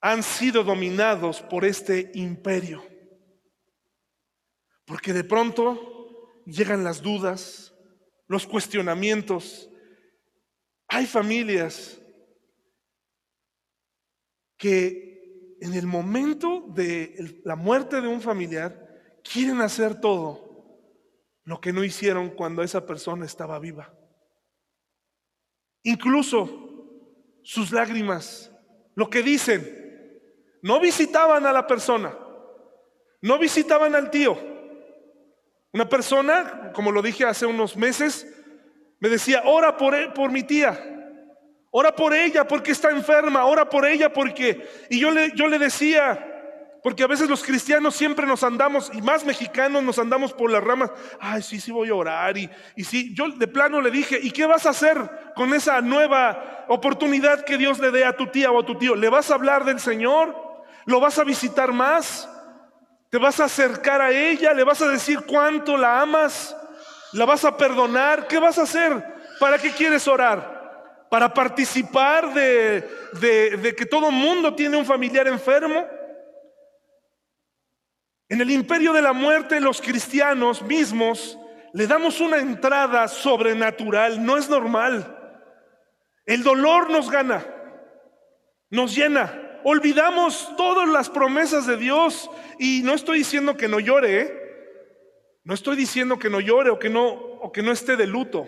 han 0.00 0.22
sido 0.22 0.62
dominados 0.62 1.42
por 1.42 1.64
este 1.64 2.12
imperio, 2.14 2.93
porque 4.84 5.12
de 5.12 5.24
pronto 5.24 6.42
llegan 6.46 6.84
las 6.84 7.02
dudas, 7.02 7.74
los 8.26 8.46
cuestionamientos. 8.46 9.70
Hay 10.88 11.06
familias 11.06 12.00
que 14.56 15.56
en 15.60 15.74
el 15.74 15.86
momento 15.86 16.66
de 16.68 17.40
la 17.44 17.56
muerte 17.56 18.00
de 18.00 18.08
un 18.08 18.20
familiar 18.20 19.20
quieren 19.22 19.60
hacer 19.60 20.00
todo 20.00 20.44
lo 21.44 21.60
que 21.60 21.72
no 21.72 21.84
hicieron 21.84 22.30
cuando 22.30 22.62
esa 22.62 22.86
persona 22.86 23.26
estaba 23.26 23.58
viva. 23.58 23.92
Incluso 25.82 26.64
sus 27.42 27.72
lágrimas, 27.72 28.50
lo 28.94 29.10
que 29.10 29.22
dicen, 29.22 29.82
no 30.62 30.80
visitaban 30.80 31.44
a 31.44 31.52
la 31.52 31.66
persona, 31.66 32.16
no 33.20 33.38
visitaban 33.38 33.94
al 33.94 34.10
tío. 34.10 34.53
Una 35.74 35.88
persona, 35.88 36.70
como 36.72 36.92
lo 36.92 37.02
dije 37.02 37.24
hace 37.24 37.46
unos 37.46 37.76
meses, 37.76 38.28
me 39.00 39.08
decía, 39.08 39.42
ora 39.44 39.76
por, 39.76 39.92
e-, 39.92 40.08
por 40.10 40.30
mi 40.30 40.44
tía, 40.44 40.78
ora 41.72 41.92
por 41.96 42.14
ella 42.14 42.46
porque 42.46 42.70
está 42.70 42.92
enferma, 42.92 43.44
ora 43.44 43.68
por 43.68 43.84
ella 43.84 44.12
porque... 44.12 44.68
Y 44.88 45.00
yo 45.00 45.10
le, 45.10 45.32
yo 45.34 45.48
le 45.48 45.58
decía, 45.58 46.78
porque 46.80 47.02
a 47.02 47.08
veces 47.08 47.28
los 47.28 47.42
cristianos 47.42 47.96
siempre 47.96 48.24
nos 48.24 48.44
andamos, 48.44 48.88
y 48.94 49.02
más 49.02 49.24
mexicanos 49.24 49.82
nos 49.82 49.98
andamos 49.98 50.32
por 50.32 50.48
las 50.48 50.62
ramas. 50.62 50.92
Ay, 51.18 51.42
sí, 51.42 51.58
sí 51.58 51.72
voy 51.72 51.88
a 51.88 51.94
orar. 51.96 52.38
Y, 52.38 52.48
y 52.76 52.84
sí, 52.84 53.12
yo 53.12 53.28
de 53.30 53.48
plano 53.48 53.80
le 53.80 53.90
dije, 53.90 54.20
¿y 54.22 54.30
qué 54.30 54.46
vas 54.46 54.66
a 54.66 54.70
hacer 54.70 54.96
con 55.34 55.52
esa 55.54 55.80
nueva 55.80 56.66
oportunidad 56.68 57.44
que 57.44 57.58
Dios 57.58 57.80
le 57.80 57.90
dé 57.90 58.04
a 58.04 58.16
tu 58.16 58.28
tía 58.28 58.52
o 58.52 58.60
a 58.60 58.64
tu 58.64 58.78
tío? 58.78 58.94
¿Le 58.94 59.08
vas 59.08 59.28
a 59.32 59.34
hablar 59.34 59.64
del 59.64 59.80
Señor? 59.80 60.36
¿Lo 60.84 61.00
vas 61.00 61.18
a 61.18 61.24
visitar 61.24 61.72
más? 61.72 62.30
¿Te 63.14 63.20
vas 63.20 63.38
a 63.38 63.44
acercar 63.44 64.02
a 64.02 64.10
ella? 64.10 64.52
¿Le 64.52 64.64
vas 64.64 64.82
a 64.82 64.88
decir 64.88 65.20
cuánto 65.24 65.76
la 65.76 66.00
amas? 66.00 66.56
¿La 67.12 67.24
vas 67.24 67.44
a 67.44 67.56
perdonar? 67.56 68.26
¿Qué 68.26 68.40
vas 68.40 68.58
a 68.58 68.62
hacer? 68.62 68.90
¿Para 69.38 69.56
qué 69.56 69.70
quieres 69.70 70.08
orar? 70.08 71.06
¿Para 71.08 71.32
participar 71.32 72.34
de, 72.34 72.80
de, 73.12 73.76
que 73.76 73.86
todo 73.86 74.10
mundo 74.10 74.56
tiene 74.56 74.76
un 74.76 74.84
familiar 74.84 75.28
enfermo? 75.28 75.86
En 78.28 78.40
el 78.40 78.50
imperio 78.50 78.92
de 78.92 79.02
la 79.02 79.12
muerte 79.12 79.60
los 79.60 79.80
cristianos 79.80 80.60
mismos 80.62 81.38
le 81.72 81.86
damos 81.86 82.18
una 82.20 82.38
entrada 82.38 83.06
sobrenatural, 83.06 84.26
no 84.26 84.36
es 84.36 84.48
normal. 84.48 85.38
El 86.26 86.42
dolor 86.42 86.90
nos 86.90 87.08
gana, 87.08 87.46
nos 88.70 88.92
llena. 88.92 89.43
Olvidamos 89.64 90.54
todas 90.58 90.86
las 90.88 91.08
promesas 91.08 91.66
de 91.66 91.78
Dios 91.78 92.30
y 92.58 92.82
no 92.82 92.92
estoy 92.92 93.18
diciendo 93.18 93.56
que 93.56 93.66
no 93.66 93.80
llore, 93.80 94.20
¿eh? 94.20 94.44
no 95.42 95.54
estoy 95.54 95.74
diciendo 95.74 96.18
que 96.18 96.28
no 96.28 96.38
llore 96.38 96.68
o 96.68 96.78
que 96.78 96.90
no, 96.90 97.08
o 97.08 97.50
que 97.50 97.62
no 97.62 97.72
esté 97.72 97.96
de 97.96 98.06
luto. 98.06 98.46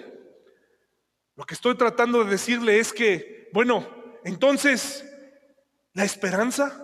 Lo 1.34 1.44
que 1.44 1.54
estoy 1.54 1.74
tratando 1.74 2.22
de 2.22 2.30
decirle 2.30 2.78
es 2.78 2.92
que, 2.92 3.48
bueno, 3.54 3.86
entonces, 4.24 5.04
la 5.94 6.04
esperanza 6.04 6.82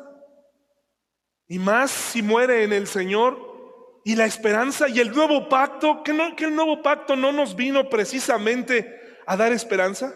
y 1.47 1.59
más 1.59 1.91
si 1.91 2.22
muere 2.22 2.64
en 2.64 2.72
el 2.72 2.87
Señor 2.87 4.01
y 4.05 4.16
la 4.16 4.24
esperanza 4.24 4.89
y 4.89 5.01
el 5.01 5.12
nuevo 5.12 5.51
pacto, 5.51 6.03
que, 6.03 6.14
no, 6.14 6.35
que 6.37 6.45
el 6.45 6.57
nuevo 6.57 6.83
pacto 6.83 7.16
no 7.16 7.33
nos 7.33 7.55
vino 7.55 7.91
precisamente 7.91 8.99
a 9.26 9.37
dar 9.37 9.53
esperanza. 9.53 10.14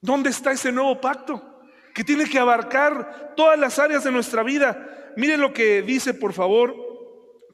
¿Dónde 0.00 0.30
está 0.30 0.52
ese 0.52 0.70
nuevo 0.70 1.00
pacto? 1.00 1.55
Que 1.96 2.04
tiene 2.04 2.28
que 2.28 2.38
abarcar 2.38 3.32
todas 3.36 3.58
las 3.58 3.78
áreas 3.78 4.04
de 4.04 4.12
nuestra 4.12 4.42
vida. 4.42 5.14
Miren 5.16 5.40
lo 5.40 5.54
que 5.54 5.80
dice, 5.80 6.12
por 6.12 6.34
favor, 6.34 6.76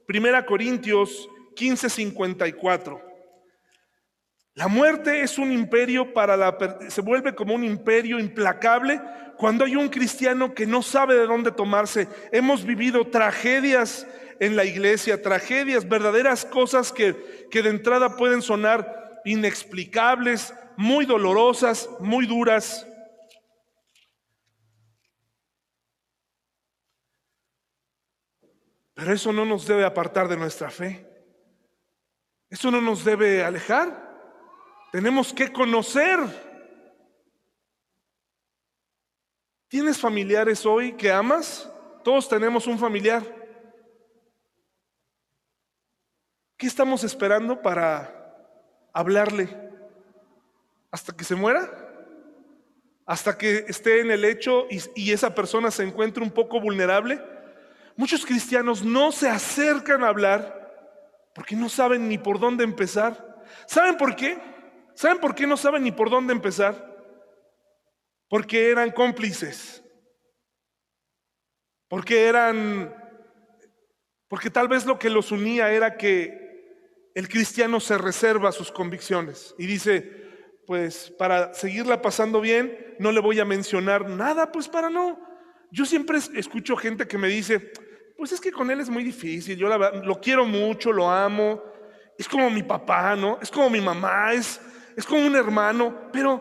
Primera 0.05 0.45
Corintios 0.45 1.29
15:54. 1.55 3.01
La 4.55 4.67
muerte 4.67 5.21
es 5.21 5.39
un 5.39 5.53
imperio 5.53 6.13
para 6.13 6.37
la 6.37 6.59
se 6.89 7.03
vuelve 7.03 7.37
como 7.37 7.55
un 7.55 7.63
imperio 7.63 8.19
implacable 8.19 9.01
cuando 9.39 9.65
hay 9.65 9.77
un 9.77 9.89
cristiano 9.89 10.55
que 10.55 10.67
no 10.67 10.83
sabe 10.83 11.15
de 11.15 11.27
dónde 11.27 11.53
tomarse. 11.53 12.09
Hemos 12.33 12.65
vivido 12.65 13.07
tragedias 13.07 14.09
en 14.41 14.57
la 14.57 14.65
iglesia, 14.65 15.23
tragedias, 15.23 15.89
verdaderas 15.89 16.45
cosas 16.45 16.91
que, 16.91 17.47
que 17.49 17.63
de 17.63 17.71
entrada 17.71 18.17
pueden 18.17 18.43
sonar 18.43 19.21
inexplicables, 19.25 20.53
muy 20.77 21.07
dolorosas, 21.07 21.89
muy 22.01 22.27
duras. 22.27 22.89
Pero 29.03 29.15
eso 29.15 29.33
no 29.33 29.45
nos 29.45 29.67
debe 29.67 29.85
apartar 29.85 30.29
de 30.29 30.37
nuestra 30.37 30.71
fe. 30.71 31.05
Eso 32.49 32.71
no 32.71 32.81
nos 32.81 33.05
debe 33.05 33.43
alejar. 33.43 33.91
Tenemos 34.93 35.33
que 35.33 35.53
conocer. 35.53 36.21
¿Tienes 39.67 39.99
familiares 39.99 40.65
hoy 40.65 40.93
que 40.93 41.11
amas? 41.11 41.69
Todos 42.05 42.29
tenemos 42.29 42.69
un 42.69 42.79
familiar. 42.79 43.25
¿Qué 46.57 46.69
estamos 46.69 47.03
esperando 47.03 47.61
para 47.61 48.39
hablarle? 48.93 49.49
¿Hasta 50.93 51.13
que 51.13 51.25
se 51.25 51.35
muera? 51.35 51.69
¿Hasta 53.05 53.37
que 53.37 53.65
esté 53.67 53.99
en 53.99 54.13
el 54.13 54.25
hecho 54.25 54.69
y, 54.71 54.81
y 54.95 55.11
esa 55.11 55.35
persona 55.35 55.73
se 55.73 55.83
encuentre 55.83 56.23
un 56.23 56.31
poco 56.31 56.61
vulnerable? 56.61 57.32
Muchos 57.97 58.25
cristianos 58.25 58.83
no 58.83 59.13
se 59.13 59.29
acercan 59.29 60.03
a 60.03 60.09
hablar 60.09 60.61
porque 61.35 61.57
no 61.57 61.69
saben 61.69 62.09
ni 62.09 62.19
por 62.19 62.39
dónde 62.39 62.65
empezar. 62.65 63.43
¿Saben 63.67 63.97
por 63.97 64.17
qué? 64.17 64.39
¿Saben 64.95 65.19
por 65.19 65.35
qué 65.35 65.47
no 65.47 65.57
saben 65.57 65.83
ni 65.83 65.93
por 65.93 66.11
dónde 66.11 66.33
empezar? 66.33 66.91
Porque 68.29 68.71
eran 68.71 68.91
cómplices. 68.91 69.83
Porque 71.89 72.27
eran 72.27 72.95
Porque 74.29 74.51
tal 74.51 74.69
vez 74.69 74.87
lo 74.87 74.99
que 74.99 75.11
los 75.11 75.31
unía 75.31 75.71
era 75.73 75.97
que 75.97 76.43
el 77.15 77.29
cristiano 77.29 77.81
se 77.81 77.99
reserva 77.99 78.53
sus 78.53 78.73
convicciones 78.73 79.55
y 79.59 79.67
dice, 79.67 80.23
pues 80.67 81.13
para 81.19 81.53
seguirla 81.53 82.01
pasando 82.01 82.41
bien, 82.41 82.97
no 82.99 83.13
le 83.13 83.21
voy 83.21 83.41
a 83.41 83.45
mencionar 83.45 84.09
nada, 84.09 84.51
pues 84.51 84.69
para 84.69 84.89
no. 84.89 85.21
Yo 85.71 85.85
siempre 85.85 86.19
escucho 86.35 86.77
gente 86.77 87.07
que 87.07 87.19
me 87.19 87.29
dice, 87.29 87.73
pues 88.23 88.31
es 88.31 88.41
que 88.41 88.53
con 88.53 88.71
él 88.71 88.79
es 88.79 88.89
muy 88.89 89.03
difícil, 89.03 89.57
yo 89.57 89.67
lo 89.69 90.21
quiero 90.21 90.47
mucho, 90.47 90.93
lo 90.93 91.11
amo, 91.11 91.61
es 92.17 92.29
como 92.29 92.49
mi 92.51 92.63
papá, 92.63 93.17
¿no? 93.17 93.41
Es 93.43 93.51
como 93.51 93.69
mi 93.69 93.81
mamá, 93.81 94.33
es, 94.33 94.61
es 94.97 95.05
como 95.05 95.27
un 95.27 95.35
hermano, 95.35 96.09
pero 96.13 96.41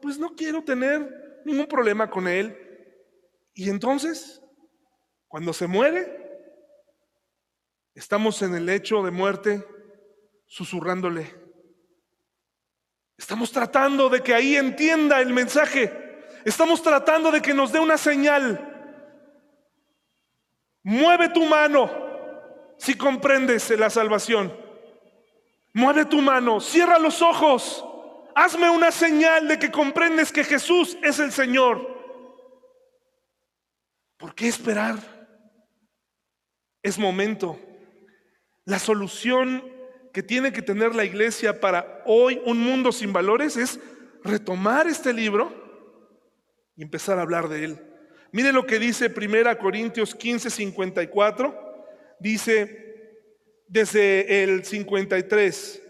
pues 0.00 0.18
no 0.18 0.34
quiero 0.34 0.64
tener 0.64 1.42
ningún 1.44 1.66
problema 1.66 2.08
con 2.08 2.26
él. 2.26 2.56
Y 3.52 3.68
entonces, 3.68 4.40
cuando 5.26 5.52
se 5.52 5.66
muere, 5.66 6.18
Estamos 7.98 8.40
en 8.42 8.54
el 8.54 8.64
lecho 8.64 9.02
de 9.02 9.10
muerte 9.10 9.66
susurrándole. 10.46 11.34
Estamos 13.16 13.50
tratando 13.50 14.08
de 14.08 14.22
que 14.22 14.32
ahí 14.34 14.54
entienda 14.54 15.20
el 15.20 15.32
mensaje. 15.32 15.92
Estamos 16.44 16.80
tratando 16.80 17.32
de 17.32 17.42
que 17.42 17.52
nos 17.52 17.72
dé 17.72 17.80
una 17.80 17.98
señal. 17.98 18.67
Mueve 20.88 21.28
tu 21.28 21.44
mano 21.44 21.90
si 22.78 22.94
comprendes 22.94 23.68
la 23.78 23.90
salvación. 23.90 24.50
Mueve 25.74 26.06
tu 26.06 26.22
mano, 26.22 26.60
cierra 26.60 26.98
los 26.98 27.20
ojos. 27.20 27.84
Hazme 28.34 28.70
una 28.70 28.90
señal 28.90 29.48
de 29.48 29.58
que 29.58 29.70
comprendes 29.70 30.32
que 30.32 30.44
Jesús 30.44 30.96
es 31.02 31.18
el 31.18 31.30
Señor. 31.30 31.86
¿Por 34.16 34.34
qué 34.34 34.48
esperar? 34.48 34.96
Es 36.82 36.98
momento 36.98 37.60
la 38.64 38.78
solución 38.78 39.62
que 40.14 40.22
tiene 40.22 40.54
que 40.54 40.62
tener 40.62 40.94
la 40.94 41.04
iglesia 41.04 41.60
para 41.60 42.02
hoy 42.06 42.40
un 42.46 42.60
mundo 42.60 42.92
sin 42.92 43.12
valores 43.12 43.58
es 43.58 43.78
retomar 44.24 44.86
este 44.86 45.12
libro 45.12 45.52
y 46.76 46.82
empezar 46.82 47.18
a 47.18 47.22
hablar 47.22 47.50
de 47.50 47.64
él. 47.66 47.87
Mire 48.30 48.52
lo 48.52 48.66
que 48.66 48.78
dice 48.78 49.12
1 49.14 49.58
Corintios 49.58 50.14
15, 50.14 50.50
54. 50.50 51.86
Dice 52.20 52.88
desde 53.66 54.42
el 54.42 54.64
53. 54.64 55.82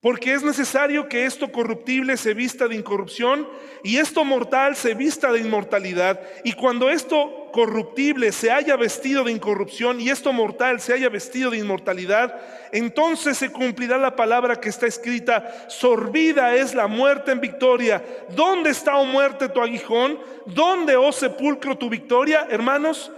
Porque 0.00 0.32
es 0.32 0.44
necesario 0.44 1.08
que 1.08 1.26
esto 1.26 1.50
corruptible 1.50 2.16
se 2.16 2.32
vista 2.32 2.68
de 2.68 2.76
incorrupción 2.76 3.48
y 3.82 3.96
esto 3.96 4.24
mortal 4.24 4.76
se 4.76 4.94
vista 4.94 5.32
de 5.32 5.40
inmortalidad. 5.40 6.20
Y 6.44 6.52
cuando 6.52 6.88
esto 6.88 7.50
corruptible 7.52 8.30
se 8.30 8.52
haya 8.52 8.76
vestido 8.76 9.24
de 9.24 9.32
incorrupción 9.32 10.00
y 10.00 10.10
esto 10.10 10.32
mortal 10.32 10.78
se 10.80 10.92
haya 10.92 11.08
vestido 11.08 11.50
de 11.50 11.58
inmortalidad, 11.58 12.40
entonces 12.70 13.38
se 13.38 13.50
cumplirá 13.50 13.98
la 13.98 14.14
palabra 14.14 14.60
que 14.60 14.68
está 14.68 14.86
escrita, 14.86 15.66
sorbida 15.68 16.54
es 16.54 16.76
la 16.76 16.86
muerte 16.86 17.32
en 17.32 17.40
victoria. 17.40 18.04
¿Dónde 18.36 18.70
está, 18.70 18.98
oh 18.98 19.04
muerte, 19.04 19.48
tu 19.48 19.60
aguijón? 19.60 20.20
¿Dónde, 20.46 20.94
oh 20.94 21.10
sepulcro, 21.10 21.76
tu 21.76 21.90
victoria? 21.90 22.46
Hermanos, 22.48 23.10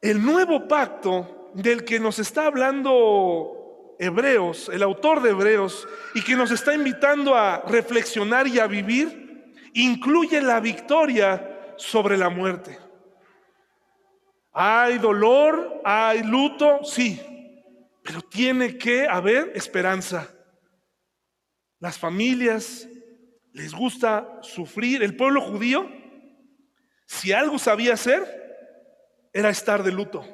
el 0.00 0.24
nuevo 0.24 0.66
pacto 0.68 1.50
del 1.52 1.84
que 1.84 2.00
nos 2.00 2.18
está 2.18 2.46
hablando 2.46 3.61
Hebreos, 3.98 4.68
el 4.72 4.82
autor 4.82 5.22
de 5.22 5.30
Hebreos, 5.30 5.86
y 6.14 6.22
que 6.22 6.36
nos 6.36 6.50
está 6.50 6.74
invitando 6.74 7.34
a 7.34 7.62
reflexionar 7.68 8.46
y 8.46 8.58
a 8.58 8.66
vivir, 8.66 9.52
incluye 9.74 10.40
la 10.42 10.60
victoria 10.60 11.74
sobre 11.76 12.16
la 12.16 12.28
muerte. 12.28 12.78
Hay 14.52 14.98
dolor, 14.98 15.80
hay 15.84 16.22
luto, 16.22 16.80
sí, 16.84 17.20
pero 18.02 18.20
tiene 18.22 18.76
que 18.76 19.06
haber 19.08 19.52
esperanza. 19.54 20.28
Las 21.78 21.98
familias 21.98 22.86
les 23.52 23.74
gusta 23.74 24.38
sufrir. 24.42 25.02
El 25.02 25.16
pueblo 25.16 25.40
judío, 25.40 25.88
si 27.06 27.32
algo 27.32 27.58
sabía 27.58 27.94
hacer, 27.94 28.42
era 29.32 29.48
estar 29.50 29.82
de 29.82 29.92
luto. 29.92 30.24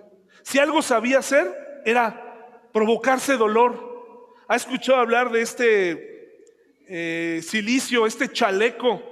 Si 0.43 0.59
algo 0.59 0.83
sabía 0.83 1.19
hacer, 1.19 1.83
era 1.85 2.28
provocarse 2.73 3.37
dolor. 3.37 4.35
¿Ha 4.49 4.57
escuchado 4.57 4.99
hablar 4.99 5.31
de 5.31 5.43
este 5.43 6.43
eh, 6.89 7.43
silicio, 7.43 8.07
este 8.07 8.33
chaleco 8.33 9.03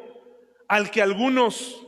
al 0.68 0.90
que 0.90 1.02
algunos 1.02 1.86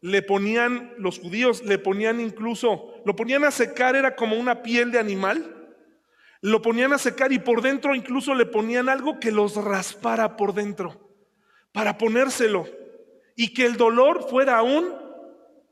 le 0.00 0.22
ponían, 0.22 0.94
los 0.98 1.18
judíos 1.18 1.62
le 1.62 1.78
ponían 1.78 2.20
incluso, 2.20 3.02
lo 3.04 3.16
ponían 3.16 3.44
a 3.44 3.50
secar, 3.50 3.96
era 3.96 4.14
como 4.16 4.36
una 4.36 4.62
piel 4.62 4.90
de 4.90 4.98
animal? 4.98 5.76
Lo 6.40 6.60
ponían 6.60 6.92
a 6.92 6.98
secar 6.98 7.32
y 7.32 7.38
por 7.38 7.62
dentro 7.62 7.94
incluso 7.94 8.34
le 8.34 8.46
ponían 8.46 8.88
algo 8.88 9.20
que 9.20 9.30
los 9.30 9.54
raspara 9.56 10.36
por 10.36 10.54
dentro, 10.54 11.08
para 11.72 11.98
ponérselo 11.98 12.66
y 13.36 13.54
que 13.54 13.64
el 13.64 13.76
dolor 13.76 14.28
fuera 14.28 14.58
aún 14.58 14.92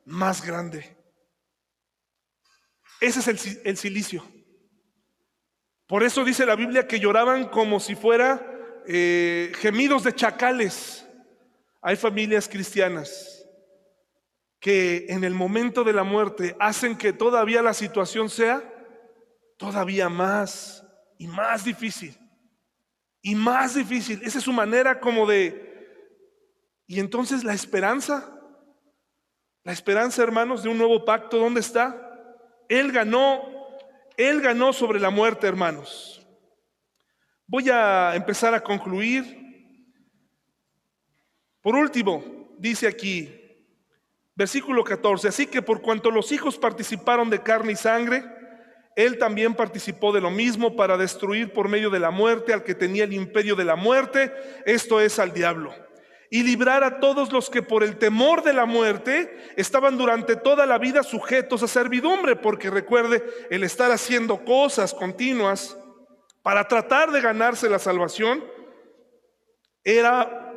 más 0.05 0.47
grande. 0.47 0.97
Ese 3.01 3.21
es 3.21 3.29
el, 3.29 3.61
el 3.65 3.77
silicio. 3.77 4.25
Por 5.91 6.05
eso 6.05 6.25
dice 6.25 6.47
la 6.47 6.55
Biblia 6.55 6.87
que 6.87 7.01
lloraban 7.01 7.49
como 7.49 7.81
si 7.81 7.97
fuera 7.97 8.47
eh, 8.87 9.51
gemidos 9.59 10.05
de 10.05 10.15
chacales. 10.15 11.05
Hay 11.83 11.97
familias 11.97 12.49
cristianas 12.49 13.45
que 14.61 15.07
en 15.09 15.25
el 15.25 15.35
momento 15.35 15.83
de 15.83 15.93
la 15.93 16.05
muerte 16.05 16.55
hacen 16.61 16.97
que 16.97 17.13
todavía 17.13 17.61
la 17.61 17.75
situación 17.75 18.31
sea 18.31 18.63
todavía 19.57 20.09
más 20.09 20.87
y 21.19 21.27
más 21.27 21.65
difícil. 21.65 22.17
Y 23.21 23.35
más 23.35 23.75
difícil. 23.75 24.21
Esa 24.23 24.39
es 24.39 24.45
su 24.45 24.53
manera 24.53 25.01
como 25.01 25.27
de... 25.27 26.07
Y 26.87 27.01
entonces 27.01 27.43
la 27.43 27.53
esperanza, 27.53 28.33
la 29.65 29.73
esperanza, 29.73 30.23
hermanos, 30.23 30.63
de 30.63 30.69
un 30.69 30.79
nuevo 30.79 31.05
pacto, 31.05 31.39
¿dónde 31.39 31.59
está? 31.59 32.47
Él 32.69 32.93
ganó 32.93 33.60
él 34.29 34.43
ganó 34.43 34.73
sobre 34.73 35.01
la 35.01 35.11
muerte, 35.11 35.47
hermanos. 35.47 36.27
Voy 37.47 37.71
a 37.71 38.15
empezar 38.15 38.55
a 38.55 38.61
concluir. 38.61 39.25
Por 41.63 41.75
último, 41.75 42.23
dice 42.59 42.87
aquí, 42.87 43.31
versículo 44.35 44.85
14, 44.85 45.29
así 45.29 45.47
que 45.47 45.63
por 45.63 45.81
cuanto 45.81 46.11
los 46.11 46.33
hijos 46.33 46.59
participaron 46.59 47.31
de 47.31 47.43
carne 47.43 47.73
y 47.73 47.77
sangre, 47.77 48.25
él 48.95 49.19
también 49.19 49.55
participó 49.55 50.13
de 50.13 50.21
lo 50.21 50.31
mismo 50.31 50.77
para 50.77 50.97
destruir 50.97 51.53
por 51.53 51.69
medio 51.69 51.91
de 51.91 52.01
la 52.01 52.11
muerte 52.11 52.53
al 52.53 52.63
que 52.63 52.75
tenía 52.75 53.05
el 53.05 53.13
imperio 53.13 53.57
de 53.57 53.65
la 53.65 53.77
muerte, 53.77 54.33
esto 54.67 55.01
es 55.01 55.19
al 55.19 55.33
diablo 55.33 55.75
y 56.33 56.45
librar 56.45 56.85
a 56.85 57.01
todos 57.01 57.33
los 57.33 57.51
que 57.51 57.61
por 57.61 57.83
el 57.83 57.99
temor 57.99 58.45
de 58.45 58.53
la 58.53 58.65
muerte 58.65 59.53
estaban 59.57 59.99
durante 59.99 60.37
toda 60.37 60.65
la 60.65 60.79
vida 60.79 61.03
sujetos 61.03 61.65
a 61.65 61.69
servidumbre, 61.69 62.37
porque 62.37 62.71
recuerde, 62.71 63.25
el 63.51 63.65
estar 63.65 63.91
haciendo 63.91 64.45
cosas 64.45 64.95
continuas 64.95 65.77
para 66.43 66.69
tratar 66.69 67.11
de 67.11 67.21
ganarse 67.21 67.69
la 67.69 67.81
salvación 67.81 68.45
era 69.83 70.55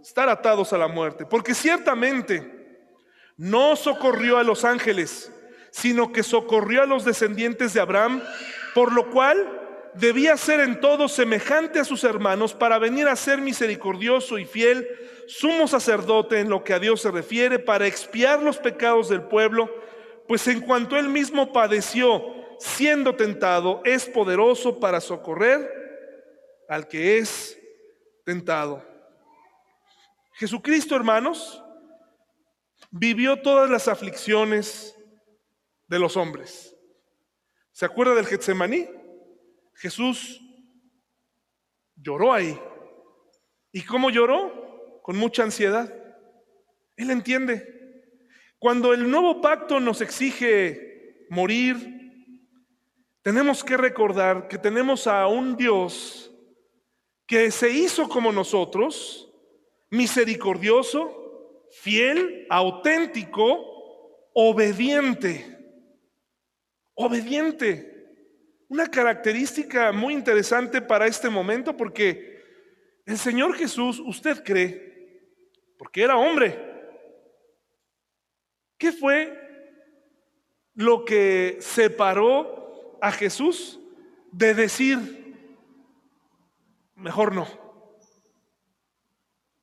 estar 0.00 0.28
atados 0.28 0.72
a 0.72 0.78
la 0.78 0.86
muerte, 0.86 1.26
porque 1.26 1.54
ciertamente 1.54 2.60
no 3.36 3.74
socorrió 3.74 4.38
a 4.38 4.44
los 4.44 4.64
ángeles, 4.64 5.32
sino 5.72 6.12
que 6.12 6.22
socorrió 6.22 6.82
a 6.82 6.86
los 6.86 7.04
descendientes 7.04 7.74
de 7.74 7.80
Abraham, 7.80 8.22
por 8.74 8.92
lo 8.92 9.10
cual 9.10 9.69
debía 9.94 10.36
ser 10.36 10.60
en 10.60 10.80
todo 10.80 11.08
semejante 11.08 11.80
a 11.80 11.84
sus 11.84 12.04
hermanos 12.04 12.54
para 12.54 12.78
venir 12.78 13.08
a 13.08 13.16
ser 13.16 13.40
misericordioso 13.40 14.38
y 14.38 14.44
fiel, 14.44 14.88
sumo 15.26 15.68
sacerdote 15.68 16.40
en 16.40 16.48
lo 16.48 16.64
que 16.64 16.74
a 16.74 16.78
Dios 16.78 17.02
se 17.02 17.10
refiere, 17.10 17.58
para 17.58 17.86
expiar 17.86 18.42
los 18.42 18.58
pecados 18.58 19.08
del 19.08 19.22
pueblo, 19.22 19.70
pues 20.28 20.46
en 20.48 20.60
cuanto 20.60 20.96
él 20.96 21.08
mismo 21.08 21.52
padeció 21.52 22.22
siendo 22.58 23.16
tentado, 23.16 23.80
es 23.84 24.04
poderoso 24.06 24.78
para 24.78 25.00
socorrer 25.00 25.80
al 26.68 26.86
que 26.86 27.18
es 27.18 27.58
tentado. 28.24 28.84
Jesucristo, 30.34 30.94
hermanos, 30.94 31.62
vivió 32.90 33.40
todas 33.40 33.70
las 33.70 33.88
aflicciones 33.88 34.96
de 35.88 35.98
los 35.98 36.16
hombres. 36.16 36.76
¿Se 37.72 37.84
acuerda 37.84 38.14
del 38.14 38.26
Getsemaní? 38.26 38.99
Jesús 39.80 40.42
lloró 41.96 42.34
ahí. 42.34 42.60
¿Y 43.72 43.82
cómo 43.82 44.10
lloró? 44.10 45.00
Con 45.02 45.16
mucha 45.16 45.42
ansiedad. 45.42 45.90
Él 46.96 47.10
entiende. 47.10 48.04
Cuando 48.58 48.92
el 48.92 49.10
nuevo 49.10 49.40
pacto 49.40 49.80
nos 49.80 50.02
exige 50.02 51.24
morir, 51.30 51.76
tenemos 53.22 53.64
que 53.64 53.78
recordar 53.78 54.48
que 54.48 54.58
tenemos 54.58 55.06
a 55.06 55.26
un 55.28 55.56
Dios 55.56 56.30
que 57.26 57.50
se 57.50 57.70
hizo 57.70 58.06
como 58.06 58.32
nosotros, 58.32 59.32
misericordioso, 59.88 61.68
fiel, 61.70 62.46
auténtico, 62.50 64.28
obediente. 64.34 65.56
Obediente. 66.92 67.89
Una 68.70 68.88
característica 68.88 69.90
muy 69.90 70.14
interesante 70.14 70.80
para 70.80 71.08
este 71.08 71.28
momento 71.28 71.76
porque 71.76 72.40
el 73.04 73.18
Señor 73.18 73.56
Jesús, 73.56 73.98
usted 73.98 74.44
cree, 74.44 75.26
porque 75.76 76.04
era 76.04 76.16
hombre, 76.16 76.56
¿qué 78.78 78.92
fue 78.92 79.36
lo 80.74 81.04
que 81.04 81.58
separó 81.58 82.96
a 83.02 83.10
Jesús 83.10 83.80
de 84.30 84.54
decir, 84.54 85.34
mejor 86.94 87.34
no, 87.34 87.48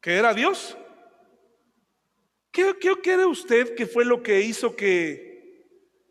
que 0.02 0.18
era 0.18 0.34
Dios? 0.34 0.78
¿Qué, 2.52 2.76
qué 2.78 2.94
cree 3.02 3.26
usted 3.26 3.74
que 3.74 3.86
fue 3.86 4.04
lo 4.04 4.22
que 4.22 4.42
hizo 4.42 4.76
que 4.76 5.64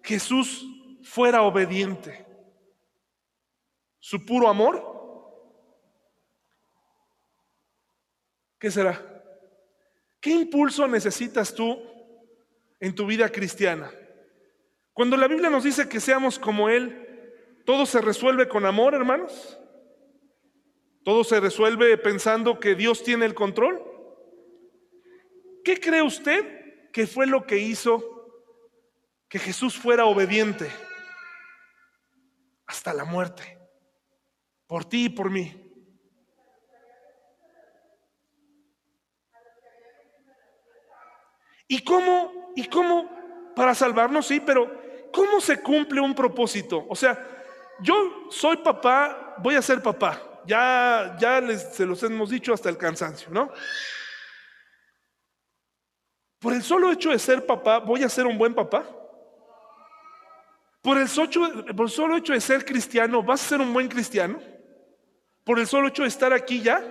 Jesús 0.03 0.67
fuera 1.03 1.43
obediente? 1.43 2.26
¿Su 4.07 4.25
puro 4.25 4.47
amor? 4.47 4.81
¿Qué 8.57 8.71
será? 8.71 9.05
¿Qué 10.21 10.31
impulso 10.31 10.87
necesitas 10.87 11.53
tú 11.53 11.83
en 12.79 12.95
tu 12.95 13.05
vida 13.05 13.29
cristiana? 13.29 13.91
Cuando 14.93 15.17
la 15.17 15.27
Biblia 15.27 15.51
nos 15.51 15.65
dice 15.65 15.89
que 15.89 15.99
seamos 15.99 16.39
como 16.39 16.69
Él, 16.69 17.35
¿todo 17.65 17.85
se 17.85 18.01
resuelve 18.01 18.47
con 18.47 18.65
amor, 18.65 18.95
hermanos? 18.95 19.59
¿Todo 21.05 21.25
se 21.25 21.41
resuelve 21.41 21.99
pensando 21.99 22.61
que 22.61 22.77
Dios 22.77 23.03
tiene 23.03 23.27
el 23.27 23.35
control? 23.35 23.83
¿Qué 25.65 25.81
cree 25.81 26.03
usted 26.03 26.93
que 26.93 27.09
fue 27.09 27.27
lo 27.27 27.45
que 27.45 27.59
hizo 27.59 28.31
que 29.29 29.41
Jesús 29.41 29.77
fuera 29.77 30.05
obediente 30.05 30.71
hasta 32.69 32.95
la 32.95 33.05
muerte? 33.05 33.56
Por 34.67 34.85
ti 34.85 35.05
y 35.05 35.09
por 35.09 35.31
mí. 35.31 35.63
¿Y 41.69 41.83
cómo? 41.83 42.53
¿Y 42.55 42.69
cómo? 42.69 43.11
Para 43.55 43.75
salvarnos, 43.75 44.27
sí, 44.27 44.41
pero 44.41 45.11
¿cómo 45.13 45.41
se 45.41 45.61
cumple 45.61 46.01
un 46.01 46.15
propósito? 46.15 46.87
O 46.89 46.95
sea, 46.95 47.19
yo 47.81 48.29
soy 48.31 48.59
papá, 48.59 49.37
voy 49.39 49.55
a 49.55 49.63
ser 49.63 49.83
papá. 49.83 50.23
Ya, 50.47 51.17
ya 51.19 51.41
les, 51.41 51.75
se 51.75 51.85
los 51.85 52.03
hemos 52.03 52.31
dicho 52.31 52.55
hasta 52.55 52.69
el 52.69 52.79
cansancio, 52.79 53.29
¿no? 53.31 53.51
Por 56.39 56.53
el 56.53 56.63
solo 56.63 56.93
hecho 56.93 57.11
de 57.11 57.19
ser 57.19 57.45
papá, 57.45 57.79
¿voy 57.79 58.05
a 58.05 58.09
ser 58.09 58.27
un 58.27 58.39
buen 58.39 58.55
papá? 58.55 58.87
Por 60.83 60.99
el, 60.99 61.09
por 61.75 61.87
el 61.87 61.91
solo 61.91 62.17
hecho 62.17 62.33
de 62.33 62.41
ser 62.41 62.65
cristiano, 62.65 63.23
¿vas 63.23 63.45
a 63.45 63.49
ser 63.49 63.61
un 63.61 63.73
buen 63.73 63.89
cristiano? 63.89 64.39
Por 65.47 65.61
el 65.61 65.67
solo 65.69 65.87
hecho 65.87 66.03
de 66.03 66.09
estar 66.09 66.33
aquí 66.33 66.61
ya? 66.61 66.83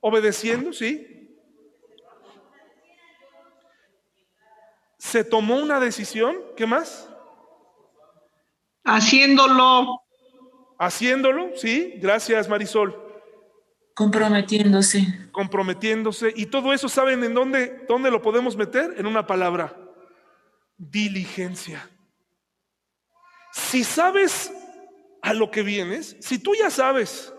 Obedeciendo, 0.00 0.72
sí. 0.72 1.38
Se 4.98 5.22
tomó 5.22 5.54
una 5.56 5.78
decisión, 5.78 6.36
¿qué 6.56 6.66
más? 6.66 7.08
Haciéndolo. 8.82 10.02
Haciéndolo, 10.78 11.50
sí, 11.54 11.94
gracias 11.98 12.48
Marisol. 12.48 13.00
Comprometiéndose. 13.94 15.30
Comprometiéndose. 15.30 16.32
Y 16.34 16.46
todo 16.46 16.72
eso, 16.72 16.88
¿saben 16.88 17.22
en 17.22 17.34
dónde, 17.34 17.84
dónde 17.88 18.10
lo 18.10 18.20
podemos 18.20 18.56
meter? 18.56 18.94
En 18.98 19.06
una 19.06 19.28
palabra. 19.28 19.76
Diligencia. 20.76 21.88
Si 23.52 23.84
sabes 23.84 24.52
a 25.26 25.34
lo 25.34 25.50
que 25.50 25.62
vienes, 25.62 26.16
si 26.20 26.38
tú 26.38 26.54
ya 26.54 26.70
sabes 26.70 27.34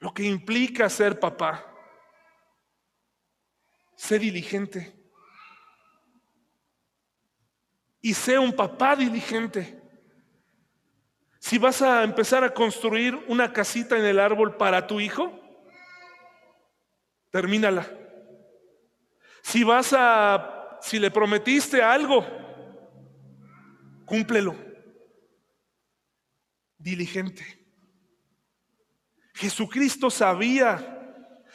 lo 0.00 0.12
que 0.12 0.24
implica 0.24 0.90
ser 0.90 1.20
papá, 1.20 1.64
sé 3.94 4.18
diligente. 4.18 4.92
Y 8.00 8.14
sé 8.14 8.36
un 8.36 8.52
papá 8.52 8.96
diligente. 8.96 9.80
Si 11.38 11.56
vas 11.56 11.82
a 11.82 12.02
empezar 12.02 12.42
a 12.42 12.52
construir 12.52 13.14
una 13.28 13.52
casita 13.52 13.96
en 13.96 14.04
el 14.04 14.18
árbol 14.18 14.56
para 14.56 14.88
tu 14.88 14.98
hijo, 14.98 15.40
termínala. 17.30 17.88
Si 19.40 19.62
vas 19.62 19.94
a, 19.96 20.80
si 20.82 20.98
le 20.98 21.12
prometiste 21.12 21.80
algo, 21.80 22.26
cúmplelo 24.04 24.65
diligente. 26.86 27.44
Jesucristo 29.34 30.08
sabía. 30.08 30.92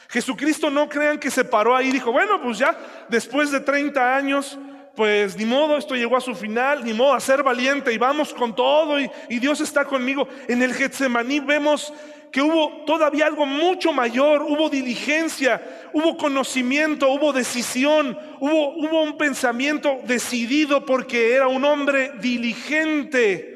Jesucristo 0.10 0.70
no 0.70 0.90
crean 0.90 1.18
que 1.18 1.32
se 1.32 1.46
paró 1.46 1.74
ahí 1.74 1.88
y 1.88 1.92
dijo, 1.92 2.12
bueno, 2.12 2.42
pues 2.44 2.58
ya 2.58 2.78
después 3.08 3.50
de 3.50 3.62
30 3.62 4.14
años, 4.18 4.60
pues 4.94 5.38
ni 5.38 5.46
modo, 5.46 5.78
esto 5.78 5.96
llegó 5.96 6.18
a 6.18 6.22
su 6.22 6.36
final, 6.36 6.84
ni 6.84 6.94
modo 6.94 7.14
a 7.14 7.22
ser 7.22 7.44
valiente 7.44 7.94
y 7.94 7.98
vamos 7.98 8.34
con 8.34 8.54
todo 8.54 9.00
y, 9.00 9.10
Dios 9.40 9.62
está 9.62 9.86
conmigo. 9.86 10.28
En 10.50 10.62
el 10.62 10.74
Getsemaní 10.74 11.40
vemos 11.40 11.94
que 12.30 12.42
hubo 12.42 12.84
todavía 12.86 13.26
algo 13.26 13.46
mucho 13.46 13.94
mayor, 13.94 14.42
hubo 14.42 14.70
diligencia, 14.70 15.90
hubo 15.94 16.18
conocimiento, 16.18 17.10
hubo 17.10 17.32
decisión, 17.32 18.20
hubo 18.42 19.02
un 19.02 19.18
pensamiento 19.18 19.98
decidido 20.04 20.86
porque 20.86 21.36
era 21.36 21.48
un 21.48 21.64
hombre 21.64 22.12
diligente. 22.20 23.51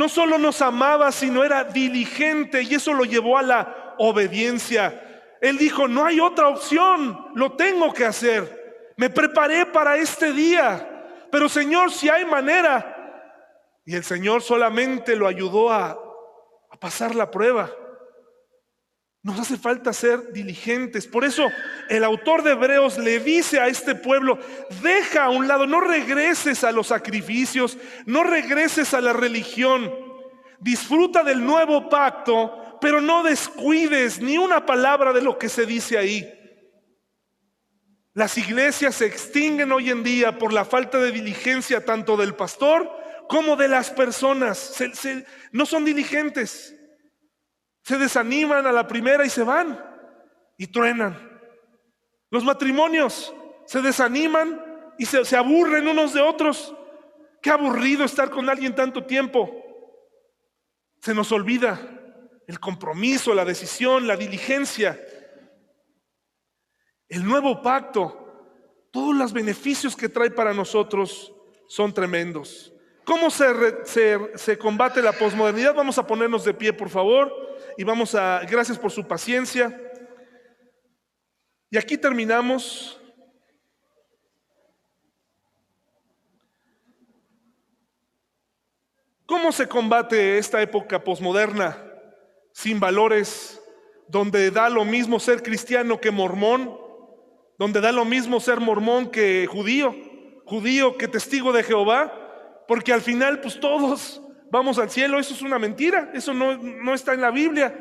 No 0.00 0.08
solo 0.08 0.38
nos 0.38 0.62
amaba, 0.62 1.12
sino 1.12 1.44
era 1.44 1.62
diligente 1.62 2.62
y 2.62 2.74
eso 2.74 2.94
lo 2.94 3.04
llevó 3.04 3.36
a 3.36 3.42
la 3.42 3.94
obediencia. 3.98 5.36
Él 5.42 5.58
dijo, 5.58 5.88
no 5.88 6.06
hay 6.06 6.20
otra 6.20 6.48
opción, 6.48 7.26
lo 7.34 7.52
tengo 7.52 7.92
que 7.92 8.06
hacer. 8.06 8.94
Me 8.96 9.10
preparé 9.10 9.66
para 9.66 9.98
este 9.98 10.32
día, 10.32 11.26
pero 11.30 11.50
Señor, 11.50 11.92
si 11.92 12.08
hay 12.08 12.24
manera. 12.24 12.96
Y 13.84 13.94
el 13.94 14.02
Señor 14.02 14.40
solamente 14.40 15.14
lo 15.16 15.26
ayudó 15.26 15.70
a, 15.70 15.90
a 15.90 16.76
pasar 16.80 17.14
la 17.14 17.30
prueba. 17.30 17.70
Nos 19.22 19.38
hace 19.38 19.58
falta 19.58 19.92
ser 19.92 20.32
diligentes. 20.32 21.06
Por 21.06 21.24
eso 21.24 21.46
el 21.90 22.04
autor 22.04 22.42
de 22.42 22.52
Hebreos 22.52 22.96
le 22.96 23.20
dice 23.20 23.60
a 23.60 23.68
este 23.68 23.94
pueblo, 23.94 24.38
deja 24.82 25.24
a 25.24 25.30
un 25.30 25.46
lado, 25.46 25.66
no 25.66 25.80
regreses 25.80 26.64
a 26.64 26.72
los 26.72 26.86
sacrificios, 26.86 27.76
no 28.06 28.22
regreses 28.22 28.94
a 28.94 29.00
la 29.02 29.12
religión. 29.12 29.92
Disfruta 30.58 31.22
del 31.22 31.44
nuevo 31.44 31.90
pacto, 31.90 32.78
pero 32.80 33.02
no 33.02 33.22
descuides 33.22 34.20
ni 34.20 34.38
una 34.38 34.64
palabra 34.64 35.12
de 35.12 35.20
lo 35.20 35.38
que 35.38 35.50
se 35.50 35.66
dice 35.66 35.98
ahí. 35.98 36.26
Las 38.14 38.38
iglesias 38.38 38.96
se 38.96 39.06
extinguen 39.06 39.70
hoy 39.70 39.90
en 39.90 40.02
día 40.02 40.38
por 40.38 40.52
la 40.52 40.64
falta 40.64 40.98
de 40.98 41.12
diligencia 41.12 41.84
tanto 41.84 42.16
del 42.16 42.34
pastor 42.34 42.90
como 43.28 43.54
de 43.54 43.68
las 43.68 43.90
personas. 43.90 44.74
no 45.52 45.66
son 45.66 45.84
diligentes. 45.84 46.74
Se 47.82 47.98
desaniman 47.98 48.66
a 48.66 48.72
la 48.72 48.86
primera 48.86 49.24
y 49.24 49.30
se 49.30 49.42
van 49.42 49.82
y 50.56 50.66
truenan. 50.66 51.30
Los 52.30 52.44
matrimonios 52.44 53.34
se 53.66 53.80
desaniman 53.80 54.70
y 54.98 55.06
se, 55.06 55.36
aburren 55.36 55.88
unos 55.88 56.12
de 56.12 56.20
otros. 56.20 56.74
Qué 57.40 57.50
aburrido 57.50 58.04
estar 58.04 58.30
con 58.30 58.48
alguien 58.48 58.74
tanto 58.74 59.04
tiempo. 59.04 59.50
Se 61.00 61.14
nos 61.14 61.32
olvida 61.32 61.80
el 62.46 62.60
compromiso, 62.60 63.32
la 63.32 63.44
decisión, 63.44 64.06
la 64.06 64.16
diligencia. 64.16 65.00
El 67.08 67.24
nuevo 67.24 67.62
pacto, 67.62 68.86
todos 68.90 69.14
los 69.16 69.32
beneficios 69.32 69.96
que 69.96 70.08
trae 70.08 70.30
para 70.30 70.52
nosotros 70.52 71.32
son 71.66 71.94
tremendos. 71.94 72.72
¿Cómo 73.04 73.30
se, 73.30 73.46
se, 74.36 74.58
combate 74.58 75.00
la 75.00 75.12
posmodernidad? 75.12 75.74
Vamos 75.74 75.98
a 75.98 76.06
ponernos 76.06 76.44
de 76.44 76.54
pie, 76.54 76.72
por 76.72 76.90
favor, 76.90 77.32
y 77.76 77.84
vamos 77.84 78.14
a, 78.14 78.40
gracias 78.48 78.78
por 78.78 78.90
su 78.90 79.06
paciencia. 79.06 79.78
Y 81.70 81.78
aquí 81.78 81.96
terminamos. 81.96 83.00
¿Cómo 89.26 89.52
se 89.52 89.68
combate 89.68 90.38
esta 90.38 90.60
época 90.60 91.02
posmoderna 91.02 91.78
sin 92.52 92.80
valores, 92.80 93.62
donde 94.08 94.50
da 94.50 94.68
lo 94.68 94.84
mismo 94.84 95.20
ser 95.20 95.42
cristiano 95.42 96.00
que 96.00 96.10
mormón, 96.10 96.76
donde 97.56 97.80
da 97.80 97.92
lo 97.92 98.04
mismo 98.04 98.40
ser 98.40 98.58
mormón 98.58 99.10
que 99.10 99.46
judío, 99.46 99.94
judío 100.46 100.98
que 100.98 101.06
testigo 101.06 101.52
de 101.52 101.62
Jehová? 101.62 102.20
porque 102.70 102.92
al 102.92 103.00
final 103.00 103.40
pues 103.40 103.58
todos 103.58 104.22
vamos 104.50 104.78
al 104.78 104.90
cielo, 104.90 105.18
eso 105.18 105.34
es 105.34 105.42
una 105.42 105.58
mentira, 105.58 106.10
eso 106.14 106.34
no, 106.34 106.94
está 106.94 107.14
en 107.14 107.20
la 107.20 107.30
Biblia. 107.30 107.74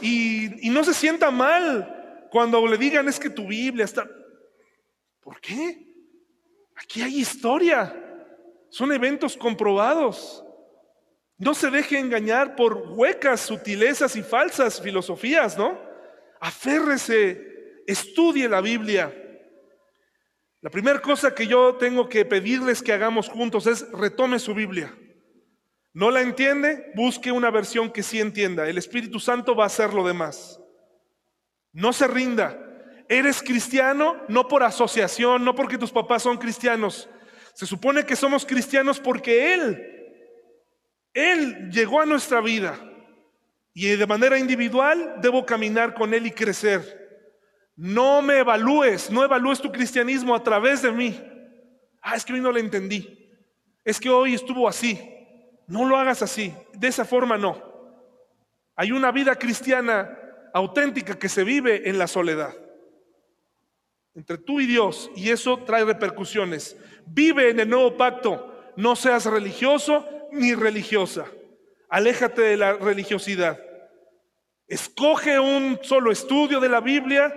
Y, 0.00 0.66
y, 0.66 0.70
no 0.70 0.84
se 0.84 0.94
sienta 0.94 1.30
mal 1.30 2.26
cuando 2.30 2.66
le 2.66 2.76
digan 2.76 3.08
es 3.08 3.18
que 3.20 3.30
tu 3.30 3.46
Biblia 3.46 3.84
está... 3.84 4.08
¿Por 5.20 5.40
qué? 5.40 5.86
Aquí 6.76 7.02
hay 7.02 7.20
historia. 7.20 7.94
Son 8.68 8.90
eventos 8.90 9.36
comprobados. 9.36 10.44
No 11.38 11.54
se 11.54 11.70
deje 11.70 11.98
engañar 11.98 12.56
por 12.56 12.74
huecas 12.88 13.40
sutilezas 13.40 14.16
y 14.16 14.22
falsas 14.22 14.80
filosofías, 14.80 15.56
¿no? 15.56 15.78
Aférrese, 16.40 17.82
estudie 17.86 18.48
la 18.48 18.60
Biblia. 18.60 19.12
La 20.60 20.70
primera 20.70 21.00
cosa 21.00 21.34
que 21.34 21.46
yo 21.46 21.76
tengo 21.76 22.08
que 22.08 22.24
pedirles 22.24 22.82
que 22.82 22.92
hagamos 22.92 23.28
juntos 23.28 23.66
es 23.66 23.90
retome 23.92 24.38
su 24.38 24.54
Biblia. 24.54 24.96
¿No 25.94 26.10
la 26.10 26.22
entiende? 26.22 26.90
Busque 26.94 27.30
una 27.30 27.50
versión 27.50 27.90
que 27.90 28.02
sí 28.02 28.20
entienda. 28.20 28.66
El 28.66 28.78
Espíritu 28.78 29.20
Santo 29.20 29.54
va 29.54 29.64
a 29.64 29.66
hacer 29.66 29.92
lo 29.92 30.06
demás. 30.06 30.58
No 31.72 31.92
se 31.92 32.06
rinda. 32.06 32.58
Eres 33.08 33.42
cristiano 33.42 34.16
no 34.28 34.48
por 34.48 34.62
asociación, 34.62 35.44
no 35.44 35.54
porque 35.54 35.76
tus 35.76 35.90
papás 35.90 36.22
son 36.22 36.38
cristianos. 36.38 37.08
Se 37.54 37.66
supone 37.66 38.06
que 38.06 38.16
somos 38.16 38.46
cristianos 38.46 38.98
porque 38.98 39.52
Él, 39.52 40.16
Él 41.12 41.70
llegó 41.70 42.00
a 42.00 42.06
nuestra 42.06 42.40
vida. 42.40 42.78
Y 43.74 43.88
de 43.88 44.06
manera 44.06 44.38
individual 44.38 45.16
debo 45.20 45.44
caminar 45.44 45.92
con 45.92 46.14
Él 46.14 46.26
y 46.26 46.30
crecer. 46.30 47.00
No 47.76 48.22
me 48.22 48.38
evalúes, 48.38 49.10
no 49.10 49.24
evalúes 49.24 49.60
tu 49.60 49.70
cristianismo 49.70 50.34
a 50.34 50.42
través 50.42 50.80
de 50.80 50.92
mí. 50.92 51.20
Ah, 52.00 52.16
es 52.16 52.24
que 52.24 52.32
hoy 52.32 52.40
no 52.40 52.52
lo 52.52 52.58
entendí. 52.58 53.30
Es 53.84 54.00
que 54.00 54.08
hoy 54.08 54.34
estuvo 54.34 54.66
así. 54.66 55.11
No 55.72 55.86
lo 55.86 55.96
hagas 55.96 56.20
así, 56.20 56.54
de 56.74 56.88
esa 56.88 57.06
forma 57.06 57.38
no. 57.38 57.56
Hay 58.76 58.92
una 58.92 59.10
vida 59.10 59.36
cristiana 59.36 60.18
auténtica 60.52 61.18
que 61.18 61.30
se 61.30 61.44
vive 61.44 61.88
en 61.88 61.96
la 61.96 62.06
soledad. 62.06 62.54
Entre 64.14 64.36
tú 64.36 64.60
y 64.60 64.66
Dios, 64.66 65.10
y 65.16 65.30
eso 65.30 65.60
trae 65.60 65.86
repercusiones. 65.86 66.76
Vive 67.06 67.48
en 67.48 67.58
el 67.58 67.70
nuevo 67.70 67.96
pacto, 67.96 68.54
no 68.76 68.94
seas 68.96 69.24
religioso 69.24 70.06
ni 70.30 70.54
religiosa. 70.54 71.24
Aléjate 71.88 72.42
de 72.42 72.58
la 72.58 72.74
religiosidad. 72.74 73.58
Escoge 74.68 75.40
un 75.40 75.78
solo 75.80 76.12
estudio 76.12 76.60
de 76.60 76.68
la 76.68 76.80
Biblia, 76.80 77.34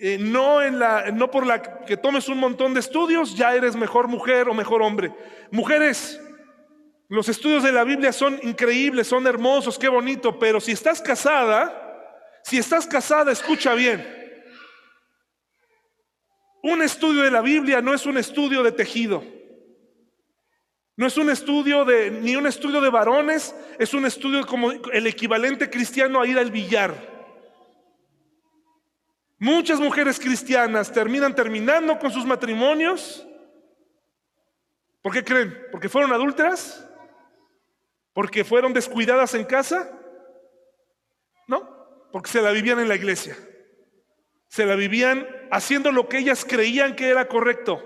eh, 0.00 0.18
no, 0.18 0.62
en 0.62 0.80
la, 0.80 1.12
no 1.12 1.30
por 1.30 1.46
la 1.46 1.62
que 1.62 1.96
tomes 1.96 2.28
un 2.28 2.38
montón 2.38 2.74
de 2.74 2.80
estudios, 2.80 3.36
ya 3.36 3.54
eres 3.54 3.76
mejor 3.76 4.08
mujer 4.08 4.48
o 4.48 4.54
mejor 4.54 4.82
hombre. 4.82 5.12
Mujeres, 5.52 6.20
los 7.10 7.28
estudios 7.28 7.64
de 7.64 7.72
la 7.72 7.82
Biblia 7.82 8.12
son 8.12 8.38
increíbles, 8.44 9.08
son 9.08 9.26
hermosos, 9.26 9.76
qué 9.76 9.88
bonito, 9.88 10.38
pero 10.38 10.60
si 10.60 10.70
estás 10.70 11.02
casada, 11.02 11.76
si 12.44 12.56
estás 12.56 12.86
casada, 12.86 13.32
escucha 13.32 13.74
bien. 13.74 14.06
Un 16.62 16.82
estudio 16.82 17.22
de 17.22 17.32
la 17.32 17.40
Biblia 17.40 17.82
no 17.82 17.92
es 17.94 18.06
un 18.06 18.16
estudio 18.16 18.62
de 18.62 18.70
tejido. 18.70 19.24
No 20.94 21.04
es 21.04 21.16
un 21.16 21.30
estudio 21.30 21.84
de, 21.84 22.12
ni 22.12 22.36
un 22.36 22.46
estudio 22.46 22.80
de 22.80 22.90
varones, 22.90 23.56
es 23.80 23.92
un 23.92 24.06
estudio 24.06 24.46
como 24.46 24.70
el 24.70 25.06
equivalente 25.08 25.68
cristiano 25.68 26.20
a 26.20 26.28
ir 26.28 26.38
al 26.38 26.52
billar. 26.52 26.94
Muchas 29.36 29.80
mujeres 29.80 30.20
cristianas 30.20 30.92
terminan 30.92 31.34
terminando 31.34 31.98
con 31.98 32.12
sus 32.12 32.24
matrimonios. 32.24 33.26
¿Por 35.02 35.12
qué 35.12 35.24
creen? 35.24 35.66
¿Porque 35.72 35.88
fueron 35.88 36.12
adúlteras? 36.12 36.86
¿Porque 38.12 38.44
fueron 38.44 38.72
descuidadas 38.72 39.34
en 39.34 39.44
casa? 39.44 39.98
No, 41.46 42.08
porque 42.12 42.30
se 42.30 42.42
la 42.42 42.50
vivían 42.50 42.80
en 42.80 42.88
la 42.88 42.96
iglesia. 42.96 43.36
Se 44.48 44.66
la 44.66 44.74
vivían 44.74 45.26
haciendo 45.50 45.92
lo 45.92 46.08
que 46.08 46.18
ellas 46.18 46.44
creían 46.44 46.96
que 46.96 47.08
era 47.08 47.28
correcto. 47.28 47.84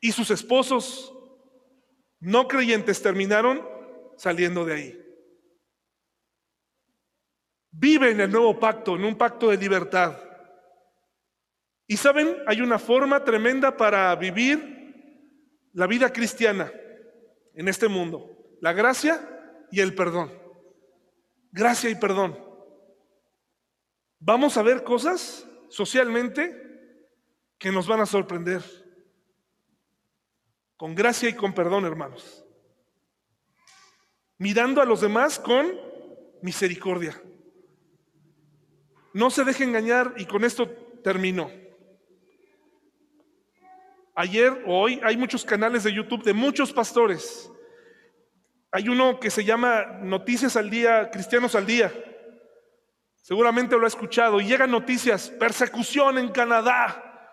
Y 0.00 0.12
sus 0.12 0.30
esposos 0.30 1.14
no 2.20 2.46
creyentes 2.46 3.00
terminaron 3.00 3.66
saliendo 4.16 4.64
de 4.64 4.74
ahí. 4.74 5.02
Vive 7.70 8.10
en 8.10 8.20
el 8.20 8.30
nuevo 8.30 8.58
pacto, 8.58 8.96
en 8.96 9.04
un 9.04 9.16
pacto 9.16 9.48
de 9.48 9.56
libertad. 9.56 10.18
Y 11.86 11.96
saben, 11.96 12.36
hay 12.46 12.60
una 12.60 12.78
forma 12.78 13.24
tremenda 13.24 13.76
para 13.76 14.14
vivir 14.16 14.74
la 15.72 15.86
vida 15.86 16.12
cristiana 16.12 16.70
en 17.56 17.68
este 17.68 17.88
mundo. 17.88 18.56
La 18.60 18.72
gracia 18.72 19.66
y 19.72 19.80
el 19.80 19.94
perdón. 19.94 20.32
Gracia 21.50 21.90
y 21.90 21.96
perdón. 21.96 22.38
Vamos 24.20 24.56
a 24.56 24.62
ver 24.62 24.84
cosas 24.84 25.46
socialmente 25.68 27.08
que 27.58 27.72
nos 27.72 27.88
van 27.88 28.00
a 28.00 28.06
sorprender. 28.06 28.62
Con 30.76 30.94
gracia 30.94 31.28
y 31.28 31.34
con 31.34 31.54
perdón, 31.54 31.86
hermanos. 31.86 32.44
Mirando 34.38 34.82
a 34.82 34.84
los 34.84 35.00
demás 35.00 35.38
con 35.38 35.72
misericordia. 36.42 37.20
No 39.14 39.30
se 39.30 39.44
deje 39.44 39.64
engañar 39.64 40.14
y 40.18 40.26
con 40.26 40.44
esto 40.44 40.68
termino. 41.02 41.50
Ayer 44.18 44.62
o 44.66 44.80
hoy 44.80 44.98
hay 45.04 45.14
muchos 45.18 45.44
canales 45.44 45.84
de 45.84 45.92
YouTube 45.92 46.24
de 46.24 46.32
muchos 46.32 46.72
pastores. 46.72 47.52
Hay 48.72 48.88
uno 48.88 49.20
que 49.20 49.30
se 49.30 49.44
llama 49.44 49.84
Noticias 50.00 50.56
al 50.56 50.70
Día, 50.70 51.10
Cristianos 51.10 51.54
al 51.54 51.66
Día. 51.66 51.92
Seguramente 53.16 53.76
lo 53.76 53.84
ha 53.84 53.88
escuchado. 53.88 54.40
Y 54.40 54.46
llegan 54.46 54.70
noticias, 54.70 55.28
persecución 55.28 56.16
en 56.16 56.30
Canadá. 56.30 57.30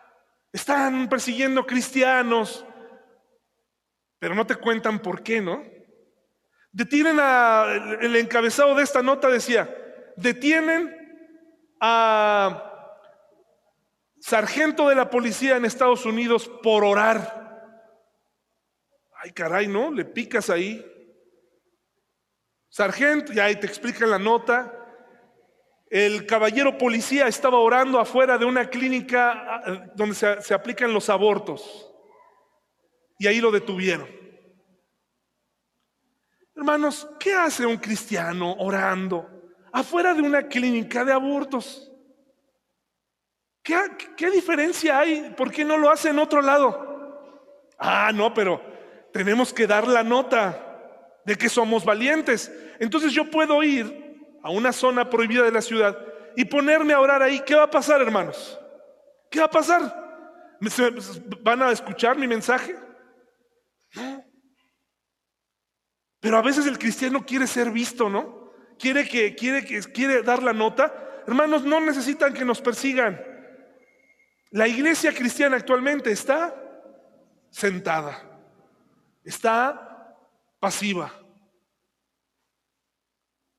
Están 0.51 1.07
persiguiendo 1.07 1.65
cristianos. 1.65 2.65
Pero 4.19 4.35
no 4.35 4.45
te 4.45 4.55
cuentan 4.55 4.99
por 4.99 5.23
qué, 5.23 5.39
¿no? 5.39 5.63
Detienen 6.73 7.17
a, 7.21 7.97
el 8.01 8.13
encabezado 8.17 8.75
de 8.75 8.83
esta 8.83 9.01
nota 9.01 9.29
decía, 9.29 9.73
detienen 10.17 10.93
a 11.79 12.72
sargento 14.23 14.87
de 14.87 14.95
la 14.95 15.09
policía 15.09 15.57
en 15.57 15.65
Estados 15.65 16.05
Unidos 16.05 16.49
por 16.63 16.85
orar. 16.85 17.91
Ay, 19.21 19.31
caray, 19.31 19.67
¿no? 19.67 19.91
Le 19.91 20.05
picas 20.05 20.49
ahí. 20.49 20.83
Sargento, 22.69 23.33
ya 23.33 23.45
ahí 23.45 23.57
te 23.57 23.67
explica 23.67 24.05
la 24.05 24.17
nota. 24.17 24.73
El 25.89 26.25
caballero 26.25 26.77
policía 26.77 27.27
estaba 27.27 27.59
orando 27.59 27.99
afuera 27.99 28.37
de 28.37 28.45
una 28.45 28.69
clínica 28.69 29.31
ah, 29.31 29.91
donde 29.93 30.15
se, 30.15 30.41
se 30.41 30.53
aplican 30.53 30.93
los 30.93 31.09
abortos. 31.09 31.93
Y 33.19 33.27
ahí 33.27 33.41
lo 33.41 33.51
detuvieron. 33.51 34.07
Hermanos, 36.55 37.09
¿qué 37.19 37.33
hace 37.33 37.65
un 37.65 37.75
cristiano 37.75 38.53
orando 38.53 39.29
afuera 39.73 40.13
de 40.13 40.21
una 40.21 40.47
clínica 40.47 41.03
de 41.03 41.11
abortos? 41.11 41.92
¿Qué, 43.63 44.29
diferencia 44.29 44.99
hay? 44.99 45.33
¿Por 45.37 45.49
qué 45.49 45.63
no 45.63 45.77
lo 45.77 45.89
hace 45.89 46.09
en 46.09 46.19
otro 46.19 46.41
lado? 46.41 47.71
Ah, 47.77 48.11
no, 48.13 48.33
pero 48.33 48.61
tenemos 49.13 49.53
que 49.53 49.65
dar 49.65 49.87
la 49.87 50.03
nota 50.03 51.21
de 51.25 51.37
que 51.37 51.47
somos 51.47 51.85
valientes. 51.85 52.51
Entonces 52.79 53.13
yo 53.13 53.31
puedo 53.31 53.63
ir 53.63 54.37
a 54.43 54.49
una 54.49 54.73
zona 54.73 55.09
prohibida 55.09 55.43
de 55.43 55.51
la 55.51 55.61
ciudad 55.61 55.97
y 56.35 56.43
ponerme 56.43 56.91
a 56.91 56.99
orar 56.99 57.21
ahí. 57.21 57.41
¿Qué 57.45 57.55
va 57.55 57.63
a 57.63 57.71
pasar, 57.71 58.01
hermanos? 58.01 58.59
¿Qué 59.31 59.39
va 59.39 59.45
a 59.45 59.51
pasar? 59.51 60.03
¿Van 61.41 61.61
a 61.61 61.71
escuchar 61.71 62.17
mi 62.17 62.27
mensaje? 62.27 62.75
No. 63.95 64.25
Pero 66.19 66.37
a 66.37 66.41
veces 66.41 66.65
el 66.67 66.77
cristiano 66.77 67.25
quiere 67.25 67.47
ser 67.47 67.71
visto, 67.71 68.09
¿no? 68.09 68.51
Quiere 68.77 69.07
que 69.07 69.35
quiere 69.35 69.63
que 69.65 69.81
quiere 69.83 70.21
dar 70.21 70.43
la 70.43 70.53
nota. 70.53 71.21
Hermanos, 71.27 71.63
no 71.63 71.79
necesitan 71.79 72.33
que 72.33 72.43
nos 72.43 72.61
persigan. 72.61 73.32
La 74.53 74.67
iglesia 74.67 75.11
cristiana 75.11 75.55
actualmente 75.55 76.11
está 76.11 76.55
sentada, 77.49 78.21
está 79.23 80.15
pasiva. 80.59 81.11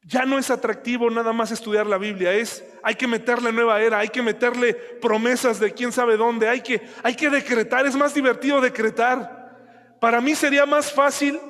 Ya 0.03 0.25
no 0.25 0.39
es 0.39 0.51
atractivo 0.51 1.11
nada 1.11 1.33
más 1.33 1.51
estudiar 1.51 1.89
la 1.89 1.99
Biblia, 1.99 2.33
es 2.33 2.65
hay 2.81 2.95
que 2.95 3.09
meterle 3.09 3.51
nueva 3.51 3.81
era, 3.81 3.99
hay 3.99 4.09
que 4.09 4.23
meterle 4.23 4.73
promesas 4.75 5.59
de 5.59 5.75
quién 5.75 5.91
sabe 5.91 6.17
dónde, 6.17 6.49
hay 6.49 6.61
que 6.61 6.81
hay 7.03 7.17
que 7.17 7.29
decretar, 7.29 7.87
es 7.87 7.97
más 7.97 8.15
divertido 8.15 8.61
decretar. 8.61 9.97
Para 10.01 10.21
mí 10.21 10.37
sería 10.37 10.65
más 10.65 10.93
fácil 10.93 11.41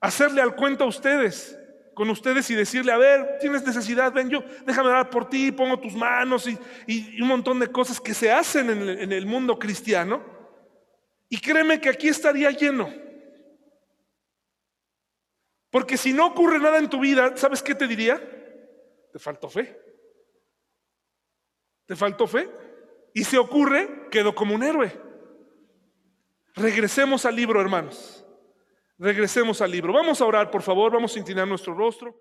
hacerle 0.00 0.40
al 0.40 0.54
cuento 0.54 0.84
a 0.84 0.86
ustedes 0.86 1.58
con 2.02 2.10
ustedes 2.10 2.50
y 2.50 2.56
decirle, 2.56 2.90
a 2.90 2.98
ver, 2.98 3.38
tienes 3.40 3.64
necesidad, 3.64 4.12
ven 4.12 4.28
yo, 4.28 4.42
déjame 4.66 4.88
orar 4.88 5.08
por 5.08 5.30
ti, 5.30 5.52
pongo 5.52 5.78
tus 5.78 5.94
manos 5.94 6.48
y, 6.48 7.22
un 7.22 7.28
montón 7.28 7.60
de 7.60 7.68
cosas 7.68 8.00
que 8.00 8.12
se 8.12 8.32
hacen 8.32 8.70
en 8.70 8.82
el, 8.82 8.98
en 8.98 9.12
el 9.12 9.24
mundo 9.24 9.56
cristiano. 9.56 10.20
Y 11.28 11.38
créeme 11.38 11.80
que 11.80 11.88
aquí 11.88 12.08
estaría 12.08 12.50
lleno. 12.50 12.92
Porque 15.70 15.96
si 15.96 16.12
no 16.12 16.26
ocurre 16.26 16.58
nada 16.58 16.78
en 16.78 16.90
tu 16.90 16.98
vida, 16.98 17.36
¿sabes 17.36 17.62
qué 17.62 17.74
te 17.74 17.86
diría? 17.86 18.20
Te 19.12 19.18
faltó 19.18 19.48
fe. 19.48 19.80
¿Te 21.86 21.94
faltó 21.94 22.26
fe? 22.26 22.50
y 23.14 23.24
se 23.24 23.38
ocurre, 23.38 24.08
quedó 24.10 24.34
como 24.34 24.54
un 24.54 24.62
héroe. 24.62 24.92
Regresemos 26.54 27.24
al 27.24 27.36
libro, 27.36 27.60
hermanos. 27.60 28.21
Regresemos 29.02 29.60
al 29.60 29.72
libro. 29.72 29.92
Vamos 29.92 30.20
a 30.20 30.24
orar, 30.24 30.48
por 30.48 30.62
favor, 30.62 30.92
vamos 30.92 31.16
a 31.16 31.18
inclinar 31.18 31.48
nuestro 31.48 31.74
rostro. 31.74 32.14